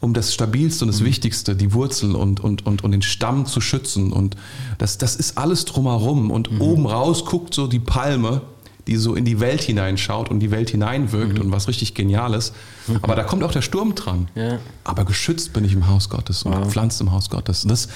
um 0.00 0.14
das 0.14 0.32
Stabilste 0.32 0.84
und 0.84 0.92
das 0.92 1.00
mhm. 1.00 1.06
Wichtigste, 1.06 1.56
die 1.56 1.72
Wurzel 1.72 2.14
und, 2.14 2.40
und, 2.40 2.64
und, 2.66 2.84
und 2.84 2.92
den 2.92 3.02
Stamm 3.02 3.46
zu 3.46 3.60
schützen. 3.60 4.12
Und 4.12 4.36
das, 4.78 4.98
das 4.98 5.16
ist 5.16 5.36
alles 5.38 5.64
drumherum. 5.64 6.30
Und 6.30 6.52
mhm. 6.52 6.60
oben 6.60 6.86
raus 6.86 7.24
guckt 7.24 7.52
so 7.54 7.66
die 7.66 7.80
Palme, 7.80 8.42
die 8.86 8.96
so 8.96 9.14
in 9.14 9.24
die 9.24 9.40
Welt 9.40 9.60
hineinschaut 9.60 10.30
und 10.30 10.40
die 10.40 10.50
Welt 10.50 10.70
hineinwirkt 10.70 11.34
mhm. 11.34 11.46
und 11.46 11.52
was 11.52 11.68
richtig 11.68 11.94
Geniales. 11.94 12.52
Mhm. 12.86 12.98
Aber 13.02 13.16
da 13.16 13.24
kommt 13.24 13.42
auch 13.42 13.52
der 13.52 13.62
Sturm 13.62 13.94
dran. 13.94 14.28
Ja. 14.34 14.58
Aber 14.84 15.04
geschützt 15.04 15.52
bin 15.52 15.64
ich 15.64 15.72
im 15.72 15.88
Haus 15.88 16.08
Gottes 16.08 16.44
und 16.44 16.52
wow. 16.52 16.62
gepflanzt 16.62 17.00
im 17.00 17.10
Haus 17.10 17.28
Gottes. 17.28 17.64
Und 17.64 17.70
das, 17.70 17.88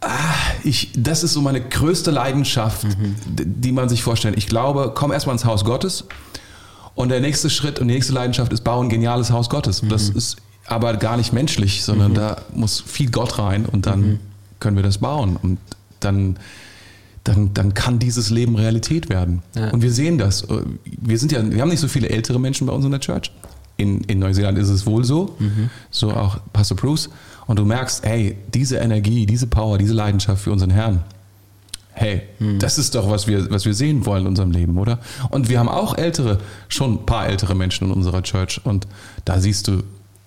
ah, 0.00 0.08
ich, 0.62 0.90
das 0.96 1.24
ist 1.24 1.32
so 1.32 1.42
meine 1.42 1.60
größte 1.60 2.12
Leidenschaft, 2.12 2.84
mhm. 2.84 3.16
die 3.26 3.72
man 3.72 3.88
sich 3.88 4.02
vorstellt. 4.02 4.38
Ich 4.38 4.46
glaube, 4.46 4.92
komm 4.94 5.10
erstmal 5.10 5.34
ins 5.34 5.44
Haus 5.44 5.64
Gottes. 5.64 6.04
Und 6.94 7.08
der 7.08 7.20
nächste 7.20 7.50
Schritt 7.50 7.80
und 7.80 7.88
die 7.88 7.94
nächste 7.94 8.12
Leidenschaft 8.12 8.52
ist, 8.52 8.62
bau 8.62 8.80
ein 8.80 8.88
geniales 8.88 9.32
Haus 9.32 9.50
Gottes. 9.50 9.80
Und 9.80 9.90
das 9.90 10.12
mhm. 10.12 10.18
ist 10.18 10.36
aber 10.66 10.96
gar 10.96 11.16
nicht 11.16 11.32
menschlich, 11.32 11.82
sondern 11.82 12.12
mhm. 12.12 12.16
da 12.16 12.36
muss 12.54 12.80
viel 12.80 13.10
Gott 13.10 13.38
rein 13.38 13.66
und 13.66 13.86
dann 13.86 14.00
mhm. 14.00 14.18
können 14.60 14.76
wir 14.76 14.82
das 14.82 14.98
bauen 14.98 15.36
und 15.36 15.58
dann, 16.00 16.38
dann, 17.24 17.52
dann 17.54 17.74
kann 17.74 17.98
dieses 17.98 18.30
Leben 18.30 18.56
Realität 18.56 19.08
werden. 19.08 19.42
Ja. 19.54 19.70
Und 19.70 19.82
wir 19.82 19.92
sehen 19.92 20.18
das. 20.18 20.46
Wir 20.84 21.18
sind 21.18 21.32
ja, 21.32 21.50
wir 21.50 21.60
haben 21.60 21.70
nicht 21.70 21.80
so 21.80 21.88
viele 21.88 22.08
ältere 22.08 22.38
Menschen 22.38 22.66
bei 22.66 22.72
uns 22.72 22.84
in 22.84 22.90
der 22.90 23.00
Church. 23.00 23.30
In, 23.76 24.02
in 24.04 24.20
Neuseeland 24.20 24.56
ist 24.56 24.68
es 24.68 24.86
wohl 24.86 25.04
so, 25.04 25.34
mhm. 25.38 25.68
so 25.90 26.12
auch 26.12 26.38
Pastor 26.52 26.76
Bruce. 26.76 27.10
Und 27.46 27.58
du 27.58 27.64
merkst, 27.64 28.04
hey, 28.06 28.36
diese 28.54 28.76
Energie, 28.76 29.26
diese 29.26 29.46
Power, 29.46 29.78
diese 29.78 29.92
Leidenschaft 29.92 30.44
für 30.44 30.52
unseren 30.52 30.70
Herrn, 30.70 31.02
hey, 31.92 32.22
mhm. 32.38 32.58
das 32.58 32.78
ist 32.78 32.94
doch, 32.94 33.10
was 33.10 33.26
wir, 33.26 33.50
was 33.50 33.64
wir 33.64 33.74
sehen 33.74 34.06
wollen 34.06 34.22
in 34.22 34.28
unserem 34.28 34.50
Leben, 34.50 34.78
oder? 34.78 34.98
Und 35.30 35.48
wir 35.48 35.58
haben 35.58 35.68
auch 35.68 35.96
ältere, 35.96 36.38
schon 36.68 36.94
ein 36.94 37.06
paar 37.06 37.26
ältere 37.26 37.54
Menschen 37.54 37.88
in 37.88 37.92
unserer 37.92 38.22
Church. 38.22 38.60
Und 38.64 38.86
da 39.24 39.40
siehst 39.40 39.68
du, 39.68 39.82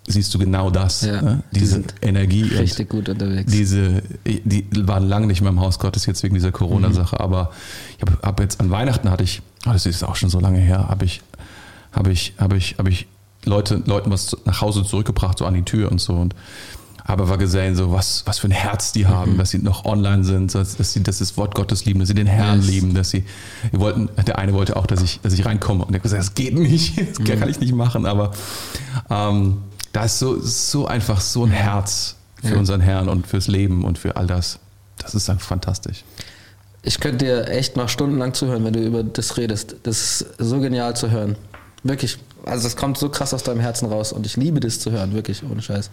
siehst 0.08 0.34
du 0.34 0.39
genau 0.39 0.70
das. 0.70 1.02
Ja, 1.02 1.22
ne? 1.22 1.43
Diese 1.52 1.82
die 1.82 2.06
Energie. 2.06 2.43
Richtig 2.43 2.89
gut 2.89 3.10
unterwegs. 3.10 3.52
Diese, 3.52 4.02
die 4.26 4.65
waren 4.88 5.08
lange 5.08 5.28
nicht 5.28 5.41
mehr 5.41 5.52
im 5.52 5.60
Haus 5.60 5.80
Gottes 5.80 6.06
jetzt 6.06 6.24
wegen 6.24 6.34
dieser 6.34 6.52
Corona-Sache, 6.52 7.17
mhm. 7.17 7.22
aber 7.22 7.52
ich 7.98 8.02
habe 8.02 8.17
hab 8.24 8.39
jetzt 8.39 8.60
an 8.60 8.72
Weihnachten 8.72 9.12
hatte 9.12 9.24
ich, 9.24 9.41
oh, 9.67 9.74
das 9.74 9.86
ist 9.86 10.04
auch 10.04 10.15
schon 10.15 10.30
so 10.30 10.39
lange 10.39 10.60
her, 10.60 10.88
habe 10.89 11.06
ich, 11.06 11.22
habe 11.91 12.12
ich, 12.12 12.34
habe 12.38 12.58
ich, 12.58 12.78
habe 12.78 12.89
ich 12.89 13.08
Leute, 13.46 13.84
Leuten 13.86 14.10
was 14.10 14.36
nach 14.46 14.62
Hause 14.62 14.84
zurückgebracht, 14.84 15.38
so 15.38 15.46
an 15.46 15.54
die 15.54 15.63
Tür 15.63 15.91
und 15.91 16.00
so 16.00 16.13
und 16.13 16.36
habe 17.04 17.24
aber 17.24 17.38
gesehen, 17.38 17.76
so 17.76 17.93
was, 17.93 18.24
was 18.26 18.39
für 18.39 18.50
ein 18.50 18.52
Herz 18.52 18.91
die 18.91 19.08
haben, 19.08 19.34
mhm. 19.34 19.38
dass 19.38 19.52
sie 19.52 19.60
noch 19.60 19.86
online 19.86 20.26
sind, 20.26 20.54
dass, 20.54 20.76
dass 20.76 20.91
sie 20.91 21.04
das 21.04 21.38
Wort 21.38 21.56
Gottes 21.56 21.86
lieben, 21.86 22.00
dass 22.00 22.10
sie 22.10 22.15
den 22.15 22.28
Herrn 22.28 22.60
yes. 22.60 22.67
lieben, 22.67 22.93
dass 22.93 23.10
sie, 23.10 23.24
wir 23.72 23.80
wollten, 23.80 24.10
der 24.26 24.38
eine 24.38 24.54
wollte 24.54 24.76
auch, 24.76 24.86
dass 24.86 25.02
ich, 25.02 25.22
dass 25.22 25.32
ich 25.34 25.46
reinkomme 25.46 25.86
und 25.86 25.91
der 25.91 26.00
hat 26.00 26.04
gesagt, 26.04 26.22
das 26.22 26.36
geht 26.36 26.54
nicht, 26.54 26.98
das 27.10 27.20
mhm. 27.20 27.39
kann 27.39 27.50
ich 27.50 27.60
nicht 27.62 27.74
machen, 27.74 28.06
aber 28.06 28.34
ähm, 29.10 29.60
da 29.98 30.04
ist 30.04 30.20
so, 30.20 30.40
so 30.40 30.86
einfach 30.86 31.20
so 31.22 31.44
ein 31.44 31.50
Herz 31.50 32.18
für 32.44 32.54
ja. 32.54 32.58
unseren 32.58 32.82
Herrn 32.82 33.10
und 33.10 33.26
fürs 33.26 33.48
Leben 33.48 33.84
und 33.84 33.98
für 33.98 34.16
all 34.16 34.28
das. 34.28 34.60
Das 35.00 35.16
ist 35.16 35.28
einfach 35.28 35.48
fantastisch. 35.48 36.04
Ich 36.84 37.00
könnte 37.00 37.26
dir 37.26 37.48
echt 37.50 37.78
noch 37.78 37.90
stundenlang 37.90 38.36
zuhören, 38.36 38.64
wenn 38.64 38.74
du 38.74 38.86
über 38.86 39.04
das 39.04 39.38
redest. 39.38 39.76
Das 39.82 40.22
ist 40.22 40.26
so 40.38 40.60
genial 40.60 40.96
zu 40.96 41.10
hören. 41.10 41.36
Wirklich. 41.82 42.20
Also 42.46 42.66
das 42.66 42.76
kommt 42.76 43.00
so 43.00 43.10
krass 43.10 43.34
aus 43.34 43.42
deinem 43.42 43.60
Herzen 43.60 43.88
raus 43.88 44.14
und 44.14 44.28
ich 44.28 44.38
liebe 44.38 44.60
das 44.60 44.80
zu 44.80 44.92
hören, 44.92 45.16
wirklich, 45.16 45.42
ohne 45.44 45.64
Scheiß. 45.64 45.90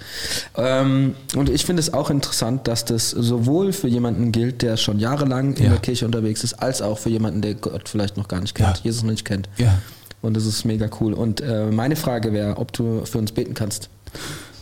Ähm, 0.54 1.14
und 1.34 1.48
ich 1.48 1.64
finde 1.64 1.80
es 1.80 1.94
auch 1.94 2.10
interessant, 2.10 2.68
dass 2.68 2.84
das 2.84 3.08
sowohl 3.08 3.72
für 3.72 3.88
jemanden 3.88 4.32
gilt, 4.32 4.60
der 4.60 4.76
schon 4.76 4.98
jahrelang 4.98 5.54
in 5.54 5.64
ja. 5.64 5.70
der 5.70 5.78
Kirche 5.78 6.04
unterwegs 6.04 6.44
ist, 6.44 6.54
als 6.54 6.82
auch 6.82 6.98
für 6.98 7.08
jemanden, 7.08 7.40
der 7.40 7.54
Gott 7.54 7.88
vielleicht 7.88 8.18
noch 8.18 8.28
gar 8.28 8.42
nicht 8.42 8.54
kennt, 8.54 8.76
ja. 8.76 8.84
Jesus 8.84 9.02
noch 9.02 9.12
nicht 9.12 9.24
kennt. 9.24 9.48
Ja. 9.56 9.78
Und 10.24 10.34
das 10.34 10.46
ist 10.46 10.64
mega 10.64 10.88
cool. 11.00 11.12
Und 11.12 11.42
äh, 11.42 11.70
meine 11.70 11.96
Frage 11.96 12.32
wäre, 12.32 12.56
ob 12.56 12.72
du 12.72 13.04
für 13.04 13.18
uns 13.18 13.32
beten 13.32 13.52
kannst. 13.52 13.90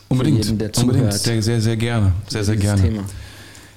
Unbedingt. 0.09 0.45
Jeden, 0.45 0.59
der 0.59 0.73
Unbedingt. 0.77 1.13
Sehr, 1.13 1.41
sehr, 1.41 1.61
sehr 1.61 1.77
gerne. 1.77 2.13
Sehr, 2.29 2.43
sehr 2.43 2.57
gerne. 2.57 2.83
Thema. 2.83 3.05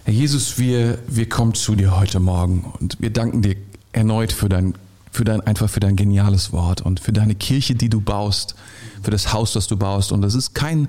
Herr 0.03 0.13
Jesus, 0.13 0.57
wir, 0.57 0.97
wir 1.07 1.29
kommen 1.29 1.53
zu 1.53 1.75
dir 1.75 1.95
heute 1.95 2.19
Morgen 2.19 2.73
und 2.79 2.97
wir 2.99 3.11
danken 3.11 3.43
dir 3.43 3.55
erneut 3.91 4.33
für 4.33 4.49
dein, 4.49 4.73
für 5.11 5.25
dein, 5.25 5.41
einfach 5.41 5.69
für 5.69 5.79
dein 5.79 5.95
geniales 5.95 6.51
Wort 6.51 6.81
und 6.81 6.99
für 6.99 7.13
deine 7.13 7.35
Kirche, 7.35 7.75
die 7.75 7.89
du 7.89 8.01
baust, 8.01 8.55
für 9.03 9.11
das 9.11 9.31
Haus, 9.31 9.53
das 9.53 9.67
du 9.67 9.77
baust. 9.77 10.11
Und 10.11 10.23
das 10.23 10.33
ist 10.33 10.55
kein 10.55 10.87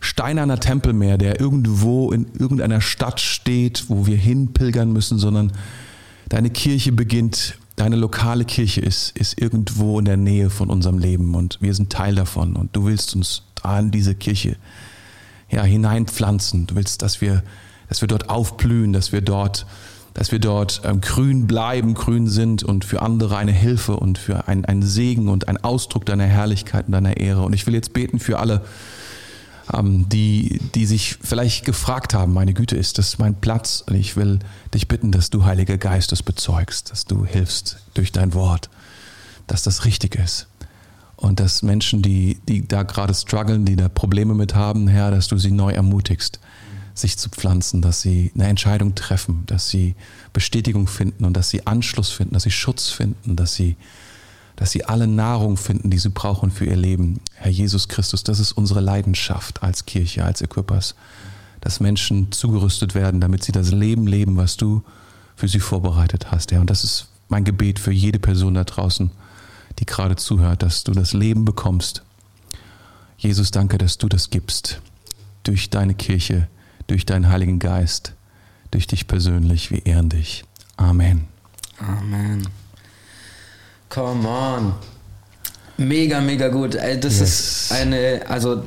steinerner 0.00 0.60
Tempel 0.60 0.92
mehr, 0.92 1.16
der 1.16 1.40
irgendwo 1.40 2.12
in 2.12 2.26
irgendeiner 2.38 2.82
Stadt 2.82 3.20
steht, 3.20 3.84
wo 3.88 4.06
wir 4.06 4.18
hinpilgern 4.18 4.92
müssen, 4.92 5.18
sondern 5.18 5.52
deine 6.28 6.50
Kirche 6.50 6.92
beginnt 6.92 7.56
deine 7.76 7.96
lokale 7.96 8.44
Kirche 8.44 8.80
ist, 8.80 9.16
ist 9.16 9.40
irgendwo 9.40 9.98
in 9.98 10.06
der 10.06 10.16
Nähe 10.16 10.50
von 10.50 10.70
unserem 10.70 10.98
Leben 10.98 11.34
und 11.34 11.58
wir 11.60 11.74
sind 11.74 11.90
Teil 11.90 12.14
davon 12.14 12.56
und 12.56 12.74
du 12.74 12.86
willst 12.86 13.14
uns 13.14 13.42
da 13.62 13.78
in 13.78 13.90
diese 13.90 14.14
Kirche 14.14 14.56
ja, 15.50 15.62
hineinpflanzen. 15.62 16.66
Du 16.66 16.74
willst, 16.74 17.02
dass 17.02 17.20
wir, 17.20 17.42
dass 17.88 18.00
wir 18.00 18.08
dort 18.08 18.30
aufblühen, 18.30 18.92
dass 18.92 19.12
wir 19.12 19.20
dort, 19.20 19.66
dass 20.14 20.32
wir 20.32 20.38
dort 20.38 20.80
ähm, 20.84 21.02
grün 21.02 21.46
bleiben, 21.46 21.94
grün 21.94 22.26
sind 22.26 22.62
und 22.62 22.84
für 22.84 23.02
andere 23.02 23.36
eine 23.36 23.52
Hilfe 23.52 23.96
und 23.96 24.18
für 24.18 24.48
ein, 24.48 24.82
Segen 24.82 25.28
und 25.28 25.46
ein 25.48 25.62
Ausdruck 25.62 26.06
deiner 26.06 26.24
Herrlichkeit 26.24 26.86
und 26.86 26.92
deiner 26.92 27.18
Ehre. 27.18 27.42
Und 27.42 27.52
ich 27.52 27.66
will 27.66 27.74
jetzt 27.74 27.92
beten 27.92 28.18
für 28.18 28.38
alle, 28.38 28.62
die, 29.72 30.60
die 30.74 30.86
sich 30.86 31.18
vielleicht 31.20 31.64
gefragt 31.64 32.14
haben, 32.14 32.32
meine 32.32 32.54
Güte, 32.54 32.76
ist 32.76 32.98
das 32.98 33.18
mein 33.18 33.34
Platz? 33.34 33.82
Und 33.86 33.96
ich 33.96 34.16
will 34.16 34.38
dich 34.72 34.86
bitten, 34.86 35.10
dass 35.10 35.30
du, 35.30 35.44
Heiliger 35.44 35.76
Geist, 35.76 36.12
das 36.12 36.22
bezeugst, 36.22 36.90
dass 36.90 37.04
du 37.04 37.26
hilfst 37.26 37.78
durch 37.94 38.12
dein 38.12 38.34
Wort, 38.34 38.70
dass 39.46 39.62
das 39.62 39.84
richtig 39.84 40.14
ist. 40.14 40.46
Und 41.16 41.40
dass 41.40 41.62
Menschen, 41.62 42.02
die, 42.02 42.38
die 42.46 42.66
da 42.66 42.82
gerade 42.82 43.14
strugglen, 43.14 43.64
die 43.64 43.74
da 43.74 43.88
Probleme 43.88 44.34
mit 44.34 44.54
haben, 44.54 44.86
Herr, 44.86 45.10
dass 45.10 45.28
du 45.28 45.38
sie 45.38 45.50
neu 45.50 45.72
ermutigst, 45.72 46.38
sich 46.94 47.18
zu 47.18 47.28
pflanzen, 47.28 47.82
dass 47.82 48.02
sie 48.02 48.32
eine 48.34 48.46
Entscheidung 48.46 48.94
treffen, 48.94 49.44
dass 49.46 49.68
sie 49.68 49.96
Bestätigung 50.32 50.86
finden 50.86 51.24
und 51.24 51.34
dass 51.34 51.50
sie 51.50 51.66
Anschluss 51.66 52.10
finden, 52.10 52.34
dass 52.34 52.44
sie 52.44 52.50
Schutz 52.50 52.90
finden, 52.90 53.34
dass 53.34 53.54
sie 53.54 53.76
dass 54.56 54.70
sie 54.70 54.84
alle 54.84 55.06
Nahrung 55.06 55.56
finden, 55.56 55.90
die 55.90 55.98
sie 55.98 56.10
brauchen 56.10 56.50
für 56.50 56.64
ihr 56.64 56.76
Leben. 56.76 57.20
Herr 57.34 57.50
Jesus 57.50 57.88
Christus, 57.88 58.24
das 58.24 58.40
ist 58.40 58.52
unsere 58.52 58.80
Leidenschaft 58.80 59.62
als 59.62 59.84
Kirche, 59.86 60.24
als 60.24 60.40
Equippers, 60.40 60.94
dass 61.60 61.80
Menschen 61.80 62.32
zugerüstet 62.32 62.94
werden, 62.94 63.20
damit 63.20 63.44
sie 63.44 63.52
das 63.52 63.70
Leben 63.70 64.06
leben, 64.06 64.36
was 64.36 64.56
du 64.56 64.82
für 65.36 65.48
sie 65.48 65.60
vorbereitet 65.60 66.30
hast, 66.30 66.52
Herr. 66.52 66.60
Und 66.60 66.70
das 66.70 66.84
ist 66.84 67.08
mein 67.28 67.44
Gebet 67.44 67.78
für 67.78 67.92
jede 67.92 68.18
Person 68.18 68.54
da 68.54 68.64
draußen, 68.64 69.10
die 69.78 69.86
gerade 69.86 70.16
zuhört, 70.16 70.62
dass 70.62 70.84
du 70.84 70.92
das 70.92 71.12
Leben 71.12 71.44
bekommst. 71.44 72.02
Jesus, 73.18 73.50
danke, 73.50 73.78
dass 73.78 73.98
du 73.98 74.08
das 74.08 74.30
gibst. 74.30 74.80
Durch 75.42 75.70
deine 75.70 75.94
Kirche, 75.94 76.48
durch 76.86 77.04
deinen 77.06 77.28
Heiligen 77.28 77.58
Geist, 77.58 78.14
durch 78.70 78.86
dich 78.86 79.06
persönlich. 79.06 79.70
Wir 79.70 79.84
ehren 79.86 80.08
dich. 80.08 80.44
Amen. 80.76 81.26
Amen. 81.78 82.46
Come 83.88 84.28
on. 84.28 84.74
Mega, 85.78 86.20
mega 86.20 86.48
gut. 86.48 86.74
Das 86.74 87.18
yes. 87.18 87.20
ist 87.20 87.72
eine, 87.72 88.22
also 88.28 88.62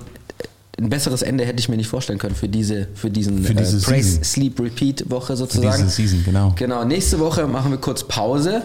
ein 0.77 0.89
besseres 0.89 1.21
Ende 1.21 1.45
hätte 1.45 1.59
ich 1.59 1.69
mir 1.69 1.77
nicht 1.77 1.89
vorstellen 1.89 2.19
können 2.19 2.35
für 2.35 2.47
diese, 2.47 2.87
für 2.93 3.09
diesen 3.09 3.43
für 3.43 3.53
diese 3.53 3.77
äh, 3.77 3.81
Praise 3.81 4.23
Sleep 4.23 4.59
Repeat 4.59 5.09
Woche 5.09 5.35
sozusagen. 5.35 5.71
Für 5.71 5.83
diese 5.83 5.89
Season, 5.89 6.23
genau. 6.23 6.53
Genau. 6.55 6.85
Nächste 6.85 7.19
Woche 7.19 7.47
machen 7.47 7.71
wir 7.71 7.79
kurz 7.79 8.03
Pause. 8.03 8.61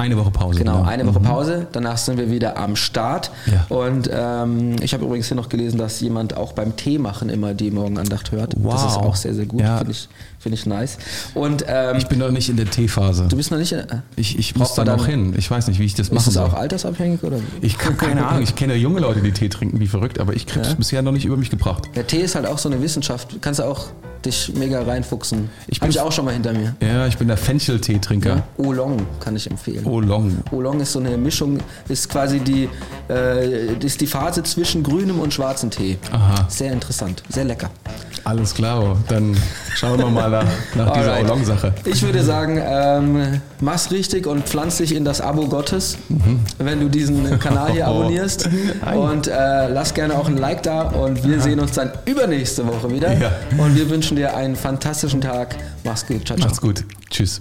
Eine 0.00 0.16
Woche 0.16 0.30
Pause. 0.30 0.58
Genau, 0.58 0.82
eine 0.82 1.06
Woche 1.06 1.20
Pause. 1.20 1.66
Danach 1.72 1.98
sind 1.98 2.16
wir 2.16 2.30
wieder 2.30 2.56
am 2.56 2.74
Start. 2.74 3.30
Ja. 3.46 3.66
Und 3.76 4.08
ähm, 4.12 4.76
ich 4.82 4.94
habe 4.94 5.04
übrigens 5.04 5.28
hier 5.28 5.36
noch 5.36 5.48
gelesen, 5.50 5.78
dass 5.78 6.00
jemand 6.00 6.36
auch 6.36 6.52
beim 6.52 6.74
Tee 6.76 6.98
machen 6.98 7.28
immer 7.28 7.52
die 7.52 7.70
Morgenandacht 7.70 8.32
hört. 8.32 8.54
Das 8.54 8.84
ist 8.86 8.96
Wow. 8.96 9.02
auch 9.04 9.16
sehr, 9.16 9.34
sehr 9.34 9.44
gut. 9.46 9.60
Ja. 9.60 9.76
Finde 9.76 9.92
ich, 9.92 10.08
find 10.38 10.54
ich 10.54 10.64
nice. 10.66 10.96
Und 11.34 11.64
ähm, 11.68 11.96
Ich 11.98 12.06
bin 12.06 12.18
noch 12.18 12.30
nicht 12.30 12.48
in 12.48 12.56
der 12.56 12.70
T-Phase. 12.70 13.26
du 13.28 13.36
bist 13.36 13.50
noch 13.50 13.58
nicht. 13.58 13.72
Äh, 13.72 13.84
Ich, 14.16 14.38
ich 14.38 14.56
muss 14.56 14.74
da 14.74 14.84
noch 14.84 15.06
hin. 15.06 15.34
Ich 15.36 15.50
weiß 15.50 15.68
nicht, 15.68 15.78
wie 15.78 15.84
ich 15.84 15.94
das 15.94 16.06
ist 16.08 16.14
machen 16.14 16.30
es 16.30 16.36
auch 16.38 16.50
soll. 16.52 16.58
altersabhängig 16.60 17.22
oder? 17.22 17.36
Ich 17.60 17.76
habe 17.84 17.94
keine 17.96 18.26
Ahnung. 18.26 18.42
Ich 18.42 18.54
kenne 18.56 18.74
junge 18.76 19.00
Leute, 19.00 19.20
die 19.20 19.32
Tee 19.32 19.50
trinken, 19.50 19.80
wie 19.80 19.86
verrückt, 19.86 20.18
aber 20.18 20.34
ich 20.34 20.46
kriege 20.46 20.62
es 20.62 20.68
Ja. 20.68 20.74
bisher 20.74 21.02
noch 21.02 21.12
nicht 21.12 21.26
über 21.26 21.36
mich 21.36 21.50
gebracht. 21.50 21.84
Der 21.94 22.06
Tee 22.06 22.20
ist 22.22 22.34
halt 22.34 22.46
auch 22.46 22.58
so 22.58 22.70
eine 22.70 22.80
Wissenschaft. 22.80 23.32
Du 23.32 23.38
kannst 23.38 23.60
auch 23.60 23.86
dich 24.24 24.52
mega 24.54 24.82
reinfuchsen. 24.82 25.48
Ich 25.66 25.80
bin- 25.80 25.90
ich 25.90 26.00
auch 26.00 26.12
schon 26.12 26.24
mal 26.24 26.32
hinter 26.34 26.52
mir. 26.52 26.74
Ja, 26.82 27.06
ich 27.06 27.16
bin 27.16 27.28
der 27.28 27.36
Fenchel-Tee-Trinker. 27.36 28.42
Oolong 28.58 29.06
kann 29.20 29.36
ich 29.36 29.50
empfehlen. 29.50 29.84
Oolong. 29.86 30.38
Oolong 30.50 30.80
ist 30.80 30.92
so 30.92 30.98
eine 30.98 31.16
Mischung, 31.16 31.58
ist 31.88 32.08
quasi 32.08 32.40
die, 32.40 32.68
äh, 33.08 33.74
ist 33.84 34.00
die 34.00 34.06
Phase 34.06 34.42
zwischen 34.42 34.82
grünem 34.82 35.20
und 35.20 35.32
schwarzem 35.32 35.70
Tee. 35.70 35.98
Aha. 36.12 36.46
Sehr 36.48 36.72
interessant, 36.72 37.22
sehr 37.28 37.44
lecker. 37.44 37.70
Alles 38.24 38.54
klar. 38.54 38.96
Dann 39.08 39.36
schauen 39.74 39.98
wir 39.98 40.06
mal 40.08 40.30
nach, 40.30 40.44
nach 40.76 40.92
dieser. 40.92 41.20
Oolong-Sache. 41.20 41.74
Ich 41.84 42.02
würde 42.02 42.22
sagen, 42.22 42.60
ähm, 42.62 43.40
mach's 43.60 43.90
richtig 43.90 44.26
und 44.26 44.44
pflanz 44.46 44.76
dich 44.78 44.94
in 44.94 45.04
das 45.04 45.20
Abo 45.20 45.46
Gottes, 45.48 45.96
wenn 46.58 46.80
du 46.80 46.88
diesen 46.88 47.38
Kanal 47.38 47.72
hier 47.72 47.84
Oh. 47.88 48.00
abonnierst. 48.00 48.48
Ei. 48.84 48.96
Und 48.96 49.26
äh, 49.26 49.68
lass 49.68 49.94
gerne 49.94 50.14
auch 50.14 50.28
ein 50.28 50.36
Like 50.36 50.62
da 50.62 50.82
und 50.82 51.24
wir 51.26 51.40
sehen 51.40 51.60
uns 51.60 51.72
dann 51.72 51.90
übernächste 52.06 52.66
Woche 52.66 52.90
wieder. 52.90 53.12
Ja. 53.18 53.32
Und 53.58 53.74
wir 53.76 53.88
wünschen 53.90 54.16
dir 54.16 54.36
einen 54.36 54.56
fantastischen 54.56 55.20
Tag. 55.20 55.56
Mach's 55.84 56.06
gut. 56.06 56.26
Ciao, 56.26 56.36
ciao. 56.36 56.46
Macht's 56.46 56.60
gut. 56.60 56.84
Tschüss. 57.10 57.40